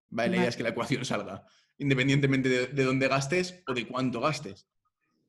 Vale, 0.09 0.31
la 0.31 0.37
idea 0.39 0.49
es 0.49 0.57
que 0.57 0.63
la 0.63 0.71
ecuación 0.71 1.05
salga, 1.05 1.45
independientemente 1.79 2.69
de, 2.69 2.85
dónde 2.85 3.09
gastes 3.09 3.63
o 3.67 3.75
de 3.75 3.87
cuánto 3.87 4.21
gastes. 4.21 4.69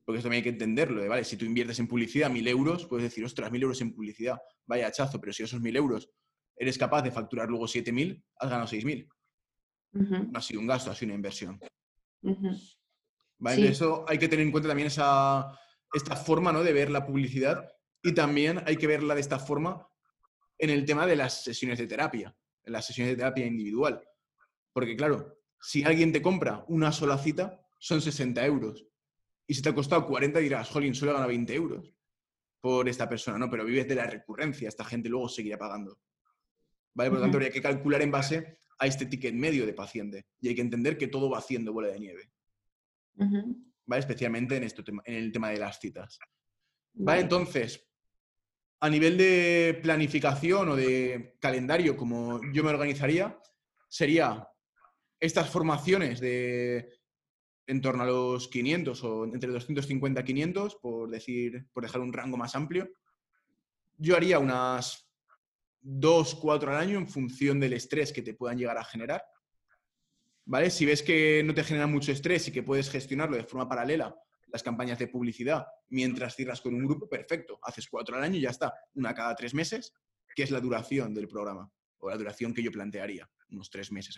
Porque 0.05 0.19
eso 0.19 0.25
también 0.25 0.39
hay 0.39 0.43
que 0.43 0.49
entenderlo. 0.49 1.07
¿vale? 1.07 1.23
Si 1.23 1.37
tú 1.37 1.45
inviertes 1.45 1.79
en 1.79 1.87
publicidad 1.87 2.29
mil 2.29 2.47
euros, 2.47 2.85
puedes 2.87 3.03
decir, 3.03 3.23
ostras, 3.23 3.51
mil 3.51 3.61
euros 3.61 3.81
en 3.81 3.93
publicidad, 3.93 4.39
vaya 4.65 4.87
hachazo, 4.87 5.19
pero 5.19 5.33
si 5.33 5.43
esos 5.43 5.61
mil 5.61 5.75
euros 5.75 6.09
eres 6.55 6.77
capaz 6.77 7.01
de 7.01 7.11
facturar 7.11 7.49
luego 7.49 7.67
siete 7.67 7.91
mil, 7.91 8.23
has 8.37 8.49
ganado 8.49 8.67
seis 8.67 8.85
mil. 8.85 9.07
No 9.93 10.31
ha 10.33 10.41
sido 10.41 10.61
un 10.61 10.67
gasto, 10.67 10.89
ha 10.89 10.95
sido 10.95 11.07
una 11.07 11.15
inversión. 11.15 11.59
¿Vale? 13.41 13.69
Eso 13.69 14.05
hay 14.07 14.19
que 14.19 14.27
tener 14.27 14.45
en 14.45 14.51
cuenta 14.51 14.69
también 14.69 14.87
esa, 14.87 15.59
esta 15.91 16.15
forma 16.15 16.51
¿no? 16.51 16.63
de 16.63 16.73
ver 16.73 16.91
la 16.91 17.05
publicidad 17.05 17.67
y 18.03 18.13
también 18.13 18.61
hay 18.67 18.77
que 18.77 18.85
verla 18.85 19.15
de 19.15 19.21
esta 19.21 19.39
forma 19.39 19.87
en 20.59 20.69
el 20.69 20.85
tema 20.85 21.07
de 21.07 21.15
las 21.15 21.43
sesiones 21.43 21.79
de 21.79 21.87
terapia, 21.87 22.35
en 22.63 22.73
las 22.73 22.85
sesiones 22.85 23.13
de 23.13 23.17
terapia 23.17 23.47
individual. 23.47 24.07
Porque 24.71 24.95
claro, 24.95 25.39
si 25.59 25.83
alguien 25.83 26.11
te 26.13 26.21
compra 26.21 26.63
una 26.67 26.91
sola 26.91 27.17
cita, 27.17 27.59
son 27.79 27.99
60 27.99 28.45
euros. 28.45 28.85
Y 29.47 29.55
si 29.55 29.63
te 29.63 29.69
ha 29.69 29.75
costado 29.75 30.05
40, 30.05 30.37
dirás, 30.37 30.69
jolín, 30.69 30.93
solo 30.93 31.13
gana 31.13 31.25
20 31.25 31.53
euros 31.55 31.95
por 32.59 32.87
esta 32.87 33.09
persona, 33.09 33.39
¿no? 33.39 33.49
Pero 33.49 33.65
vives 33.65 33.87
de 33.87 33.95
la 33.95 34.05
recurrencia, 34.05 34.69
esta 34.69 34.85
gente 34.85 35.09
luego 35.09 35.27
seguirá 35.27 35.57
pagando. 35.57 35.99
¿Vale? 36.93 37.09
Por 37.09 37.17
lo 37.17 37.23
tanto, 37.23 37.37
habría 37.37 37.51
que 37.51 37.61
calcular 37.61 38.03
en 38.03 38.11
base 38.11 38.59
a 38.77 38.85
este 38.85 39.07
ticket 39.07 39.33
medio 39.33 39.65
de 39.65 39.73
paciente. 39.73 40.27
Y 40.39 40.49
hay 40.49 40.55
que 40.55 40.61
entender 40.61 40.95
que 40.95 41.07
todo 41.07 41.27
va 41.27 41.39
haciendo 41.39 41.73
bola 41.73 41.87
de 41.87 41.99
nieve. 41.99 42.31
¿Vale? 43.15 43.99
Especialmente 43.99 44.57
en, 44.57 44.63
esto, 44.63 44.83
en 44.87 45.13
el 45.13 45.31
tema 45.31 45.49
de 45.49 45.57
las 45.57 45.79
citas. 45.79 46.19
¿Vale? 46.93 47.21
Entonces, 47.21 47.87
a 48.79 48.89
nivel 48.89 49.17
de 49.17 49.79
planificación 49.81 50.69
o 50.69 50.75
de 50.75 51.37
calendario, 51.39 51.95
como 51.95 52.41
yo 52.51 52.63
me 52.63 52.71
organizaría, 52.71 53.37
sería 53.87 54.47
estas 55.19 55.49
formaciones 55.49 56.19
de 56.19 57.01
en 57.67 57.79
torno 57.79 58.03
a 58.03 58.07
los 58.07 58.47
500 58.49 59.03
o 59.03 59.23
entre 59.25 59.51
250 59.51 60.19
y 60.19 60.23
500, 60.23 60.75
por 60.75 61.09
decir, 61.09 61.67
por 61.71 61.83
dejar 61.83 62.01
un 62.01 62.11
rango 62.11 62.35
más 62.35 62.55
amplio. 62.55 62.91
Yo 63.97 64.17
haría 64.17 64.39
unas 64.39 65.09
dos, 65.79 66.35
cuatro 66.35 66.71
al 66.71 66.77
año 66.77 66.97
en 66.97 67.07
función 67.07 67.59
del 67.59 67.73
estrés 67.73 68.11
que 68.11 68.23
te 68.23 68.33
puedan 68.33 68.57
llegar 68.57 68.77
a 68.77 68.83
generar. 68.83 69.23
¿Vale? 70.45 70.69
Si 70.69 70.85
ves 70.85 71.03
que 71.03 71.43
no 71.43 71.53
te 71.53 71.63
genera 71.63 71.87
mucho 71.87 72.11
estrés 72.11 72.47
y 72.47 72.51
que 72.51 72.63
puedes 72.63 72.89
gestionarlo 72.89 73.37
de 73.37 73.43
forma 73.43 73.69
paralela 73.69 74.15
las 74.47 74.63
campañas 74.63 74.99
de 74.99 75.07
publicidad 75.07 75.65
mientras 75.89 76.35
cierras 76.35 76.61
con 76.61 76.73
un 76.73 76.85
grupo, 76.85 77.07
perfecto. 77.07 77.59
Haces 77.61 77.87
cuatro 77.87 78.15
al 78.17 78.23
año 78.23 78.37
y 78.37 78.41
ya 78.41 78.49
está. 78.49 78.73
Una 78.95 79.13
cada 79.13 79.35
tres 79.35 79.53
meses, 79.53 79.93
que 80.35 80.43
es 80.43 80.51
la 80.51 80.59
duración 80.59 81.13
del 81.13 81.27
programa, 81.27 81.71
o 81.99 82.09
la 82.09 82.17
duración 82.17 82.53
que 82.53 82.63
yo 82.63 82.71
plantearía, 82.71 83.29
unos 83.49 83.69
tres 83.69 83.91
meses. 83.91 84.17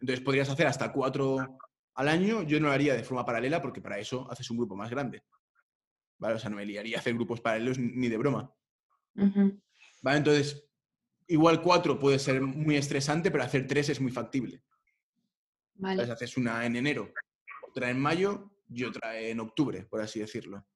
Entonces 0.00 0.24
podrías 0.24 0.48
hacer 0.48 0.66
hasta 0.66 0.92
cuatro 0.92 1.58
al 1.94 2.08
año. 2.08 2.42
Yo 2.42 2.60
no 2.60 2.68
lo 2.68 2.72
haría 2.72 2.94
de 2.94 3.04
forma 3.04 3.24
paralela 3.24 3.60
porque 3.60 3.80
para 3.80 3.98
eso 3.98 4.30
haces 4.30 4.50
un 4.50 4.58
grupo 4.58 4.76
más 4.76 4.90
grande. 4.90 5.24
¿Vale? 6.18 6.36
O 6.36 6.38
sea, 6.38 6.50
no 6.50 6.56
me 6.56 6.66
liaría 6.66 6.98
hacer 6.98 7.14
grupos 7.14 7.40
paralelos 7.40 7.78
ni 7.78 8.08
de 8.08 8.16
broma. 8.16 8.54
¿Vale? 9.14 10.18
Entonces, 10.18 10.63
igual 11.28 11.62
cuatro 11.62 11.98
puede 11.98 12.18
ser 12.18 12.40
muy 12.40 12.76
estresante, 12.76 13.30
pero 13.30 13.44
hacer 13.44 13.66
tres 13.66 13.88
es 13.88 14.00
muy 14.00 14.10
factible. 14.10 14.62
Vale. 15.76 15.94
Entonces 15.94 16.14
haces 16.14 16.36
una 16.36 16.64
en 16.64 16.76
enero, 16.76 17.12
otra 17.68 17.90
en 17.90 18.00
mayo 18.00 18.50
y 18.68 18.84
otra 18.84 19.18
en 19.18 19.40
octubre, 19.40 19.84
por 19.84 20.00
así 20.00 20.20
decirlo. 20.20 20.66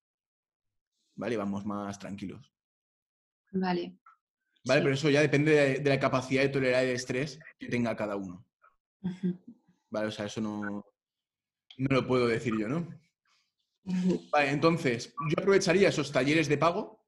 ¿Vale? 1.15 1.37
Vamos 1.37 1.65
más 1.65 1.99
tranquilos. 1.99 2.53
Vale. 3.53 3.99
Vale, 4.65 4.83
pero 4.83 4.95
eso 4.95 5.09
ya 5.09 5.21
depende 5.21 5.79
de, 5.81 5.89
la 5.89 5.99
capacidad 5.99 6.43
de 6.43 6.49
tolerar 6.49 6.85
el 6.85 6.91
estrés 6.91 7.39
que 7.59 7.69
tenga 7.69 7.97
cada 7.97 8.17
uno. 8.17 8.45
Vale, 9.89 10.09
o 10.09 10.11
sea, 10.11 10.27
eso 10.27 10.41
no, 10.41 10.85
no 11.79 11.89
lo 11.89 12.07
puedo 12.07 12.27
decir 12.27 12.55
yo, 12.59 12.69
¿no? 12.69 12.89
Vale, 14.31 14.51
entonces, 14.51 15.15
yo 15.31 15.41
aprovecharía 15.41 15.89
esos 15.89 16.13
talleres 16.13 16.49
de 16.49 16.59
pago 16.59 17.03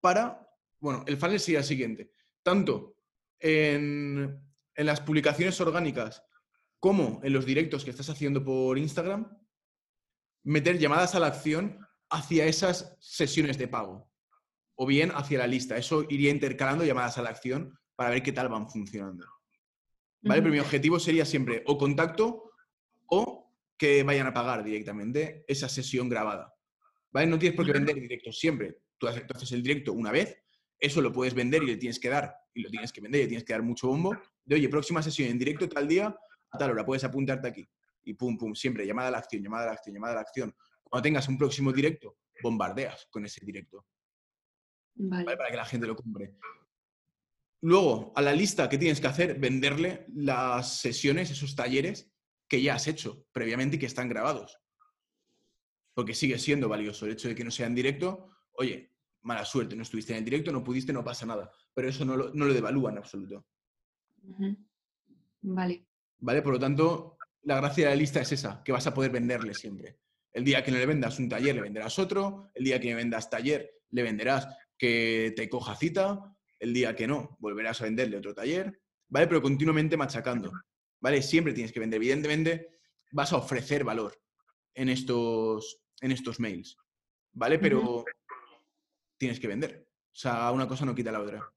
para, 0.00 0.48
bueno, 0.78 1.04
el 1.08 1.16
funnel 1.16 1.40
sería 1.40 1.60
el 1.60 1.64
siguiente. 1.64 2.12
Tanto 2.42 2.96
en, 3.38 4.40
en 4.74 4.86
las 4.86 5.00
publicaciones 5.00 5.60
orgánicas 5.60 6.24
como 6.80 7.20
en 7.22 7.32
los 7.32 7.46
directos 7.46 7.84
que 7.84 7.90
estás 7.90 8.10
haciendo 8.10 8.44
por 8.44 8.76
Instagram, 8.76 9.38
meter 10.44 10.78
llamadas 10.78 11.14
a 11.14 11.20
la 11.20 11.28
acción 11.28 11.78
hacia 12.10 12.46
esas 12.46 12.96
sesiones 13.00 13.58
de 13.58 13.68
pago 13.68 14.10
o 14.74 14.86
bien 14.86 15.12
hacia 15.14 15.38
la 15.38 15.46
lista. 15.46 15.76
Eso 15.76 16.04
iría 16.08 16.30
intercalando 16.30 16.84
llamadas 16.84 17.18
a 17.18 17.22
la 17.22 17.30
acción 17.30 17.78
para 17.94 18.10
ver 18.10 18.22
qué 18.22 18.32
tal 18.32 18.48
van 18.48 18.68
funcionando. 18.68 19.26
¿Vale? 20.22 20.42
Pero 20.42 20.52
mi 20.52 20.60
objetivo 20.60 20.98
sería 20.98 21.24
siempre 21.24 21.62
o 21.66 21.78
contacto 21.78 22.52
o 23.06 23.52
que 23.76 24.02
vayan 24.02 24.26
a 24.26 24.34
pagar 24.34 24.62
directamente 24.62 25.44
esa 25.48 25.68
sesión 25.68 26.08
grabada. 26.08 26.54
¿Vale? 27.10 27.26
No 27.26 27.38
tienes 27.38 27.56
por 27.56 27.66
qué 27.66 27.72
vender 27.72 27.96
directo 27.96 28.32
siempre. 28.32 28.78
Tú 28.98 29.08
haces, 29.08 29.52
el 29.52 29.62
directo 29.62 29.92
una 29.92 30.12
vez, 30.12 30.36
eso 30.82 31.00
lo 31.00 31.12
puedes 31.12 31.32
vender 31.32 31.62
y 31.62 31.66
le 31.66 31.76
tienes 31.76 32.00
que 32.00 32.08
dar, 32.08 32.34
y 32.52 32.60
lo 32.60 32.68
tienes 32.68 32.92
que 32.92 33.00
vender 33.00 33.20
y 33.20 33.24
le 33.24 33.28
tienes 33.28 33.44
que 33.44 33.52
dar 33.52 33.62
mucho 33.62 33.86
bombo. 33.86 34.18
De 34.44 34.56
oye, 34.56 34.68
próxima 34.68 35.00
sesión 35.00 35.28
en 35.28 35.38
directo 35.38 35.68
tal 35.68 35.86
día, 35.86 36.14
a 36.50 36.58
tal 36.58 36.72
hora, 36.72 36.84
puedes 36.84 37.04
apuntarte 37.04 37.46
aquí. 37.46 37.64
Y 38.02 38.14
pum, 38.14 38.36
pum, 38.36 38.52
siempre 38.52 38.84
llamada 38.84 39.08
a 39.08 39.10
la 39.12 39.18
acción, 39.18 39.44
llamada 39.44 39.62
a 39.62 39.66
la 39.66 39.72
acción, 39.74 39.94
llamada 39.94 40.12
a 40.14 40.16
la 40.16 40.20
acción. 40.22 40.54
Cuando 40.82 41.02
tengas 41.04 41.28
un 41.28 41.38
próximo 41.38 41.72
directo, 41.72 42.18
bombardeas 42.42 43.06
con 43.10 43.24
ese 43.24 43.46
directo. 43.46 43.86
Vale. 44.96 45.24
Para 45.24 45.50
que 45.50 45.56
la 45.56 45.64
gente 45.64 45.86
lo 45.86 45.94
compre. 45.94 46.34
Luego, 47.60 48.12
a 48.16 48.22
la 48.22 48.32
lista 48.32 48.68
que 48.68 48.76
tienes 48.76 49.00
que 49.00 49.06
hacer, 49.06 49.38
venderle 49.38 50.04
las 50.12 50.80
sesiones, 50.80 51.30
esos 51.30 51.54
talleres 51.54 52.12
que 52.48 52.60
ya 52.60 52.74
has 52.74 52.88
hecho 52.88 53.24
previamente 53.30 53.76
y 53.76 53.78
que 53.78 53.86
están 53.86 54.08
grabados. 54.08 54.58
Porque 55.94 56.12
sigue 56.12 56.40
siendo 56.40 56.68
valioso 56.68 57.06
el 57.06 57.12
hecho 57.12 57.28
de 57.28 57.36
que 57.36 57.44
no 57.44 57.52
sea 57.52 57.68
en 57.68 57.76
directo. 57.76 58.30
Oye, 58.54 58.91
mala 59.22 59.44
suerte, 59.44 59.76
no 59.76 59.82
estuviste 59.82 60.12
en 60.12 60.18
el 60.18 60.24
directo, 60.24 60.52
no 60.52 60.64
pudiste, 60.64 60.92
no 60.92 61.04
pasa 61.04 61.26
nada. 61.26 61.50
Pero 61.74 61.88
eso 61.88 62.04
no 62.04 62.16
lo, 62.16 62.32
no 62.34 62.44
lo 62.44 62.52
devalúa 62.54 62.90
en 62.90 62.98
absoluto. 62.98 63.46
Vale. 65.42 65.86
¿Vale? 66.18 66.42
Por 66.42 66.52
lo 66.54 66.58
tanto, 66.58 67.16
la 67.42 67.56
gracia 67.56 67.84
de 67.84 67.90
la 67.90 67.96
lista 67.96 68.20
es 68.20 68.32
esa, 68.32 68.62
que 68.62 68.72
vas 68.72 68.86
a 68.86 68.94
poder 68.94 69.10
venderle 69.10 69.54
siempre. 69.54 69.98
El 70.32 70.44
día 70.44 70.64
que 70.64 70.70
no 70.70 70.78
le 70.78 70.86
vendas 70.86 71.18
un 71.18 71.28
taller, 71.28 71.54
le 71.54 71.62
venderás 71.62 71.98
otro. 71.98 72.50
El 72.54 72.64
día 72.64 72.80
que 72.80 72.88
me 72.88 72.94
vendas 72.94 73.28
taller, 73.28 73.70
le 73.90 74.02
venderás 74.02 74.48
que 74.78 75.32
te 75.36 75.48
coja 75.48 75.76
cita. 75.76 76.34
El 76.58 76.72
día 76.72 76.94
que 76.94 77.06
no, 77.06 77.36
volverás 77.40 77.80
a 77.80 77.84
venderle 77.84 78.16
otro 78.16 78.34
taller. 78.34 78.80
¿Vale? 79.08 79.26
Pero 79.26 79.42
continuamente 79.42 79.96
machacando. 79.96 80.52
¿Vale? 81.00 81.20
Siempre 81.20 81.52
tienes 81.52 81.72
que 81.72 81.80
vender. 81.80 81.98
Evidentemente, 81.98 82.78
vas 83.10 83.32
a 83.32 83.36
ofrecer 83.36 83.84
valor 83.84 84.18
en 84.74 84.88
estos, 84.88 85.82
en 86.00 86.12
estos 86.12 86.40
mails. 86.40 86.78
¿Vale? 87.32 87.58
Pero 87.58 88.04
tienes 89.22 89.38
que 89.38 89.46
vender. 89.46 89.86
O 89.86 90.14
sea, 90.16 90.50
una 90.50 90.66
cosa 90.66 90.84
no 90.84 90.96
quita 90.96 91.12
la 91.12 91.20
otra. 91.20 91.48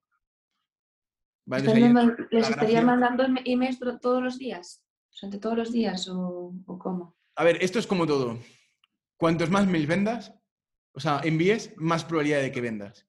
¿Les 1.47 2.47
estaría 2.47 2.83
mandando 2.83 3.25
emails 3.43 3.79
todos 3.99 4.21
los 4.21 4.37
días? 4.37 4.85
¿Durante 5.15 5.39
todos 5.39 5.57
los 5.57 5.71
días 5.71 6.07
o, 6.07 6.53
o 6.63 6.77
cómo? 6.77 7.17
A 7.35 7.43
ver, 7.43 7.57
esto 7.61 7.79
es 7.79 7.87
como 7.87 8.05
todo. 8.05 8.37
Cuantos 9.17 9.49
más 9.49 9.65
mails 9.65 9.87
vendas, 9.87 10.31
o 10.93 10.99
sea, 10.99 11.21
envíes, 11.23 11.73
más 11.77 12.05
probabilidad 12.05 12.41
de 12.41 12.51
que 12.51 12.61
vendas. 12.61 13.07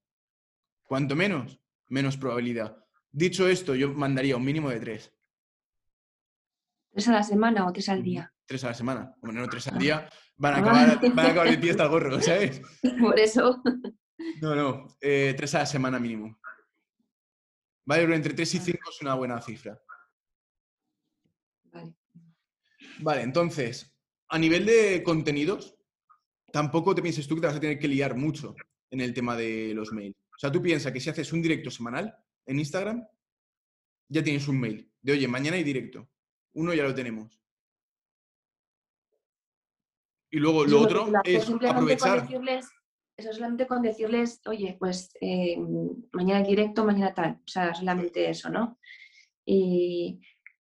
Cuanto 0.85 1.15
menos, 1.15 1.61
menos 1.89 2.17
probabilidad. 2.17 2.83
Dicho 3.11 3.47
esto, 3.49 3.75
yo 3.75 3.93
mandaría 3.93 4.39
un 4.39 4.45
mínimo 4.45 4.71
de 4.71 4.81
tres. 4.81 5.13
¿Tres 6.93 7.09
a 7.09 7.13
la 7.13 7.23
semana 7.23 7.67
o 7.67 7.73
tres 7.75 7.91
al 7.91 8.03
día? 8.03 8.33
Tres 8.47 8.65
a 8.65 8.69
la 8.69 8.75
semana. 8.75 9.15
Bueno, 9.21 9.41
no 9.41 9.49
tres 9.49 9.69
al 9.69 9.75
ah. 9.75 9.79
día. 9.79 10.09
Van 10.39 10.55
a 10.55 10.59
acabar, 10.59 11.01
van 11.15 11.27
a 11.27 11.31
acabar 11.31 11.51
de 11.51 11.59
pie 11.59 11.73
hasta 11.73 11.85
el 11.85 11.91
gorro, 11.91 12.23
¿sabes? 12.23 12.63
Por 12.99 13.19
eso. 13.21 13.63
No, 14.41 14.55
no. 14.55 14.97
Eh, 15.01 15.35
tres 15.37 15.55
a 15.55 15.61
la 15.61 15.67
semana 15.67 15.99
mínimo. 15.99 16.39
Vale, 17.85 18.03
pero 18.03 18.15
entre 18.15 18.35
tres 18.35 18.55
y 18.55 18.59
cinco 18.59 18.91
es 18.91 19.01
una 19.01 19.15
buena 19.15 19.41
cifra. 19.41 19.81
Vale. 21.65 21.95
Vale, 23.01 23.23
entonces, 23.23 23.97
a 24.29 24.39
nivel 24.39 24.67
de 24.67 25.03
contenidos, 25.03 25.77
tampoco 26.53 26.95
te 26.95 27.03
pienses 27.03 27.29
tú 27.29 27.35
que 27.35 27.43
te 27.43 27.47
vas 27.47 27.57
a 27.57 27.61
tener 27.61 27.79
que 27.79 27.89
liar 27.89 28.17
mucho 28.17 28.57
en 28.91 29.01
el 29.01 29.13
tema 29.13 29.37
de 29.37 29.73
los 29.75 29.93
mails. 29.93 30.17
O 30.35 30.39
sea, 30.39 30.51
tú 30.51 30.61
piensas 30.61 30.93
que 30.93 31.01
si 31.01 31.11
haces 31.11 31.33
un 31.33 31.43
directo 31.43 31.71
semanal 31.71 32.17
en 32.47 32.59
Instagram, 32.59 33.07
ya 34.09 34.23
tienes 34.23 34.47
un 34.49 34.61
mail 34.61 34.91
de, 35.01 35.13
oye, 35.13 35.29
mañana 35.29 35.57
hay 35.57 35.65
directo. 35.65 36.09
Uno 36.55 36.75
ya 36.75 36.83
lo 36.83 36.95
tenemos. 36.95 37.41
Y 40.31 40.39
luego 40.39 40.65
lo 40.65 40.81
otro 40.81 41.13
es 41.25 41.49
aprovechar. 41.49 42.29
Eso 43.17 43.33
solamente 43.33 43.67
con 43.67 43.83
decirles, 43.83 44.41
oye, 44.47 44.77
pues 44.79 45.11
eh, 45.21 45.57
mañana 46.13 46.47
directo, 46.47 46.85
mañana 46.85 47.15
tal. 47.15 47.41
O 47.45 47.49
sea, 47.49 47.75
solamente 47.75 48.29
eso, 48.29 48.51
¿no? 48.51 48.79
Y, 49.45 50.21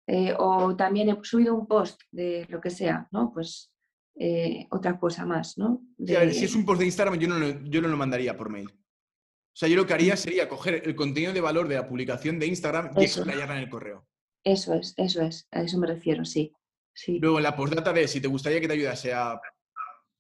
eh, 0.08 0.34
o 0.38 0.76
también 0.76 1.10
he 1.10 1.18
subido 1.24 1.56
un 1.56 1.68
post 1.68 2.02
de 2.12 2.46
lo 2.50 2.60
que 2.60 2.70
sea, 2.70 3.08
¿no? 3.12 3.32
Pues 3.34 3.72
eh, 4.20 4.68
otra 4.72 5.00
cosa 5.00 5.26
más, 5.26 5.58
¿no? 5.58 5.82
si 5.98 6.14
es 6.14 6.56
un 6.56 6.66
post 6.66 6.80
de 6.80 6.86
Instagram, 6.86 7.18
yo 7.18 7.28
no, 7.30 7.40
lo, 7.40 7.64
yo 7.64 7.82
no 7.82 7.88
lo 7.88 7.96
mandaría 7.96 8.36
por 8.36 8.50
mail. 8.50 8.68
O 8.70 9.56
sea, 9.56 9.70
yo 9.70 9.76
lo 9.76 9.86
que 9.86 9.94
haría 9.94 10.18
sería 10.18 10.50
coger 10.50 10.82
el 10.86 10.96
contenido 10.96 11.34
de 11.34 11.42
valor 11.42 11.68
de 11.68 11.76
la 11.76 11.88
publicación 11.88 12.40
de 12.40 12.48
Instagram 12.48 12.92
y 12.98 13.04
explayarla 13.04 13.58
en 13.58 13.64
el 13.64 13.70
correo. 13.70 14.08
Eso 14.44 14.74
es, 14.74 14.94
eso 14.98 15.22
es, 15.22 15.48
a 15.52 15.62
eso 15.62 15.78
me 15.78 15.88
refiero, 15.88 16.26
sí. 16.26 16.52
sí. 16.94 17.20
Luego, 17.20 17.40
la 17.40 17.56
postdata 17.56 17.94
de 17.94 18.08
si 18.08 18.20
te 18.20 18.28
gustaría 18.28 18.60
que 18.60 18.68
te 18.68 18.74
ayudase 18.74 19.14
a, 19.14 19.40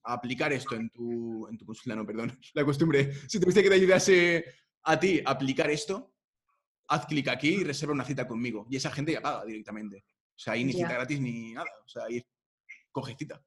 aplicar 0.04 0.52
esto 0.54 0.76
en 0.76 0.89
tu, 0.89 1.47
en 1.47 1.58
tu 1.58 1.66
consulta, 1.66 1.95
no, 1.95 2.06
perdón, 2.06 2.38
la 2.54 2.66
costumbre, 2.66 3.14
si 3.28 3.39
te 3.39 3.45
gustaría 3.45 3.70
que 3.70 3.76
te 3.76 3.82
ayudase 3.82 4.45
a 4.84 4.99
ti 4.99 5.22
a 5.26 5.32
aplicar 5.32 5.70
esto, 5.70 6.14
haz 6.88 7.06
clic 7.06 7.28
aquí 7.30 7.56
y 7.56 7.64
reserva 7.64 7.93
una 7.93 8.06
cita 8.06 8.28
conmigo. 8.28 8.68
Y 8.70 8.76
esa 8.76 8.91
gente 8.91 9.14
ya 9.14 9.22
paga 9.22 9.45
directamente. 9.45 10.06
O 10.36 10.39
sea, 10.43 10.54
ahí 10.54 10.64
ni 10.64 10.74
cita 10.74 10.93
gratis 10.93 11.22
ni 11.22 11.54
nada. 11.54 11.70
O 11.86 11.88
sea, 11.88 12.04
ahí 12.06 12.22
coge 12.91 13.16
cita 13.16 13.41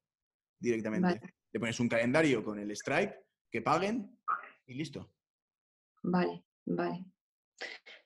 directamente. 0.58 1.20
Le 1.52 1.60
pones 1.60 1.78
un 1.80 1.88
calendario 1.88 2.42
con 2.42 2.58
el 2.58 2.74
Stripe, 2.74 3.14
que 3.50 3.62
paguen 3.62 4.18
y 4.66 4.74
listo. 4.74 5.12
Vale, 6.02 6.44
vale. 6.64 7.04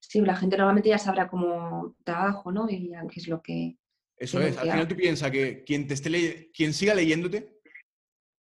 Sí, 0.01 0.21
la 0.21 0.37
gente 0.37 0.57
normalmente 0.57 0.89
ya 0.89 0.99
sabrá 0.99 1.29
cómo 1.29 1.97
trabajo, 2.05 2.51
¿no? 2.51 2.69
Y 2.69 2.93
qué 3.11 3.21
es 3.21 3.29
lo 3.29 3.43
que... 3.43 3.77
Eso 4.17 4.41
es, 4.41 4.57
al 4.59 4.71
final 4.71 4.89
tú 4.89 4.97
piensas 4.97 5.31
que 5.31 5.63
quien, 5.63 5.87
te 5.87 5.95
esté 5.95 6.51
quien 6.53 6.75
siga 6.75 6.95
leyéndote 6.95 7.58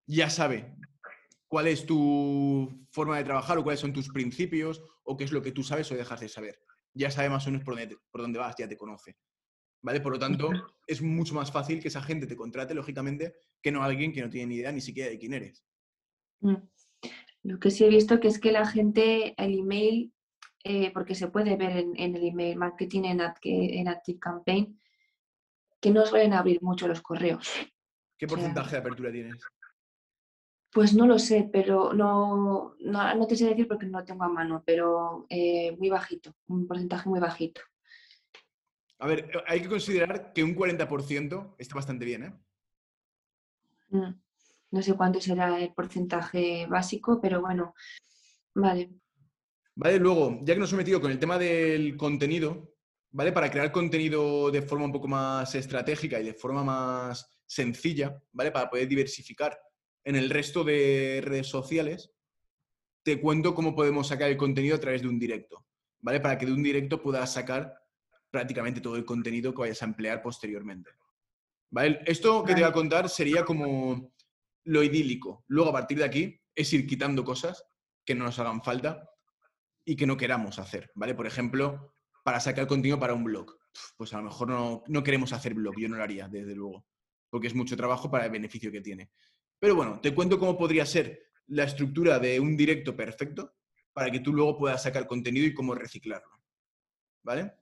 ya 0.09 0.29
sabe 0.29 0.75
cuál 1.47 1.67
es 1.67 1.85
tu 1.85 2.87
forma 2.89 3.17
de 3.17 3.23
trabajar 3.23 3.57
o 3.59 3.63
cuáles 3.63 3.79
son 3.79 3.93
tus 3.93 4.09
principios 4.09 4.81
o 5.03 5.15
qué 5.15 5.23
es 5.23 5.31
lo 5.31 5.41
que 5.41 5.51
tú 5.51 5.63
sabes 5.63 5.91
o 5.91 5.95
dejas 5.95 6.19
de 6.19 6.27
saber. 6.27 6.59
Ya 6.95 7.11
sabe 7.11 7.29
más 7.29 7.45
o 7.45 7.51
menos 7.51 7.63
por 7.63 7.75
dónde, 7.77 7.95
por 8.09 8.21
dónde 8.21 8.39
vas, 8.39 8.55
ya 8.57 8.67
te 8.67 8.75
conoce. 8.75 9.17
¿Vale? 9.81 10.01
Por 10.01 10.13
lo 10.13 10.19
tanto, 10.19 10.49
es 10.87 11.01
mucho 11.01 11.35
más 11.35 11.51
fácil 11.51 11.79
que 11.79 11.87
esa 11.87 12.01
gente 12.01 12.25
te 12.25 12.35
contrate, 12.35 12.73
lógicamente, 12.73 13.35
que 13.61 13.71
no 13.71 13.83
alguien 13.83 14.11
que 14.11 14.21
no 14.21 14.29
tiene 14.29 14.47
ni 14.47 14.55
idea 14.55 14.71
ni 14.71 14.81
siquiera 14.81 15.09
de 15.09 15.19
quién 15.19 15.33
eres. 15.33 15.63
Mm. 16.41 16.55
Lo 17.43 17.59
que 17.59 17.71
sí 17.71 17.85
he 17.85 17.89
visto 17.89 18.19
que 18.19 18.27
es 18.27 18.39
que 18.39 18.51
la 18.51 18.65
gente, 18.65 19.35
el 19.37 19.59
email, 19.59 20.11
eh, 20.63 20.91
porque 20.91 21.15
se 21.15 21.27
puede 21.27 21.55
ver 21.55 21.77
en, 21.77 22.15
el 22.15 22.27
email 22.27 22.57
marketing 22.57 23.03
en, 23.03 23.21
en 23.43 23.87
Active 23.87 24.19
Campaign, 24.19 24.77
que 25.79 25.91
no 25.91 26.05
suelen 26.05 26.33
abrir 26.33 26.61
mucho 26.61 26.87
los 26.87 27.01
correos. 27.01 27.49
¿Qué 28.17 28.27
porcentaje 28.27 28.71
de 28.71 28.77
apertura 28.77 29.11
tienes? 29.11 29.39
Pues 30.71 30.93
no 30.93 31.07
lo 31.07 31.17
sé, 31.17 31.49
pero 31.51 31.93
no, 31.93 32.75
no, 32.79 33.27
te 33.27 33.35
sé 33.35 33.45
decir 33.45 33.67
porque 33.67 33.87
no 33.87 33.99
lo 33.99 34.05
tengo 34.05 34.23
a 34.23 34.29
mano, 34.29 34.63
pero 34.65 35.25
eh, 35.29 35.75
muy 35.77 35.89
bajito, 35.89 36.35
un 36.47 36.67
porcentaje 36.67 37.09
muy 37.09 37.19
bajito. 37.19 37.61
A 38.99 39.07
ver, 39.07 39.31
hay 39.47 39.61
que 39.61 39.69
considerar 39.69 40.31
que 40.33 40.43
un 40.43 40.55
40% 40.55 41.55
está 41.57 41.75
bastante 41.75 42.05
bien, 42.05 42.23
¿eh? 42.23 42.33
Mm, 43.89 44.13
no 44.71 44.81
sé 44.81 44.93
cuánto 44.93 45.19
será 45.19 45.59
el 45.59 45.73
porcentaje 45.73 46.67
básico, 46.67 47.19
pero 47.19 47.41
bueno, 47.41 47.73
vale. 48.53 48.91
Vale, 49.73 49.97
luego, 49.97 50.39
ya 50.43 50.53
que 50.53 50.59
nos 50.59 50.71
hemos 50.71 50.83
metido 50.83 51.01
con 51.01 51.11
el 51.11 51.17
tema 51.17 51.39
del 51.39 51.97
contenido, 51.97 52.75
¿vale? 53.11 53.31
Para 53.31 53.49
crear 53.49 53.71
contenido 53.71 54.51
de 54.51 54.61
forma 54.61 54.85
un 54.85 54.91
poco 54.91 55.07
más 55.07 55.55
estratégica 55.55 56.19
y 56.19 56.25
de 56.25 56.33
forma 56.33 56.63
más 56.63 57.41
sencilla, 57.45 58.21
¿vale? 58.31 58.51
Para 58.51 58.69
poder 58.69 58.87
diversificar 58.87 59.57
en 60.09 60.15
el 60.15 60.31
resto 60.31 60.63
de 60.63 61.21
redes 61.23 61.45
sociales, 61.45 62.11
te 63.03 63.21
cuento 63.21 63.53
cómo 63.53 63.75
podemos 63.75 64.07
sacar 64.07 64.31
el 64.31 64.37
contenido 64.37 64.75
a 64.75 64.79
través 64.79 65.03
de 65.03 65.07
un 65.07 65.19
directo, 65.19 65.67
¿vale? 65.99 66.19
Para 66.19 66.35
que 66.35 66.47
de 66.47 66.51
un 66.51 66.63
directo 66.63 66.99
puedas 66.99 67.31
sacar 67.31 67.79
prácticamente 68.31 68.81
todo 68.81 68.95
el 68.95 69.05
contenido 69.05 69.53
que 69.53 69.59
vayas 69.59 69.83
a 69.83 69.85
emplear 69.85 70.23
posteriormente. 70.23 70.89
¿Vale? 71.69 71.99
Esto 72.07 72.43
que 72.43 72.55
te 72.55 72.61
voy 72.61 72.69
a 72.71 72.73
contar 72.73 73.07
sería 73.07 73.45
como 73.45 74.11
lo 74.63 74.81
idílico. 74.81 75.45
Luego, 75.45 75.69
a 75.69 75.73
partir 75.73 75.99
de 75.99 76.05
aquí, 76.05 76.41
es 76.55 76.73
ir 76.73 76.87
quitando 76.87 77.23
cosas 77.23 77.63
que 78.03 78.15
no 78.15 78.25
nos 78.25 78.39
hagan 78.39 78.63
falta 78.63 79.07
y 79.85 79.95
que 79.95 80.07
no 80.07 80.17
queramos 80.17 80.57
hacer, 80.57 80.89
¿vale? 80.95 81.13
Por 81.13 81.27
ejemplo, 81.27 81.93
para 82.23 82.39
sacar 82.39 82.65
contenido 82.65 82.99
para 82.99 83.13
un 83.13 83.23
blog. 83.23 83.59
Pues 83.95 84.11
a 84.15 84.17
lo 84.17 84.23
mejor 84.23 84.47
no, 84.47 84.83
no 84.87 85.03
queremos 85.03 85.33
hacer 85.33 85.53
blog, 85.53 85.75
yo 85.77 85.87
no 85.87 85.97
lo 85.97 86.03
haría, 86.03 86.27
desde 86.27 86.55
luego, 86.55 86.87
porque 87.29 87.45
es 87.45 87.53
mucho 87.53 87.77
trabajo 87.77 88.09
para 88.09 88.25
el 88.25 88.31
beneficio 88.31 88.71
que 88.71 88.81
tiene. 88.81 89.11
Pero 89.59 89.75
bueno, 89.75 89.99
te 89.99 90.13
cuento 90.15 90.39
cómo 90.39 90.57
podría 90.57 90.85
ser 90.85 91.27
la 91.47 91.65
estructura 91.65 92.19
de 92.19 92.39
un 92.39 92.55
directo 92.55 92.95
perfecto 92.95 93.55
para 93.93 94.09
que 94.09 94.19
tú 94.19 94.33
luego 94.33 94.57
puedas 94.57 94.83
sacar 94.83 95.07
contenido 95.07 95.45
y 95.45 95.53
cómo 95.53 95.75
reciclarlo. 95.75 96.39
¿Vale? 97.23 97.55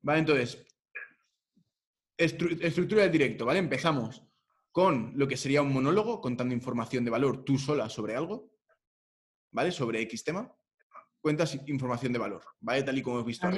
Vale, 0.00 0.18
entonces, 0.20 0.64
estructura 2.16 3.02
del 3.02 3.12
directo, 3.12 3.44
¿vale? 3.44 3.58
Empezamos 3.58 4.22
con 4.70 5.12
lo 5.16 5.28
que 5.28 5.36
sería 5.36 5.62
un 5.62 5.72
monólogo, 5.72 6.20
contando 6.20 6.54
información 6.54 7.04
de 7.04 7.10
valor 7.10 7.44
tú 7.44 7.58
sola 7.58 7.88
sobre 7.88 8.16
algo, 8.16 8.52
¿vale? 9.50 9.70
Sobre 9.72 10.00
X 10.02 10.24
tema. 10.24 10.50
Cuentas 11.20 11.54
información 11.66 12.12
de 12.12 12.18
valor, 12.18 12.42
¿vale? 12.60 12.82
Tal 12.82 12.98
y 12.98 13.02
como 13.02 13.16
hemos 13.16 13.26
visto 13.26 13.48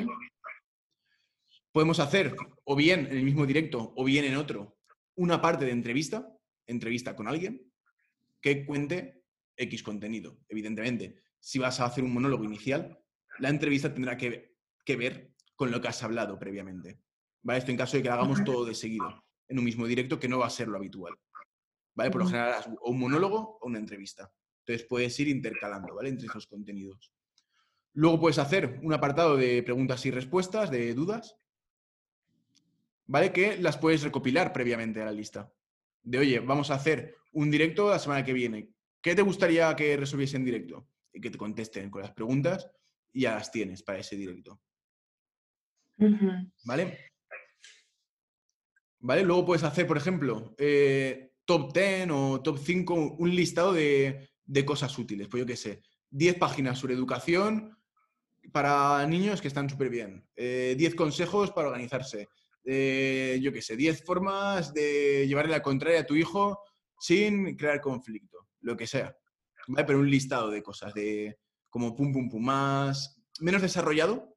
Podemos 1.72 1.98
hacer, 1.98 2.36
o 2.64 2.76
bien 2.76 3.06
en 3.06 3.16
el 3.18 3.24
mismo 3.24 3.46
directo, 3.46 3.92
o 3.96 4.04
bien 4.04 4.24
en 4.24 4.36
otro, 4.36 4.76
una 5.16 5.40
parte 5.40 5.64
de 5.64 5.72
entrevista, 5.72 6.33
entrevista 6.66 7.14
con 7.14 7.28
alguien, 7.28 7.72
que 8.40 8.64
cuente 8.64 9.24
X 9.56 9.82
contenido. 9.82 10.38
Evidentemente, 10.48 11.22
si 11.38 11.58
vas 11.58 11.80
a 11.80 11.86
hacer 11.86 12.04
un 12.04 12.12
monólogo 12.12 12.44
inicial, 12.44 12.98
la 13.38 13.48
entrevista 13.48 13.92
tendrá 13.92 14.16
que, 14.16 14.56
que 14.84 14.96
ver 14.96 15.34
con 15.56 15.70
lo 15.70 15.80
que 15.80 15.88
has 15.88 16.02
hablado 16.02 16.38
previamente. 16.38 17.00
¿Vale? 17.42 17.58
Esto 17.58 17.70
en 17.70 17.76
caso 17.76 17.96
de 17.96 18.02
que 18.02 18.08
hagamos 18.08 18.42
todo 18.44 18.64
de 18.64 18.74
seguido, 18.74 19.24
en 19.48 19.58
un 19.58 19.64
mismo 19.64 19.86
directo, 19.86 20.18
que 20.18 20.28
no 20.28 20.38
va 20.38 20.46
a 20.46 20.50
ser 20.50 20.68
lo 20.68 20.78
habitual. 20.78 21.14
¿Vale? 21.94 22.10
Por 22.10 22.22
lo 22.22 22.26
general, 22.26 22.76
o 22.80 22.90
un 22.90 22.98
monólogo 22.98 23.58
o 23.60 23.66
una 23.66 23.78
entrevista. 23.78 24.32
Entonces 24.60 24.86
puedes 24.88 25.18
ir 25.20 25.28
intercalando, 25.28 25.94
¿vale? 25.94 26.08
Entre 26.08 26.26
esos 26.26 26.46
contenidos. 26.46 27.12
Luego 27.92 28.18
puedes 28.18 28.38
hacer 28.38 28.80
un 28.82 28.92
apartado 28.92 29.36
de 29.36 29.62
preguntas 29.62 30.04
y 30.06 30.10
respuestas, 30.10 30.70
de 30.70 30.94
dudas, 30.94 31.36
¿vale? 33.06 33.32
Que 33.32 33.58
las 33.58 33.76
puedes 33.76 34.02
recopilar 34.02 34.52
previamente 34.52 35.02
a 35.02 35.04
la 35.04 35.12
lista. 35.12 35.52
De, 36.04 36.18
oye, 36.18 36.38
vamos 36.40 36.70
a 36.70 36.74
hacer 36.74 37.16
un 37.32 37.50
directo 37.50 37.90
la 37.90 37.98
semana 37.98 38.24
que 38.24 38.32
viene. 38.32 38.70
¿Qué 39.02 39.14
te 39.14 39.22
gustaría 39.22 39.74
que 39.74 39.96
resolviese 39.96 40.36
en 40.36 40.44
directo? 40.44 40.88
Y 41.12 41.20
que 41.20 41.30
te 41.30 41.38
contesten 41.38 41.90
con 41.90 42.02
las 42.02 42.12
preguntas 42.12 42.70
y 43.12 43.22
ya 43.22 43.34
las 43.34 43.50
tienes 43.50 43.82
para 43.82 43.98
ese 43.98 44.16
directo. 44.16 44.60
¿Vale? 46.64 47.10
¿Vale? 49.00 49.22
Luego 49.22 49.46
puedes 49.46 49.64
hacer, 49.64 49.86
por 49.86 49.96
ejemplo, 49.96 50.54
eh, 50.58 51.32
top 51.44 51.72
10 51.72 52.08
o 52.10 52.40
top 52.42 52.58
5, 52.58 53.16
un 53.18 53.34
listado 53.34 53.72
de, 53.72 54.28
de 54.44 54.64
cosas 54.64 54.96
útiles. 54.98 55.28
Pues 55.28 55.42
yo 55.42 55.46
qué 55.46 55.56
sé, 55.56 55.82
10 56.10 56.36
páginas 56.38 56.78
sobre 56.78 56.94
educación 56.94 57.76
para 58.52 59.06
niños 59.06 59.40
que 59.40 59.48
están 59.48 59.68
súper 59.68 59.90
bien. 59.90 60.26
10 60.36 60.80
eh, 60.80 60.96
consejos 60.96 61.50
para 61.50 61.68
organizarse. 61.68 62.28
Eh, 62.64 63.38
yo 63.42 63.52
qué 63.52 63.60
sé, 63.60 63.76
10 63.76 64.04
formas 64.04 64.72
de 64.72 65.26
llevarle 65.26 65.52
la 65.52 65.62
contraria 65.62 66.00
a 66.00 66.06
tu 66.06 66.14
hijo 66.14 66.60
sin 66.98 67.56
crear 67.56 67.80
conflicto, 67.80 68.48
lo 68.60 68.76
que 68.76 68.86
sea. 68.86 69.16
¿Vale? 69.68 69.84
Pero 69.86 69.98
un 69.98 70.10
listado 70.10 70.50
de 70.50 70.62
cosas, 70.62 70.94
de 70.94 71.38
como 71.68 71.94
pum, 71.94 72.12
pum, 72.12 72.28
pum, 72.28 72.42
más, 72.42 73.22
menos 73.40 73.62
desarrollado 73.62 74.36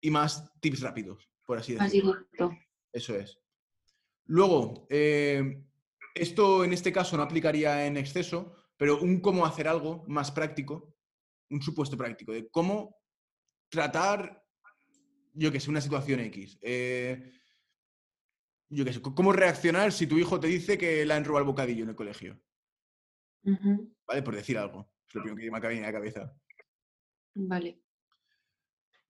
y 0.00 0.10
más 0.10 0.52
tips 0.60 0.80
rápidos, 0.80 1.30
por 1.44 1.58
así 1.58 1.74
decirlo. 1.74 2.26
Eso 2.92 3.14
es. 3.16 3.38
Luego, 4.24 4.86
eh, 4.90 5.62
esto 6.14 6.64
en 6.64 6.72
este 6.72 6.92
caso 6.92 7.16
no 7.16 7.22
aplicaría 7.22 7.86
en 7.86 7.96
exceso, 7.96 8.54
pero 8.76 9.00
un 9.00 9.20
cómo 9.20 9.46
hacer 9.46 9.68
algo 9.68 10.04
más 10.08 10.30
práctico, 10.30 10.96
un 11.50 11.62
supuesto 11.62 11.96
práctico 11.96 12.32
de 12.32 12.48
cómo 12.50 12.96
tratar, 13.68 14.39
yo 15.32 15.52
que 15.52 15.60
sé, 15.60 15.70
una 15.70 15.80
situación 15.80 16.20
X. 16.20 16.58
Eh, 16.62 17.32
yo 18.68 18.84
qué 18.84 18.92
sé, 18.92 19.02
cómo 19.02 19.32
reaccionar 19.32 19.92
si 19.92 20.06
tu 20.06 20.18
hijo 20.18 20.38
te 20.38 20.46
dice 20.46 20.78
que 20.78 21.04
le 21.04 21.14
han 21.14 21.24
robado 21.24 21.42
el 21.42 21.48
bocadillo 21.48 21.82
en 21.82 21.90
el 21.90 21.96
colegio. 21.96 22.40
¿Vale? 23.42 24.22
Por 24.22 24.36
decir 24.36 24.58
algo. 24.58 24.90
Es 25.08 25.14
lo 25.14 25.22
primero 25.22 25.40
que 25.40 25.50
me 25.50 25.58
acaba 25.58 25.74
de 25.74 25.80
la 25.80 25.92
cabeza. 25.92 26.32
Vale. 27.34 27.82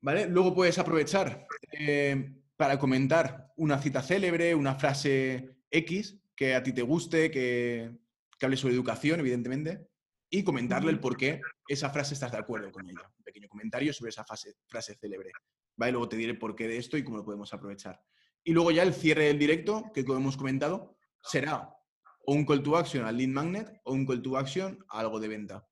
¿Vale? 0.01 0.27
Luego 0.27 0.55
puedes 0.55 0.79
aprovechar 0.79 1.47
eh, 1.73 2.33
para 2.57 2.79
comentar 2.79 3.53
una 3.57 3.79
cita 3.79 4.03
célebre, 4.03 4.55
una 4.55 4.75
frase 4.77 5.57
X 5.71 6.19
que 6.35 6.55
a 6.55 6.63
ti 6.63 6.73
te 6.73 6.83
guste, 6.83 7.31
que, 7.31 7.99
que 8.39 8.47
hable 8.47 8.57
sobre 8.57 8.75
educación, 8.75 9.21
evidentemente, 9.21 9.91
y 10.31 10.43
comentarle 10.43 10.91
el 10.91 11.01
por 11.01 11.17
qué 11.19 11.43
esa 11.69 11.91
frase 11.91 12.15
estás 12.15 12.33
de 12.33 12.39
acuerdo 12.39 12.73
con 12.73 12.89
ella. 12.89 13.03
Un 13.19 13.25
pequeño 13.25 13.49
comentario 13.49 13.93
sobre 13.93 14.09
esa 14.09 14.25
frase 14.25 14.95
célebre. 14.95 15.33
¿Vale? 15.81 15.93
Luego 15.93 16.11
te 16.11 16.17
diré 16.17 16.35
por 16.35 16.55
qué 16.55 16.69
de 16.69 16.77
esto 16.77 16.99
y 16.99 17.03
cómo 17.03 17.17
lo 17.17 17.25
podemos 17.25 17.55
aprovechar. 17.55 18.03
Y 18.45 18.53
luego 18.53 18.71
ya 18.71 18.83
el 18.83 18.93
cierre 18.93 19.25
del 19.25 19.39
directo, 19.39 19.91
que 19.95 20.05
como 20.05 20.19
hemos 20.19 20.37
comentado, 20.37 20.99
será 21.23 21.75
o 22.27 22.35
un 22.35 22.45
call 22.45 22.63
to 22.63 22.77
action 22.77 23.07
al 23.07 23.17
lead 23.17 23.31
magnet 23.31 23.81
o 23.85 23.95
un 23.95 24.05
call 24.05 24.21
to 24.21 24.37
action 24.37 24.79
a 24.91 25.01
algo 25.01 25.19
de 25.19 25.29
venta. 25.29 25.67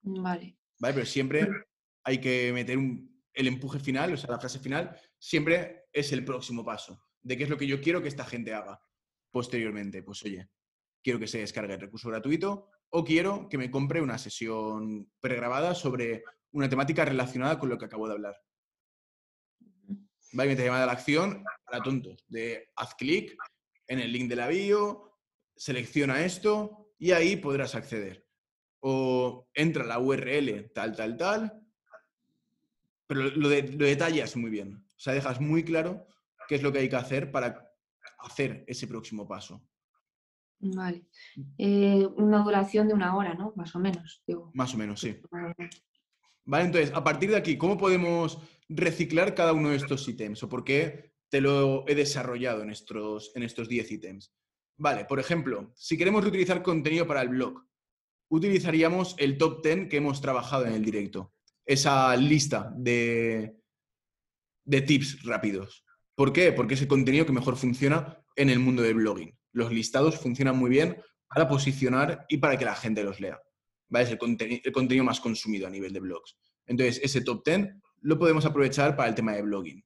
Vale. 0.00 0.56
Vale, 0.78 0.94
pero 0.94 1.04
siempre 1.04 1.46
hay 2.04 2.22
que 2.22 2.54
meter 2.54 2.78
el 3.34 3.46
empuje 3.46 3.78
final, 3.80 4.14
o 4.14 4.16
sea, 4.16 4.30
la 4.30 4.40
frase 4.40 4.58
final, 4.58 4.98
siempre 5.18 5.84
es 5.92 6.10
el 6.12 6.24
próximo 6.24 6.64
paso. 6.64 7.04
De 7.20 7.36
qué 7.36 7.44
es 7.44 7.50
lo 7.50 7.58
que 7.58 7.66
yo 7.66 7.82
quiero 7.82 8.00
que 8.00 8.08
esta 8.08 8.24
gente 8.24 8.54
haga 8.54 8.80
posteriormente. 9.30 10.02
Pues 10.02 10.22
oye, 10.22 10.48
quiero 11.02 11.18
que 11.18 11.26
se 11.26 11.40
descargue 11.40 11.74
el 11.74 11.80
recurso 11.80 12.08
gratuito 12.08 12.70
o 12.88 13.04
quiero 13.04 13.46
que 13.50 13.58
me 13.58 13.70
compre 13.70 14.00
una 14.00 14.16
sesión 14.16 15.12
pregrabada 15.20 15.74
sobre 15.74 16.24
una 16.52 16.70
temática 16.70 17.04
relacionada 17.04 17.58
con 17.58 17.68
lo 17.68 17.76
que 17.76 17.84
acabo 17.84 18.08
de 18.08 18.14
hablar. 18.14 18.36
¿Vale? 20.32 20.50
Me 20.50 20.56
te 20.56 20.64
llama 20.64 20.82
a 20.82 20.86
la 20.86 20.92
acción 20.92 21.44
para 21.64 21.82
tontos, 21.82 22.24
de 22.28 22.70
haz 22.76 22.94
clic 22.94 23.36
en 23.86 23.98
el 23.98 24.12
link 24.12 24.28
de 24.28 24.36
la 24.36 24.48
bio, 24.48 25.18
selecciona 25.56 26.24
esto 26.24 26.92
y 26.98 27.12
ahí 27.12 27.36
podrás 27.36 27.74
acceder. 27.74 28.26
O 28.80 29.48
entra 29.54 29.84
a 29.84 29.86
la 29.86 29.98
URL 29.98 30.70
tal, 30.72 30.96
tal, 30.96 31.16
tal, 31.16 31.62
pero 33.06 33.22
lo, 33.22 33.48
de, 33.48 33.62
lo 33.64 33.84
detallas 33.84 34.36
muy 34.36 34.50
bien. 34.50 34.84
O 34.96 35.00
sea, 35.00 35.12
dejas 35.12 35.40
muy 35.40 35.64
claro 35.64 36.06
qué 36.48 36.54
es 36.54 36.62
lo 36.62 36.72
que 36.72 36.78
hay 36.78 36.88
que 36.88 36.96
hacer 36.96 37.30
para 37.30 37.70
hacer 38.18 38.64
ese 38.66 38.86
próximo 38.86 39.26
paso. 39.28 39.62
Vale. 40.60 41.06
Eh, 41.58 42.06
una 42.16 42.42
duración 42.42 42.86
de 42.86 42.94
una 42.94 43.16
hora, 43.16 43.34
¿no? 43.34 43.52
Más 43.56 43.74
o 43.74 43.80
menos. 43.80 44.22
Más 44.54 44.72
o 44.74 44.78
menos, 44.78 45.00
sí. 45.00 45.20
Vale, 46.44 46.64
entonces, 46.66 46.92
a 46.94 47.04
partir 47.04 47.30
de 47.30 47.36
aquí, 47.36 47.56
¿cómo 47.56 47.78
podemos 47.78 48.38
reciclar 48.68 49.34
cada 49.34 49.52
uno 49.52 49.70
de 49.70 49.76
estos 49.76 50.06
ítems? 50.08 50.42
¿O 50.42 50.48
por 50.48 50.64
qué 50.64 51.12
te 51.28 51.40
lo 51.40 51.84
he 51.88 51.94
desarrollado 51.94 52.62
en 52.62 52.70
estos, 52.70 53.32
en 53.34 53.42
estos 53.42 53.68
10 53.68 53.92
ítems? 53.92 54.34
Vale, 54.76 55.04
por 55.04 55.20
ejemplo, 55.20 55.72
si 55.76 55.96
queremos 55.96 56.22
reutilizar 56.22 56.62
contenido 56.62 57.06
para 57.06 57.22
el 57.22 57.28
blog, 57.28 57.64
utilizaríamos 58.28 59.14
el 59.18 59.38
top 59.38 59.62
10 59.62 59.88
que 59.88 59.98
hemos 59.98 60.20
trabajado 60.20 60.66
en 60.66 60.72
el 60.72 60.84
directo. 60.84 61.32
Esa 61.64 62.16
lista 62.16 62.72
de, 62.76 63.56
de 64.64 64.80
tips 64.80 65.22
rápidos. 65.22 65.84
¿Por 66.14 66.32
qué? 66.32 66.52
Porque 66.52 66.74
es 66.74 66.82
el 66.82 66.88
contenido 66.88 67.24
que 67.24 67.32
mejor 67.32 67.56
funciona 67.56 68.18
en 68.36 68.50
el 68.50 68.58
mundo 68.58 68.82
del 68.82 68.94
blogging. 68.94 69.36
Los 69.52 69.70
listados 69.70 70.18
funcionan 70.18 70.56
muy 70.56 70.70
bien 70.70 70.96
para 71.28 71.48
posicionar 71.48 72.26
y 72.28 72.38
para 72.38 72.58
que 72.58 72.64
la 72.64 72.74
gente 72.74 73.04
los 73.04 73.20
lea. 73.20 73.40
Es 74.00 74.10
el, 74.10 74.18
el 74.64 74.72
contenido 74.72 75.04
más 75.04 75.20
consumido 75.20 75.66
a 75.66 75.70
nivel 75.70 75.92
de 75.92 76.00
blogs. 76.00 76.36
Entonces, 76.66 77.00
ese 77.02 77.20
top 77.20 77.44
10 77.44 77.68
lo 78.02 78.18
podemos 78.18 78.44
aprovechar 78.44 78.96
para 78.96 79.08
el 79.08 79.14
tema 79.14 79.32
de 79.32 79.42
blogging. 79.42 79.84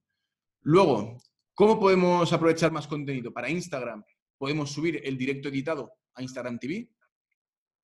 Luego, 0.63 1.23
¿cómo 1.55 1.79
podemos 1.79 2.33
aprovechar 2.33 2.73
más 2.73 2.87
contenido? 2.87 3.33
Para 3.33 3.51
Instagram, 3.51 4.05
podemos 4.39 4.71
subir 4.71 5.01
el 5.05 5.17
directo 5.17 5.49
editado 5.49 5.93
a 6.15 6.23
Instagram 6.23 6.59
TV. 6.59 6.91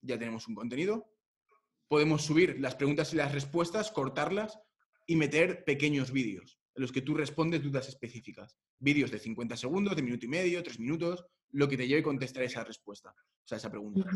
Ya 0.02 0.18
tenemos 0.18 0.48
un 0.48 0.54
contenido. 0.54 1.08
Podemos 1.88 2.22
subir 2.22 2.58
las 2.60 2.74
preguntas 2.74 3.12
y 3.12 3.16
las 3.16 3.32
respuestas, 3.32 3.90
cortarlas 3.90 4.58
y 5.06 5.16
meter 5.16 5.64
pequeños 5.64 6.10
vídeos 6.10 6.58
en 6.74 6.82
los 6.82 6.92
que 6.92 7.02
tú 7.02 7.14
respondes 7.14 7.62
dudas 7.62 7.88
específicas. 7.88 8.56
Vídeos 8.78 9.10
de 9.10 9.18
50 9.18 9.56
segundos, 9.56 9.94
de 9.94 10.02
minuto 10.02 10.26
y 10.26 10.28
medio, 10.28 10.62
tres 10.62 10.80
minutos, 10.80 11.24
lo 11.50 11.68
que 11.68 11.76
te 11.76 11.86
lleve 11.86 12.00
a 12.00 12.04
contestar 12.04 12.42
esa 12.44 12.64
respuesta, 12.64 13.10
o 13.10 13.46
sea, 13.46 13.58
esa 13.58 13.70
pregunta. 13.70 14.10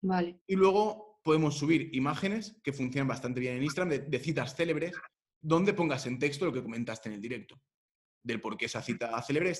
Vale. 0.00 0.40
Y 0.46 0.56
luego 0.56 1.20
podemos 1.22 1.58
subir 1.58 1.94
imágenes 1.94 2.56
que 2.62 2.72
funcionan 2.72 3.08
bastante 3.08 3.40
bien 3.40 3.56
en 3.56 3.62
Instagram 3.62 4.08
de, 4.08 4.18
citas 4.18 4.54
célebres, 4.54 4.94
donde 5.40 5.74
pongas 5.74 6.06
en 6.06 6.18
texto 6.18 6.46
lo 6.46 6.52
que 6.52 6.62
comentaste 6.62 7.08
en 7.08 7.16
el 7.16 7.20
directo, 7.20 7.60
del 8.22 8.40
por 8.40 8.56
qué 8.56 8.66
esa 8.66 8.82
cita 8.82 9.20
célebre 9.22 9.52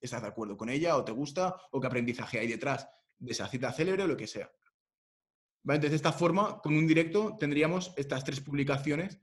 estás 0.00 0.22
de 0.22 0.28
acuerdo 0.28 0.56
con 0.56 0.68
ella 0.68 0.96
o 0.96 1.04
te 1.04 1.12
gusta 1.12 1.56
o 1.70 1.80
qué 1.80 1.86
aprendizaje 1.86 2.38
hay 2.38 2.48
detrás 2.48 2.88
de 3.18 3.32
esa 3.32 3.48
cita 3.48 3.72
célebre 3.72 4.04
o 4.04 4.06
lo 4.06 4.16
que 4.16 4.26
sea. 4.26 4.50
Entonces, 5.64 5.90
de 5.90 5.96
esta 5.96 6.12
forma, 6.12 6.60
con 6.60 6.74
un 6.74 6.86
directo 6.86 7.36
tendríamos 7.38 7.92
estas 7.96 8.24
tres 8.24 8.40
publicaciones 8.40 9.20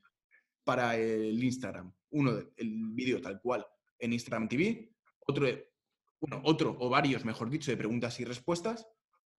para 0.63 0.95
el 0.95 1.43
Instagram. 1.43 1.93
Uno, 2.11 2.31
el 2.55 2.89
vídeo 2.91 3.21
tal 3.21 3.41
cual 3.41 3.65
en 3.99 4.13
Instagram 4.13 4.47
TV, 4.47 4.95
otro, 5.27 5.47
bueno, 6.21 6.41
otro 6.45 6.75
o 6.79 6.89
varios, 6.89 7.25
mejor 7.25 7.49
dicho, 7.49 7.71
de 7.71 7.77
preguntas 7.77 8.19
y 8.19 8.25
respuestas 8.25 8.87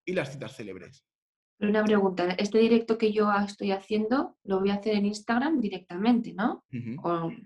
y 0.05 0.13
las 0.13 0.33
citas 0.33 0.57
célebres. 0.57 1.05
Una 1.61 1.85
pregunta, 1.85 2.31
este 2.39 2.59
directo 2.59 2.97
que 2.97 3.13
yo 3.13 3.31
estoy 3.47 3.73
haciendo 3.73 4.39
lo 4.45 4.61
voy 4.61 4.71
a 4.71 4.75
hacer 4.75 4.95
en 4.95 5.05
Instagram 5.07 5.61
directamente, 5.61 6.33
¿no? 6.33 6.65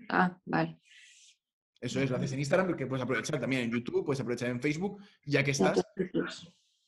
ah, 0.09 0.37
vale. 0.45 0.79
Eso 1.81 1.99
es, 1.99 2.09
lo 2.09 2.15
haces 2.15 2.31
en 2.31 2.39
Instagram 2.39 2.67
porque 2.67 2.87
puedes 2.87 3.03
aprovechar 3.03 3.39
también 3.39 3.63
en 3.63 3.71
YouTube, 3.71 4.05
puedes 4.05 4.21
aprovechar 4.21 4.49
en 4.49 4.61
Facebook, 4.61 5.01
ya 5.25 5.43
que 5.43 5.51
estás, 5.51 5.83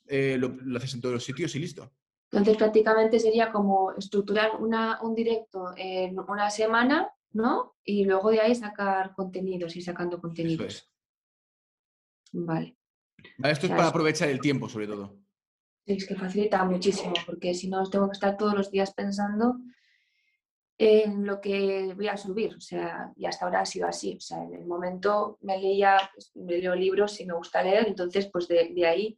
eh, 0.07 0.37
lo, 0.39 0.47
lo, 0.47 0.77
haces 0.77 0.93
en 0.93 1.01
todos 1.01 1.15
los 1.15 1.23
sitios 1.23 1.53
y 1.55 1.59
listo. 1.59 1.91
Entonces 2.31 2.57
prácticamente 2.57 3.19
sería 3.19 3.51
como 3.51 3.91
estructurar 3.91 4.51
un 4.59 5.15
directo 5.15 5.73
en 5.75 6.17
una 6.19 6.49
semana, 6.49 7.09
¿no? 7.31 7.75
Y 7.83 8.05
luego 8.05 8.31
de 8.31 8.41
ahí 8.41 8.55
sacar 8.55 9.13
contenidos 9.13 9.75
y 9.75 9.81
sacando 9.81 10.19
contenidos. 10.19 10.89
Vale. 12.31 12.77
Esto 13.43 13.67
es 13.67 13.71
para 13.71 13.87
aprovechar 13.87 14.29
el 14.29 14.39
tiempo, 14.39 14.67
sobre 14.67 14.87
todo. 14.87 15.17
Es 15.87 16.05
que 16.05 16.15
facilita 16.15 16.65
muchísimo, 16.65 17.13
porque 17.25 17.53
si 17.53 17.69
no 17.69 17.89
tengo 17.89 18.09
que 18.09 18.13
estar 18.13 18.35
todos 18.35 18.53
los 18.53 18.69
días 18.69 18.93
pensando 18.93 19.57
en 20.77 21.25
lo 21.25 21.39
que 21.39 21.93
voy 21.95 22.09
a 22.09 22.17
subir, 22.17 22.55
o 22.55 22.59
sea, 22.59 23.13
y 23.15 23.25
hasta 23.25 23.45
ahora 23.45 23.61
ha 23.61 23.65
sido 23.65 23.87
así, 23.87 24.15
o 24.17 24.19
sea, 24.19 24.43
en 24.43 24.53
el 24.53 24.65
momento 24.65 25.39
me 25.41 25.57
leía, 25.57 25.97
pues, 26.13 26.31
me 26.35 26.57
leo 26.57 26.75
libros 26.75 27.19
y 27.21 27.25
me 27.25 27.33
gusta 27.33 27.63
leer, 27.63 27.87
entonces 27.87 28.29
pues 28.31 28.49
de, 28.49 28.85
ahí 28.85 29.17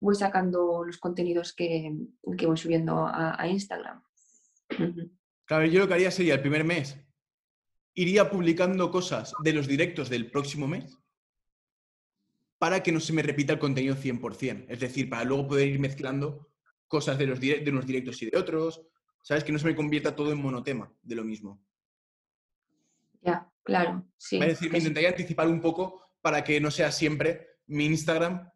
voy 0.00 0.16
sacando 0.16 0.82
los 0.84 0.98
contenidos 0.98 1.54
que, 1.54 1.92
voy 2.22 2.56
subiendo 2.56 3.06
a, 3.06 3.46
Instagram. 3.46 4.02
Claro, 5.46 5.64
yo 5.66 5.80
lo 5.80 5.88
que 5.88 5.94
haría 5.94 6.10
sería 6.10 6.34
el 6.34 6.42
primer 6.42 6.64
mes, 6.64 6.98
iría 7.94 8.28
publicando 8.28 8.90
cosas 8.90 9.32
de 9.42 9.52
los 9.52 9.66
directos 9.66 10.10
del 10.10 10.30
próximo 10.30 10.66
mes 10.66 10.98
para 12.58 12.82
que 12.82 12.92
no 12.92 13.00
se 13.00 13.12
me 13.12 13.22
repita 13.22 13.52
el 13.52 13.58
contenido 13.58 13.96
100%, 13.96 14.66
es 14.68 14.80
decir, 14.80 15.08
para 15.08 15.24
luego 15.24 15.48
poder 15.48 15.68
ir 15.68 15.78
mezclando 15.78 16.50
cosas 16.86 17.18
de, 17.18 17.26
los 17.26 17.40
de 17.40 17.64
unos 17.68 17.86
directos 17.86 18.20
y 18.22 18.30
de 18.30 18.38
otros, 18.38 18.88
¿Sabes? 19.22 19.44
Que 19.44 19.52
no 19.52 19.58
se 19.58 19.66
me 19.66 19.76
convierta 19.76 20.16
todo 20.16 20.32
en 20.32 20.40
monotema 20.40 20.90
de 21.02 21.14
lo 21.14 21.22
mismo. 21.22 21.62
Ya, 23.20 23.50
claro, 23.62 24.06
sí. 24.16 24.38
Es 24.38 24.46
decir, 24.46 24.70
me 24.70 24.78
intentaría 24.78 25.10
anticipar 25.10 25.48
un 25.48 25.60
poco 25.60 26.12
para 26.22 26.42
que 26.42 26.60
no 26.60 26.70
sea 26.70 26.90
siempre 26.92 27.58
mi 27.66 27.84
Instagram 27.84 28.50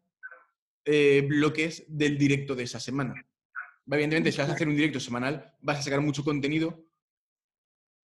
eh, 0.85 1.23
bloques 1.27 1.85
del 1.87 2.17
directo 2.17 2.55
de 2.55 2.63
esa 2.63 2.79
semana. 2.79 3.13
Evidentemente, 3.85 4.31
si 4.31 4.39
vas 4.39 4.49
a 4.49 4.53
hacer 4.53 4.67
un 4.67 4.75
directo 4.75 4.99
semanal, 4.99 5.53
vas 5.61 5.79
a 5.79 5.83
sacar 5.83 6.01
mucho 6.01 6.23
contenido 6.23 6.87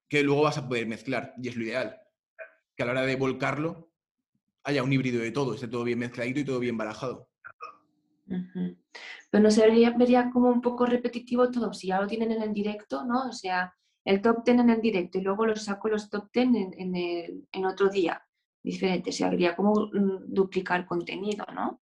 que 0.08 0.22
luego 0.22 0.44
vas 0.44 0.58
a 0.58 0.68
poder 0.68 0.86
mezclar, 0.86 1.34
y 1.42 1.48
es 1.48 1.56
lo 1.56 1.64
ideal. 1.64 2.00
Que 2.76 2.84
a 2.84 2.86
la 2.86 2.92
hora 2.92 3.06
de 3.06 3.16
volcarlo 3.16 3.92
haya 4.70 4.84
un 4.84 4.94
híbrido 4.94 5.22
de 5.22 5.32
todo, 5.32 5.54
esté 5.54 5.68
todo 5.68 5.84
bien 5.84 6.00
mezcladito 6.00 6.40
y 6.40 6.46
todo 6.46 6.60
bien 6.60 6.78
barajado. 6.78 7.30
Pero 9.30 9.44
no 9.44 9.52
se 9.52 9.68
vería, 9.68 10.30
como 10.32 10.50
un 10.50 10.62
poco 10.62 10.86
repetitivo 10.86 11.50
todo, 11.50 11.74
si 11.74 11.88
ya 11.88 12.00
lo 12.00 12.08
tienen 12.08 12.32
en 12.32 12.42
el 12.42 12.54
directo, 12.54 13.04
¿no? 13.04 13.28
O 13.28 13.32
sea, 13.32 13.74
el 14.06 14.22
top 14.22 14.44
10 14.46 14.60
en 14.60 14.70
el 14.70 14.82
directo 14.82 15.18
y 15.18 15.22
luego 15.22 15.46
los 15.46 15.64
saco 15.64 15.90
los 15.90 16.10
top 16.10 16.30
10 16.34 16.48
en, 16.78 17.48
en, 17.52 17.66
otro 17.66 17.90
día 17.90 18.24
diferente. 18.64 19.12
Se 19.12 19.26
habría 19.26 19.56
como 19.56 19.88
mm, 19.92 20.26
duplicar 20.28 20.86
contenido, 20.86 21.46
¿no? 21.54 21.82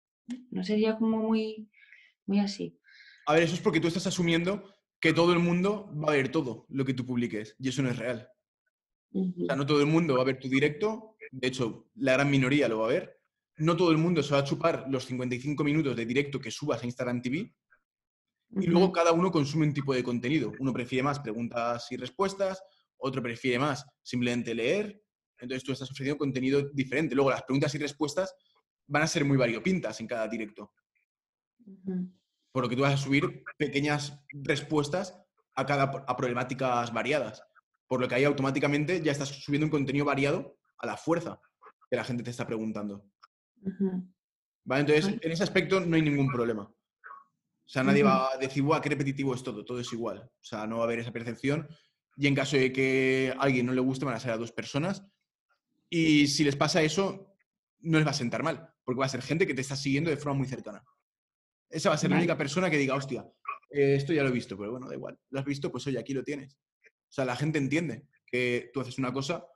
No 0.50 0.64
sería 0.64 0.96
como 0.96 1.18
muy, 1.18 1.68
muy 2.26 2.40
así. 2.40 2.78
A 3.26 3.34
ver, 3.34 3.42
eso 3.42 3.54
es 3.54 3.60
porque 3.60 3.80
tú 3.80 3.88
estás 3.88 4.06
asumiendo 4.06 4.64
que 5.00 5.12
todo 5.12 5.32
el 5.32 5.40
mundo 5.40 5.92
va 5.96 6.12
a 6.12 6.16
ver 6.16 6.30
todo 6.30 6.66
lo 6.68 6.84
que 6.84 6.94
tú 6.94 7.04
publiques 7.04 7.56
y 7.58 7.68
eso 7.68 7.82
no 7.82 7.90
es 7.90 7.98
real. 7.98 8.28
O 9.12 9.46
sea, 9.46 9.56
no 9.56 9.66
todo 9.66 9.80
el 9.80 9.86
mundo 9.86 10.16
va 10.16 10.22
a 10.22 10.26
ver 10.26 10.38
tu 10.38 10.48
directo, 10.48 11.15
de 11.30 11.48
hecho, 11.48 11.88
la 11.96 12.12
gran 12.14 12.30
minoría 12.30 12.68
lo 12.68 12.80
va 12.80 12.86
a 12.86 12.90
ver, 12.90 13.16
no 13.58 13.76
todo 13.76 13.90
el 13.90 13.98
mundo 13.98 14.22
se 14.22 14.34
va 14.34 14.40
a 14.40 14.44
chupar 14.44 14.86
los 14.88 15.06
55 15.06 15.64
minutos 15.64 15.96
de 15.96 16.04
directo 16.04 16.38
que 16.38 16.50
subas 16.50 16.82
a 16.82 16.86
Instagram 16.86 17.22
TV. 17.22 17.54
Y 18.50 18.66
luego 18.66 18.92
cada 18.92 19.12
uno 19.12 19.30
consume 19.30 19.66
un 19.66 19.74
tipo 19.74 19.94
de 19.94 20.04
contenido. 20.04 20.52
Uno 20.58 20.72
prefiere 20.72 21.02
más 21.02 21.18
preguntas 21.18 21.90
y 21.90 21.96
respuestas, 21.96 22.62
otro 22.98 23.22
prefiere 23.22 23.58
más 23.58 23.84
simplemente 24.02 24.54
leer. 24.54 25.02
Entonces 25.38 25.64
tú 25.64 25.72
estás 25.72 25.90
ofreciendo 25.90 26.18
contenido 26.18 26.62
diferente. 26.72 27.14
Luego 27.14 27.30
las 27.30 27.42
preguntas 27.42 27.74
y 27.74 27.78
respuestas 27.78 28.34
van 28.86 29.02
a 29.02 29.06
ser 29.06 29.24
muy 29.24 29.36
variopintas 29.36 30.00
en 30.00 30.06
cada 30.06 30.28
directo. 30.28 30.72
Por 32.52 32.62
lo 32.62 32.68
que 32.68 32.76
tú 32.76 32.82
vas 32.82 32.94
a 32.94 33.02
subir 33.02 33.42
pequeñas 33.58 34.20
respuestas 34.32 35.18
a 35.54 35.66
cada 35.66 36.04
a 36.06 36.16
problemáticas 36.16 36.92
variadas. 36.92 37.42
Por 37.88 38.00
lo 38.00 38.08
que 38.08 38.14
ahí 38.14 38.24
automáticamente 38.24 39.02
ya 39.02 39.12
estás 39.12 39.28
subiendo 39.28 39.66
un 39.66 39.70
contenido 39.70 40.04
variado 40.04 40.56
a 40.78 40.86
la 40.86 40.96
fuerza 40.96 41.40
que 41.90 41.96
la 41.96 42.04
gente 42.04 42.22
te 42.22 42.30
está 42.30 42.46
preguntando. 42.46 43.08
Entonces, 44.68 45.18
en 45.20 45.32
ese 45.32 45.42
aspecto 45.42 45.80
no 45.80 45.96
hay 45.96 46.02
ningún 46.02 46.30
problema. 46.30 46.62
O 46.62 47.68
sea, 47.68 47.82
nadie 47.82 48.02
va 48.02 48.32
a 48.32 48.36
decir, 48.36 48.62
¡guau, 48.62 48.80
qué 48.80 48.88
repetitivo 48.88 49.34
es 49.34 49.42
todo! 49.42 49.64
Todo 49.64 49.80
es 49.80 49.92
igual. 49.92 50.18
O 50.18 50.44
sea, 50.44 50.66
no 50.66 50.76
va 50.76 50.82
a 50.82 50.86
haber 50.86 51.00
esa 51.00 51.12
percepción. 51.12 51.68
Y 52.16 52.26
en 52.28 52.34
caso 52.34 52.56
de 52.56 52.72
que 52.72 53.34
a 53.36 53.42
alguien 53.42 53.66
no 53.66 53.72
le 53.72 53.80
guste, 53.80 54.04
van 54.04 54.14
a 54.14 54.20
ser 54.20 54.30
a 54.30 54.36
dos 54.36 54.52
personas. 54.52 55.04
Y 55.90 56.28
si 56.28 56.44
les 56.44 56.56
pasa 56.56 56.82
eso, 56.82 57.34
no 57.80 57.98
les 57.98 58.06
va 58.06 58.12
a 58.12 58.14
sentar 58.14 58.42
mal, 58.42 58.72
porque 58.84 59.00
va 59.00 59.06
a 59.06 59.10
ser 59.10 59.22
gente 59.22 59.46
que 59.46 59.54
te 59.54 59.60
está 59.60 59.76
siguiendo 59.76 60.10
de 60.10 60.16
forma 60.16 60.38
muy 60.38 60.46
cercana. 60.46 60.84
Esa 61.68 61.88
va 61.88 61.96
a 61.96 61.98
ser 61.98 62.10
la 62.10 62.16
única 62.16 62.38
persona 62.38 62.70
que 62.70 62.78
diga, 62.78 62.94
hostia, 62.94 63.28
eh, 63.70 63.96
esto 63.96 64.12
ya 64.12 64.22
lo 64.22 64.28
he 64.28 64.32
visto, 64.32 64.56
pero 64.56 64.70
bueno, 64.70 64.88
da 64.88 64.94
igual. 64.94 65.18
¿Lo 65.30 65.40
has 65.40 65.44
visto? 65.44 65.70
Pues 65.70 65.86
oye, 65.86 65.98
aquí 65.98 66.14
lo 66.14 66.22
tienes. 66.22 66.54
O 66.54 67.12
sea, 67.12 67.24
la 67.24 67.36
gente 67.36 67.58
entiende 67.58 68.06
que 68.26 68.70
tú 68.72 68.80
haces 68.80 68.98
una 68.98 69.12
cosa 69.12 69.46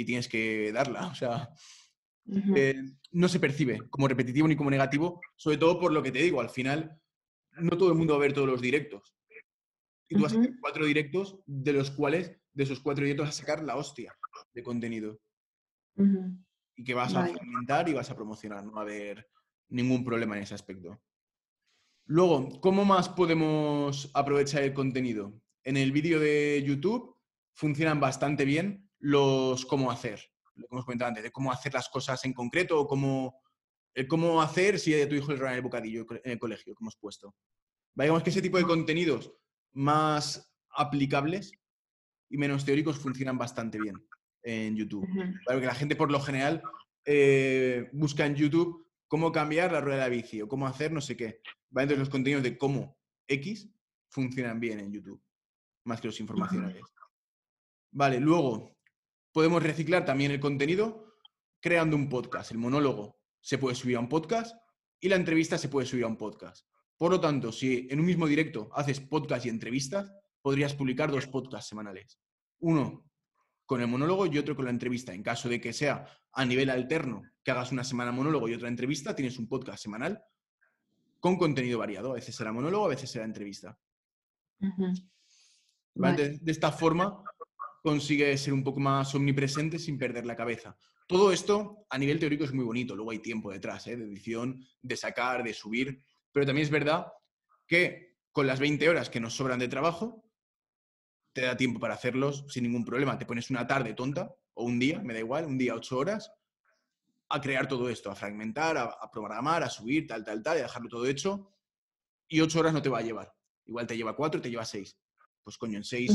y 0.00 0.04
tienes 0.04 0.28
que 0.28 0.72
darla. 0.72 1.08
O 1.08 1.14
sea, 1.14 1.50
eh, 2.56 2.82
no 3.12 3.28
se 3.28 3.40
percibe 3.40 3.88
como 3.90 4.08
repetitivo 4.08 4.48
ni 4.48 4.56
como 4.56 4.70
negativo, 4.70 5.20
sobre 5.36 5.58
todo 5.58 5.78
por 5.78 5.92
lo 5.92 6.02
que 6.02 6.12
te 6.12 6.22
digo, 6.22 6.40
al 6.40 6.50
final 6.50 6.98
no 7.58 7.76
todo 7.76 7.90
el 7.90 7.98
mundo 7.98 8.14
va 8.14 8.18
a 8.18 8.22
ver 8.22 8.32
todos 8.32 8.48
los 8.48 8.60
directos. 8.60 9.14
Y 10.08 10.14
tú 10.16 10.22
vas 10.22 10.34
a 10.34 10.40
hacer 10.40 10.54
cuatro 10.60 10.86
directos, 10.86 11.38
de 11.46 11.72
los 11.72 11.90
cuales, 11.90 12.32
de 12.52 12.64
esos 12.64 12.80
cuatro 12.80 13.04
directos, 13.04 13.28
vas 13.28 13.36
a 13.36 13.40
sacar 13.40 13.62
la 13.62 13.76
hostia 13.76 14.16
de 14.52 14.62
contenido. 14.62 15.20
Y 16.76 16.82
que 16.82 16.94
vas 16.94 17.14
a 17.14 17.26
fomentar 17.26 17.88
y 17.88 17.92
vas 17.92 18.10
a 18.10 18.16
promocionar, 18.16 18.64
no 18.64 18.72
va 18.72 18.80
a 18.80 18.84
haber 18.84 19.28
ningún 19.68 20.04
problema 20.04 20.36
en 20.36 20.44
ese 20.44 20.54
aspecto. 20.54 21.00
Luego, 22.06 22.60
¿cómo 22.60 22.84
más 22.84 23.08
podemos 23.08 24.10
aprovechar 24.14 24.62
el 24.62 24.72
contenido? 24.72 25.40
En 25.62 25.76
el 25.76 25.92
vídeo 25.92 26.18
de 26.18 26.62
YouTube 26.66 27.14
funcionan 27.52 28.00
bastante 28.00 28.44
bien 28.44 28.89
los 29.00 29.66
cómo 29.66 29.90
hacer 29.90 30.20
lo 30.60 30.68
que 30.68 30.74
hemos 30.74 30.84
comentado 30.84 31.08
antes, 31.08 31.24
de 31.24 31.32
cómo 31.32 31.50
hacer 31.52 31.72
las 31.74 31.88
cosas 31.88 32.24
en 32.24 32.32
concreto 32.32 32.80
o 32.80 32.86
cómo, 32.86 33.40
cómo 34.08 34.42
hacer 34.42 34.78
si 34.78 35.00
a 35.00 35.08
tu 35.08 35.14
hijo 35.14 35.32
le 35.32 35.38
roban 35.38 35.54
el 35.54 35.62
bocadillo 35.62 36.06
en 36.24 36.32
el 36.32 36.38
colegio, 36.38 36.74
como 36.74 36.88
hemos 36.88 36.96
puesto. 36.96 37.34
Digamos 37.94 38.22
que 38.22 38.30
ese 38.30 38.42
tipo 38.42 38.58
de 38.58 38.64
contenidos 38.64 39.32
más 39.72 40.52
aplicables 40.70 41.52
y 42.28 42.36
menos 42.36 42.64
teóricos 42.64 42.98
funcionan 42.98 43.38
bastante 43.38 43.78
bien 43.80 43.96
en 44.42 44.76
YouTube. 44.76 45.06
Claro 45.44 45.60
que 45.60 45.66
la 45.66 45.74
gente 45.74 45.96
por 45.96 46.10
lo 46.10 46.20
general 46.20 46.62
eh, 47.04 47.88
busca 47.92 48.26
en 48.26 48.36
YouTube 48.36 48.86
cómo 49.08 49.32
cambiar 49.32 49.72
la 49.72 49.80
rueda 49.80 50.04
de 50.04 50.10
la 50.10 50.16
bici 50.16 50.40
o 50.40 50.48
cómo 50.48 50.66
hacer 50.66 50.92
no 50.92 51.00
sé 51.00 51.16
qué. 51.16 51.40
Entonces 51.70 51.98
los 51.98 52.08
contenidos 52.08 52.42
de 52.42 52.56
cómo 52.56 52.96
X 53.26 53.68
funcionan 54.08 54.60
bien 54.60 54.80
en 54.80 54.92
YouTube, 54.92 55.22
más 55.84 56.00
que 56.00 56.08
los 56.08 56.20
informacionales. 56.20 56.82
Vale, 57.92 58.20
luego, 58.20 58.76
Podemos 59.32 59.62
reciclar 59.62 60.04
también 60.04 60.32
el 60.32 60.40
contenido 60.40 61.14
creando 61.60 61.96
un 61.96 62.08
podcast. 62.08 62.50
El 62.50 62.58
monólogo 62.58 63.18
se 63.40 63.58
puede 63.58 63.76
subir 63.76 63.96
a 63.96 64.00
un 64.00 64.08
podcast 64.08 64.56
y 64.98 65.08
la 65.08 65.16
entrevista 65.16 65.58
se 65.58 65.68
puede 65.68 65.86
subir 65.86 66.04
a 66.04 66.08
un 66.08 66.16
podcast. 66.16 66.66
Por 66.96 67.12
lo 67.12 67.20
tanto, 67.20 67.52
si 67.52 67.88
en 67.90 68.00
un 68.00 68.06
mismo 68.06 68.26
directo 68.26 68.68
haces 68.72 69.00
podcast 69.00 69.46
y 69.46 69.48
entrevistas, 69.48 70.12
podrías 70.42 70.74
publicar 70.74 71.10
dos 71.10 71.26
podcasts 71.26 71.68
semanales. 71.68 72.18
Uno 72.58 73.10
con 73.64 73.80
el 73.80 73.86
monólogo 73.86 74.26
y 74.26 74.36
otro 74.36 74.56
con 74.56 74.64
la 74.64 74.70
entrevista. 74.72 75.14
En 75.14 75.22
caso 75.22 75.48
de 75.48 75.60
que 75.60 75.72
sea 75.72 76.04
a 76.32 76.44
nivel 76.44 76.70
alterno, 76.70 77.22
que 77.42 77.52
hagas 77.52 77.72
una 77.72 77.84
semana 77.84 78.10
monólogo 78.10 78.48
y 78.48 78.54
otra 78.54 78.68
entrevista, 78.68 79.14
tienes 79.14 79.38
un 79.38 79.48
podcast 79.48 79.82
semanal 79.82 80.22
con 81.20 81.36
contenido 81.38 81.78
variado. 81.78 82.10
A 82.10 82.14
veces 82.14 82.34
será 82.34 82.52
monólogo, 82.52 82.86
a 82.86 82.88
veces 82.88 83.10
será 83.10 83.24
entrevista. 83.24 83.78
de, 85.94 86.40
esta 86.46 86.72
forma 86.72 87.22
consigue 87.82 88.36
ser 88.36 88.52
un 88.52 88.64
poco 88.64 88.80
más 88.80 89.14
omnipresente 89.14 89.78
sin 89.78 89.98
perder 89.98 90.26
la 90.26 90.36
cabeza. 90.36 90.76
Todo 91.06 91.32
esto 91.32 91.86
a 91.90 91.98
nivel 91.98 92.18
teórico 92.20 92.44
es 92.44 92.52
muy 92.52 92.64
bonito, 92.64 92.94
luego 92.94 93.10
hay 93.10 93.18
tiempo 93.18 93.50
detrás, 93.50 93.86
¿eh? 93.86 93.96
de 93.96 94.04
edición, 94.04 94.64
de 94.80 94.96
sacar, 94.96 95.42
de 95.42 95.54
subir, 95.54 96.02
pero 96.32 96.46
también 96.46 96.64
es 96.64 96.70
verdad 96.70 97.06
que 97.66 98.16
con 98.32 98.46
las 98.46 98.60
20 98.60 98.88
horas 98.88 99.10
que 99.10 99.20
nos 99.20 99.34
sobran 99.34 99.58
de 99.58 99.68
trabajo, 99.68 100.24
te 101.32 101.42
da 101.42 101.56
tiempo 101.56 101.78
para 101.80 101.94
hacerlos 101.94 102.44
sin 102.48 102.64
ningún 102.64 102.84
problema. 102.84 103.18
Te 103.18 103.26
pones 103.26 103.50
una 103.50 103.66
tarde 103.66 103.94
tonta 103.94 104.34
o 104.54 104.64
un 104.64 104.78
día, 104.78 105.00
me 105.00 105.14
da 105.14 105.20
igual, 105.20 105.46
un 105.46 105.58
día, 105.58 105.74
ocho 105.74 105.98
horas, 105.98 106.32
a 107.28 107.40
crear 107.40 107.68
todo 107.68 107.88
esto, 107.88 108.10
a 108.10 108.16
fragmentar, 108.16 108.76
a, 108.76 109.10
programar, 109.10 109.62
a 109.62 109.70
subir, 109.70 110.06
tal, 110.06 110.24
tal, 110.24 110.42
tal, 110.42 110.56
y 110.56 110.60
a 110.60 110.64
dejarlo 110.64 110.88
todo 110.88 111.06
hecho. 111.06 111.54
Y 112.28 112.40
ocho 112.40 112.60
horas 112.60 112.72
no 112.72 112.82
te 112.82 112.88
va 112.88 112.98
a 112.98 113.02
llevar. 113.02 113.32
Igual 113.64 113.86
te 113.86 113.96
lleva 113.96 114.16
cuatro, 114.16 114.40
te 114.40 114.50
lleva 114.50 114.64
seis. 114.64 114.98
Pues 115.42 115.56
coño, 115.56 115.76
en 115.76 115.84
seis. 115.84 116.12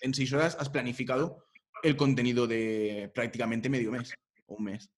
En 0.00 0.14
seis 0.14 0.32
horas 0.32 0.56
has 0.58 0.68
planificado 0.68 1.44
el 1.82 1.96
contenido 1.96 2.46
de 2.46 3.10
prácticamente 3.14 3.68
medio 3.68 3.92
mes 3.92 4.14
o 4.46 4.54
un 4.54 4.64
mes. 4.64 4.90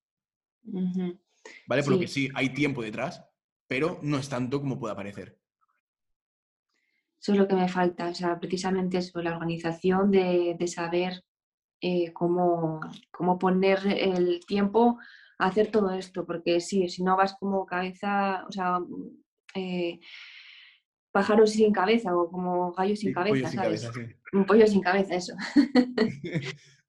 ¿Vale? 1.67 1.83
Por 1.83 1.93
lo 1.93 1.99
que 1.99 2.09
sí, 2.09 2.29
hay 2.35 2.51
tiempo 2.51 2.83
detrás, 2.83 3.25
pero 3.67 3.99
no 4.03 4.19
es 4.19 4.29
tanto 4.29 4.61
como 4.61 4.79
pueda 4.79 4.97
parecer. 4.97 5.39
Eso 7.21 7.33
es 7.33 7.39
lo 7.39 7.47
que 7.47 7.55
me 7.55 7.69
falta, 7.69 8.09
o 8.09 8.15
sea, 8.15 8.41
precisamente 8.41 8.99
eso, 8.99 9.23
la 9.23 9.37
organización 9.37 10.11
de, 10.11 10.57
saber 10.67 11.23
eh, 11.81 12.13
cómo, 12.13 12.81
cómo, 13.13 13.39
poner 13.39 13.87
el 13.87 14.45
tiempo 14.45 14.99
a 15.39 15.47
hacer 15.47 15.71
todo 15.71 15.93
esto, 15.93 16.27
porque 16.27 16.61
sí, 16.61 16.89
si 16.89 17.05
no 17.05 17.17
vas 17.17 17.37
como 17.39 17.65
cabeza, 17.65 18.45
o 18.49 18.51
sea, 18.51 18.81
eh, 19.55 20.01
pájaros 21.13 21.51
sin 21.53 21.73
cabeza 21.73 22.17
o 22.17 22.31
como 22.31 22.73
gallos 22.73 23.01
sin 23.01 23.13
cabeza, 23.13 23.49
¿sabes? 23.49 23.91
Un 24.33 24.45
pollo 24.45 24.67
sin 24.67 24.81
cabeza, 24.81 25.15
eso. 25.15 25.35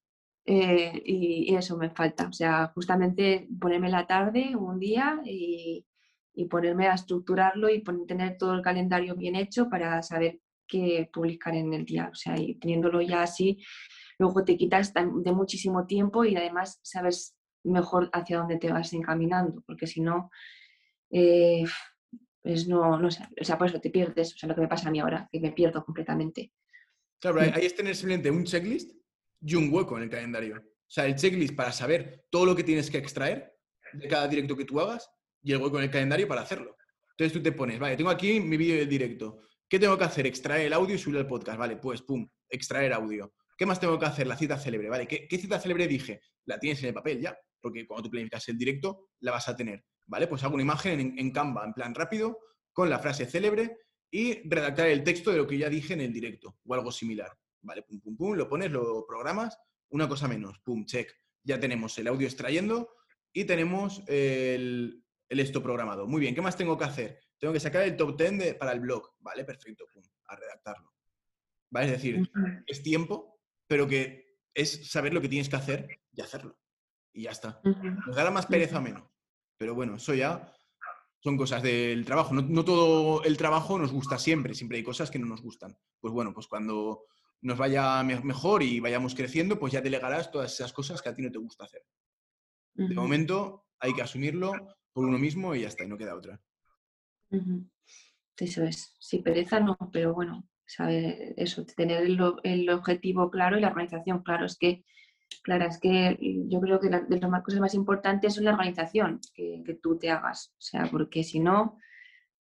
Eh, 0.46 1.02
y, 1.06 1.54
eso 1.54 1.76
me 1.78 1.88
falta, 1.88 2.28
o 2.28 2.32
sea, 2.32 2.70
justamente 2.74 3.48
ponerme 3.58 3.88
la 3.88 4.06
tarde 4.06 4.54
un 4.54 4.78
día 4.78 5.20
y, 5.24 5.86
ponerme 6.50 6.88
a 6.88 6.94
estructurarlo 6.94 7.70
y 7.70 7.82
tener 8.06 8.36
todo 8.36 8.54
el 8.54 8.60
calendario 8.60 9.14
bien 9.14 9.36
hecho 9.36 9.70
para 9.70 10.02
saber 10.02 10.40
que 10.66 11.08
publicar 11.12 11.54
en 11.54 11.72
el 11.72 11.84
día. 11.84 12.10
O 12.12 12.14
sea, 12.14 12.36
y 12.36 12.56
teniéndolo 12.56 13.00
ya 13.00 13.22
así, 13.22 13.62
luego 14.18 14.44
te 14.44 14.56
quitas 14.56 14.92
de 14.92 15.32
muchísimo 15.32 15.86
tiempo 15.86 16.24
y 16.24 16.36
además 16.36 16.80
sabes 16.82 17.36
mejor 17.62 18.10
hacia 18.12 18.38
dónde 18.38 18.58
te 18.58 18.70
vas 18.70 18.92
encaminando, 18.92 19.62
porque 19.66 19.86
si 19.86 20.00
no, 20.00 20.30
eh, 21.10 21.64
pues 22.44 22.68
no, 22.68 22.98
no 22.98 23.10
sé, 23.10 23.26
o 23.40 23.42
sea, 23.42 23.56
por 23.56 23.68
eso 23.68 23.80
te 23.80 23.88
pierdes, 23.88 24.34
o 24.34 24.36
sea, 24.36 24.50
lo 24.50 24.54
que 24.54 24.60
me 24.60 24.68
pasa 24.68 24.88
a 24.88 24.90
mí 24.90 25.00
ahora, 25.00 25.26
que 25.32 25.40
me 25.40 25.52
pierdo 25.52 25.82
completamente. 25.82 26.52
Claro, 27.18 27.40
ahí 27.40 27.64
es 27.64 27.74
tener 27.74 27.96
simplemente 27.96 28.30
un 28.30 28.44
checklist 28.44 28.92
y 29.40 29.54
un 29.54 29.72
hueco 29.72 29.96
en 29.96 30.02
el 30.02 30.10
calendario. 30.10 30.56
O 30.58 30.62
sea, 30.86 31.06
el 31.06 31.14
checklist 31.14 31.56
para 31.56 31.72
saber 31.72 32.26
todo 32.28 32.44
lo 32.44 32.54
que 32.54 32.62
tienes 32.62 32.90
que 32.90 32.98
extraer 32.98 33.56
de 33.94 34.06
cada 34.08 34.28
directo 34.28 34.54
que 34.54 34.66
tú 34.66 34.78
hagas 34.78 35.10
y 35.42 35.52
el 35.52 35.62
hueco 35.62 35.78
en 35.78 35.84
el 35.84 35.90
calendario 35.90 36.28
para 36.28 36.42
hacerlo. 36.42 36.76
Entonces 37.12 37.32
tú 37.32 37.42
te 37.42 37.52
pones, 37.52 37.78
vale, 37.78 37.96
tengo 37.96 38.10
aquí 38.10 38.38
mi 38.40 38.58
vídeo 38.58 38.76
del 38.76 38.90
directo. 38.90 39.40
¿Qué 39.66 39.78
tengo 39.78 39.96
que 39.96 40.04
hacer? 40.04 40.26
Extraer 40.26 40.66
el 40.66 40.74
audio 40.74 40.96
y 40.96 40.98
subir 40.98 41.20
al 41.20 41.26
podcast. 41.26 41.58
Vale, 41.58 41.78
pues 41.78 42.02
pum, 42.02 42.28
extraer 42.50 42.92
audio. 42.92 43.32
¿Qué 43.56 43.64
más 43.64 43.80
tengo 43.80 43.98
que 43.98 44.04
hacer? 44.04 44.26
La 44.26 44.36
cita 44.36 44.58
célebre, 44.58 44.90
¿vale? 44.90 45.06
¿Qué, 45.06 45.26
cita 45.38 45.58
célebre 45.58 45.88
dije? 45.88 46.20
La 46.44 46.58
tienes 46.58 46.82
en 46.82 46.88
el 46.88 46.94
papel 46.94 47.22
ya, 47.22 47.34
porque 47.58 47.86
cuando 47.86 48.02
tú 48.02 48.10
planificas 48.10 48.46
el 48.48 48.58
directo, 48.58 49.08
la 49.20 49.32
vas 49.32 49.48
a 49.48 49.56
tener, 49.56 49.82
¿vale? 50.06 50.26
Pues 50.26 50.42
hago 50.44 50.54
una 50.54 50.62
imagen 50.62 51.00
en, 51.00 51.18
en 51.18 51.30
Canva, 51.30 51.64
en 51.64 51.74
plan 51.74 51.94
rápido, 51.94 52.38
con 52.72 52.90
la 52.90 52.98
frase 52.98 53.26
célebre 53.26 53.78
y 54.10 54.48
redactar 54.48 54.88
el 54.88 55.02
texto 55.02 55.30
de 55.30 55.38
lo 55.38 55.46
que 55.46 55.58
ya 55.58 55.68
dije 55.68 55.94
en 55.94 56.00
el 56.00 56.12
directo 56.12 56.58
o 56.64 56.74
algo 56.74 56.92
similar, 56.92 57.36
¿vale? 57.62 57.82
Pum, 57.82 58.00
pum, 58.00 58.16
pum, 58.16 58.36
lo 58.36 58.48
pones, 58.48 58.70
lo 58.70 59.04
programas, 59.06 59.58
una 59.88 60.08
cosa 60.08 60.28
menos, 60.28 60.58
pum, 60.60 60.84
check. 60.84 61.10
Ya 61.42 61.58
tenemos 61.58 61.98
el 61.98 62.08
audio 62.08 62.26
extrayendo 62.26 62.94
y 63.32 63.44
tenemos 63.44 64.02
el, 64.06 65.04
esto 65.28 65.62
programado. 65.62 66.06
Muy 66.06 66.20
bien, 66.20 66.34
¿qué 66.34 66.42
más 66.42 66.56
tengo 66.56 66.78
que 66.78 66.84
hacer? 66.84 67.20
Tengo 67.38 67.52
que 67.52 67.60
sacar 67.60 67.82
el 67.82 67.96
top 67.96 68.16
10 68.16 68.54
para 68.54 68.72
el 68.72 68.80
blog, 68.80 69.14
¿vale? 69.18 69.44
Perfecto, 69.44 69.86
pum, 69.92 70.02
a 70.26 70.36
redactarlo. 70.36 70.92
¿Vale? 71.70 71.86
Es 71.86 71.92
decir, 71.92 72.30
es 72.66 72.82
tiempo, 72.82 73.40
pero 73.66 73.88
que 73.88 74.38
es 74.54 74.90
saber 74.90 75.12
lo 75.12 75.20
que 75.20 75.28
tienes 75.28 75.48
que 75.48 75.56
hacer 75.56 75.88
y 76.12 76.20
hacerlo. 76.20 76.56
Y 77.12 77.22
ya 77.22 77.32
está. 77.32 77.60
Nos 77.64 78.14
dará 78.14 78.30
más 78.30 78.46
pereza 78.46 78.78
o 78.78 78.82
menos. 78.82 79.02
Pero 79.56 79.74
bueno, 79.74 79.96
eso 79.96 80.14
ya 80.14 80.52
son 81.20 81.36
cosas 81.36 81.62
del 81.62 82.04
trabajo. 82.04 82.34
No, 82.34 82.64
todo 82.64 83.22
el 83.24 83.36
trabajo 83.36 83.78
nos 83.78 83.92
gusta 83.92 84.18
siempre, 84.18 84.54
siempre 84.54 84.78
hay 84.78 84.84
cosas 84.84 85.10
que 85.10 85.18
no 85.18 85.26
nos 85.26 85.42
gustan. 85.42 85.76
Pues 86.00 86.12
bueno, 86.12 86.32
pues 86.34 86.46
cuando 86.46 87.06
nos 87.42 87.58
vaya 87.58 88.02
mejor 88.02 88.62
y 88.62 88.80
vayamos 88.80 89.14
creciendo, 89.14 89.58
pues 89.58 89.72
ya 89.72 89.80
delegarás 89.80 90.30
todas 90.30 90.52
esas 90.52 90.72
cosas 90.72 91.00
que 91.00 91.08
a 91.08 91.14
ti 91.14 91.22
no 91.22 91.30
te 91.30 91.38
gusta 91.38 91.64
hacer. 91.64 91.82
De 92.74 92.94
momento 92.94 93.66
hay 93.78 93.94
que 93.94 94.02
asumirlo 94.02 94.52
por 94.92 95.04
uno 95.04 95.18
mismo 95.18 95.54
y 95.54 95.62
ya 95.62 95.68
está, 95.68 95.84
y 95.84 95.88
no 95.88 95.98
queda 95.98 96.16
otra. 96.16 96.40
Eso 98.36 98.64
es. 98.64 98.96
Sí, 98.98 99.20
pereza 99.20 99.60
no, 99.60 99.76
pero 99.92 100.14
bueno, 100.14 100.48
saber 100.66 101.34
eso, 101.36 101.64
tener 101.64 102.04
el, 102.04 102.70
objetivo 102.70 103.30
claro 103.30 103.56
y 103.56 103.60
la 103.60 103.68
organización 103.68 104.22
claro. 104.22 104.46
Es 104.46 104.56
que, 104.58 104.84
claro, 105.42 105.66
es 105.66 105.78
que 105.78 106.16
yo 106.48 106.60
creo 106.60 106.80
que 106.80 106.88
de 106.88 107.20
las 107.20 107.42
cosas 107.42 107.60
más 107.60 107.74
importantes 107.74 108.36
es 108.36 108.42
la 108.42 108.52
organización 108.52 109.20
que, 109.34 109.78
tú 109.82 109.98
te 109.98 110.10
hagas. 110.10 110.54
O 110.58 110.60
sea, 110.60 110.86
porque 110.90 111.22
si 111.22 111.40
no, 111.40 111.78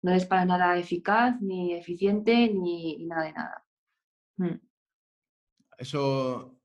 no 0.02 0.14
es 0.14 0.26
para 0.26 0.46
nada 0.46 0.78
eficaz, 0.78 1.40
ni 1.42 1.74
eficiente, 1.74 2.50
ni, 2.54 3.06
nada 3.06 3.24
de 3.24 3.34
nada. 3.34 3.66
Mm. 4.38 4.60
Eso 5.78 6.60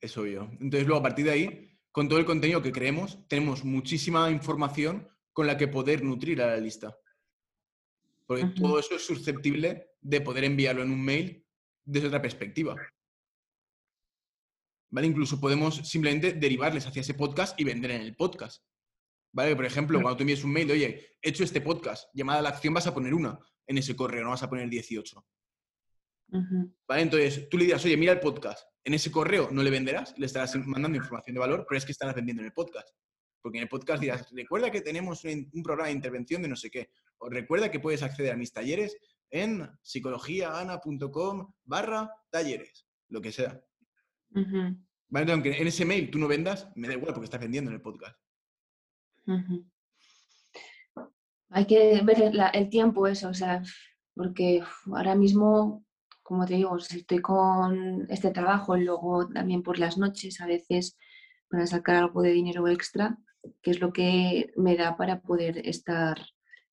es 0.00 0.16
obvio. 0.16 0.50
Entonces, 0.60 0.86
luego 0.86 1.00
a 1.00 1.02
partir 1.02 1.26
de 1.26 1.30
ahí, 1.30 1.78
con 1.92 2.08
todo 2.08 2.18
el 2.18 2.26
contenido 2.26 2.62
que 2.62 2.72
creemos, 2.72 3.26
tenemos 3.28 3.64
muchísima 3.64 4.30
información 4.30 5.08
con 5.32 5.46
la 5.46 5.56
que 5.56 5.68
poder 5.68 6.02
nutrir 6.02 6.42
a 6.42 6.46
la 6.46 6.56
lista. 6.56 6.96
Porque 8.26 8.46
todo 8.46 8.78
eso 8.78 8.96
es 8.96 9.06
susceptible 9.06 9.90
de 10.00 10.20
poder 10.20 10.44
enviarlo 10.44 10.82
en 10.82 10.90
un 10.90 11.04
mail 11.04 11.46
desde 11.84 12.08
otra 12.08 12.20
perspectiva. 12.20 12.74
¿Vale? 14.90 15.06
Incluso 15.06 15.40
podemos 15.40 15.76
simplemente 15.76 16.32
derivarles 16.32 16.86
hacia 16.86 17.02
ese 17.02 17.14
podcast 17.14 17.58
y 17.60 17.64
vender 17.64 17.90
en 17.92 18.02
el 18.02 18.14
podcast. 18.14 18.62
¿Vale? 19.32 19.54
Por 19.56 19.66
ejemplo, 19.66 20.00
cuando 20.00 20.16
tú 20.16 20.22
envíes 20.22 20.44
un 20.44 20.52
mail, 20.52 20.70
oye, 20.70 21.18
he 21.20 21.28
hecho 21.28 21.44
este 21.44 21.60
podcast, 21.60 22.08
llamada 22.14 22.38
a 22.38 22.42
la 22.42 22.48
acción, 22.50 22.72
vas 22.72 22.86
a 22.86 22.94
poner 22.94 23.12
una 23.12 23.38
en 23.66 23.78
ese 23.78 23.94
correo, 23.94 24.24
no 24.24 24.30
vas 24.30 24.42
a 24.42 24.48
poner 24.48 24.68
18. 24.68 25.26
¿Vale? 26.28 27.02
Entonces, 27.02 27.48
tú 27.48 27.58
le 27.58 27.66
dirás, 27.66 27.84
oye, 27.84 27.96
mira 27.96 28.12
el 28.12 28.20
podcast. 28.20 28.66
En 28.84 28.94
ese 28.94 29.10
correo 29.10 29.48
no 29.50 29.62
le 29.62 29.70
venderás, 29.70 30.14
le 30.16 30.26
estarás 30.26 30.54
mandando 30.56 30.96
información 30.96 31.34
de 31.34 31.40
valor, 31.40 31.66
pero 31.68 31.76
es 31.76 31.84
que 31.84 31.92
estarás 31.92 32.14
vendiendo 32.14 32.42
en 32.42 32.46
el 32.46 32.52
podcast. 32.52 32.88
Porque 33.42 33.58
en 33.58 33.62
el 33.62 33.68
podcast 33.68 34.00
dirás, 34.00 34.28
recuerda 34.32 34.70
que 34.70 34.80
tenemos 34.80 35.24
un, 35.24 35.62
programa 35.62 35.88
de 35.88 35.94
intervención 35.94 36.42
de 36.42 36.48
no 36.48 36.56
sé 36.56 36.70
qué. 36.70 36.90
O 37.18 37.28
recuerda 37.28 37.70
que 37.70 37.80
puedes 37.80 38.02
acceder 38.02 38.32
a 38.32 38.36
mis 38.36 38.52
talleres 38.52 38.96
en 39.30 39.68
psicologiaana.com 39.82 41.52
barra 41.64 42.10
talleres, 42.30 42.86
lo 43.08 43.20
que 43.20 43.32
sea. 43.32 43.60
¿Vale? 45.08 45.32
Aunque 45.32 45.60
en 45.60 45.66
ese 45.66 45.84
mail 45.84 46.10
tú 46.10 46.18
no 46.18 46.28
vendas, 46.28 46.68
me 46.74 46.88
da 46.88 46.94
igual 46.94 47.12
porque 47.12 47.26
estás 47.26 47.40
vendiendo 47.40 47.70
en 47.70 47.76
el 47.76 47.82
podcast. 47.82 48.18
Hay 51.50 51.66
que 51.66 52.00
ver 52.02 52.32
el 52.52 52.68
tiempo 52.68 53.06
eso, 53.06 53.28
o 53.28 53.34
sea, 53.34 53.62
porque 54.14 54.62
ahora 54.86 55.14
mismo, 55.14 55.84
como 56.22 56.44
te 56.44 56.54
digo, 56.54 56.78
si 56.78 56.98
estoy 56.98 57.20
con 57.20 58.06
este 58.10 58.30
trabajo, 58.30 58.76
luego 58.76 59.28
también 59.28 59.62
por 59.62 59.78
las 59.78 59.96
noches 59.96 60.40
a 60.40 60.46
veces 60.46 60.98
para 61.48 61.66
sacar 61.66 61.96
algo 61.96 62.22
de 62.22 62.32
dinero 62.32 62.66
extra, 62.68 63.18
que 63.62 63.70
es 63.70 63.80
lo 63.80 63.92
que 63.92 64.52
me 64.56 64.76
da 64.76 64.96
para 64.96 65.20
poder 65.20 65.66
estar 65.68 66.18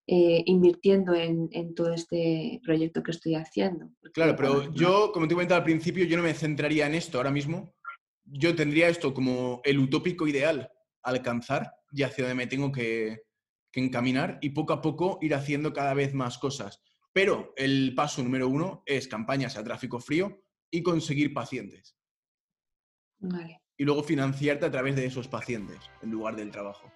eh, 0.07 0.43
invirtiendo 0.45 1.13
en, 1.13 1.75
todo 1.75 1.93
este 1.93 2.59
proyecto 2.63 3.03
que 3.03 3.11
estoy 3.11 3.35
haciendo. 3.35 3.89
Claro, 4.13 4.35
pero 4.35 4.73
yo, 4.73 5.11
como 5.13 5.27
te 5.27 5.33
comentaba 5.33 5.59
al 5.59 5.63
principio, 5.63 6.05
yo 6.05 6.17
no 6.17 6.23
me 6.23 6.33
centraría 6.33 6.87
en 6.87 6.95
esto 6.95 7.17
ahora 7.17 7.31
mismo. 7.31 7.75
Yo 8.25 8.55
tendría 8.55 8.89
esto 8.89 9.13
como 9.13 9.61
el 9.63 9.79
utópico 9.79 10.27
ideal 10.27 10.69
a 11.03 11.09
alcanzar 11.09 11.73
y 11.91 12.03
hacia 12.03 12.25
donde 12.25 12.35
me 12.35 12.47
tengo 12.47 12.71
que, 12.71 13.23
que 13.71 13.79
encaminar 13.79 14.39
y 14.41 14.49
poco 14.49 14.73
a 14.73 14.81
poco 14.81 15.19
ir 15.21 15.35
haciendo 15.35 15.73
cada 15.73 15.93
vez 15.93 16.13
más 16.13 16.37
cosas. 16.37 16.81
Pero 17.11 17.53
el 17.57 17.93
paso 17.95 18.23
número 18.23 18.47
uno 18.47 18.83
es 18.85 19.07
campañas 19.07 19.57
a 19.57 19.63
tráfico 19.63 19.99
frío 19.99 20.41
y 20.71 20.81
conseguir 20.81 21.33
pacientes. 21.33 21.95
Vale 23.19 23.63
y 23.77 23.85
luego 23.85 24.03
financiarte 24.03 24.65
a 24.65 24.71
través 24.71 24.95
de 24.95 25.05
esos 25.05 25.27
pacientes 25.27 25.77
en 26.01 26.11
lugar 26.11 26.35
del 26.35 26.51
trabajo. 26.51 26.91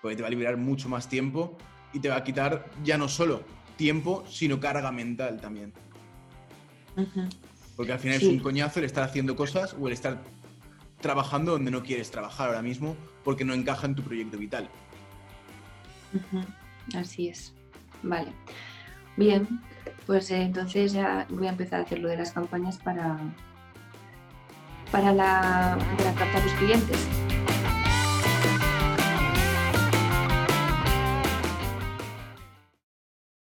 Porque 0.00 0.16
te 0.16 0.22
va 0.22 0.28
a 0.28 0.30
liberar 0.30 0.56
mucho 0.56 0.88
más 0.88 1.08
tiempo 1.08 1.56
y 1.92 2.00
te 2.00 2.08
va 2.08 2.16
a 2.16 2.24
quitar 2.24 2.66
ya 2.82 2.98
no 2.98 3.08
solo 3.08 3.42
tiempo, 3.76 4.24
sino 4.28 4.60
carga 4.60 4.92
mental 4.92 5.40
también. 5.40 5.72
Porque 7.76 7.92
al 7.92 7.98
final 7.98 8.18
es 8.18 8.24
un 8.24 8.38
coñazo 8.38 8.78
el 8.80 8.84
estar 8.84 9.04
haciendo 9.04 9.34
cosas 9.34 9.74
o 9.80 9.86
el 9.86 9.92
estar 9.92 10.22
trabajando 11.00 11.52
donde 11.52 11.70
no 11.70 11.82
quieres 11.82 12.10
trabajar 12.10 12.48
ahora 12.48 12.62
mismo 12.62 12.96
porque 13.24 13.44
no 13.44 13.54
encaja 13.54 13.86
en 13.86 13.94
tu 13.94 14.02
proyecto 14.02 14.38
vital. 14.38 14.68
Así 16.94 17.28
es. 17.28 17.54
Vale. 18.02 18.32
Bien, 19.16 19.46
pues 20.06 20.30
eh, 20.30 20.42
entonces 20.42 20.92
ya 20.92 21.26
voy 21.30 21.46
a 21.46 21.50
empezar 21.50 21.80
a 21.80 21.82
hacer 21.84 21.98
lo 21.98 22.08
de 22.08 22.16
las 22.16 22.32
campañas 22.32 22.78
para, 22.78 23.18
para, 24.90 25.12
la, 25.12 25.78
para 25.98 26.14
captar 26.14 26.42
los 26.42 26.52
clientes. 26.54 27.21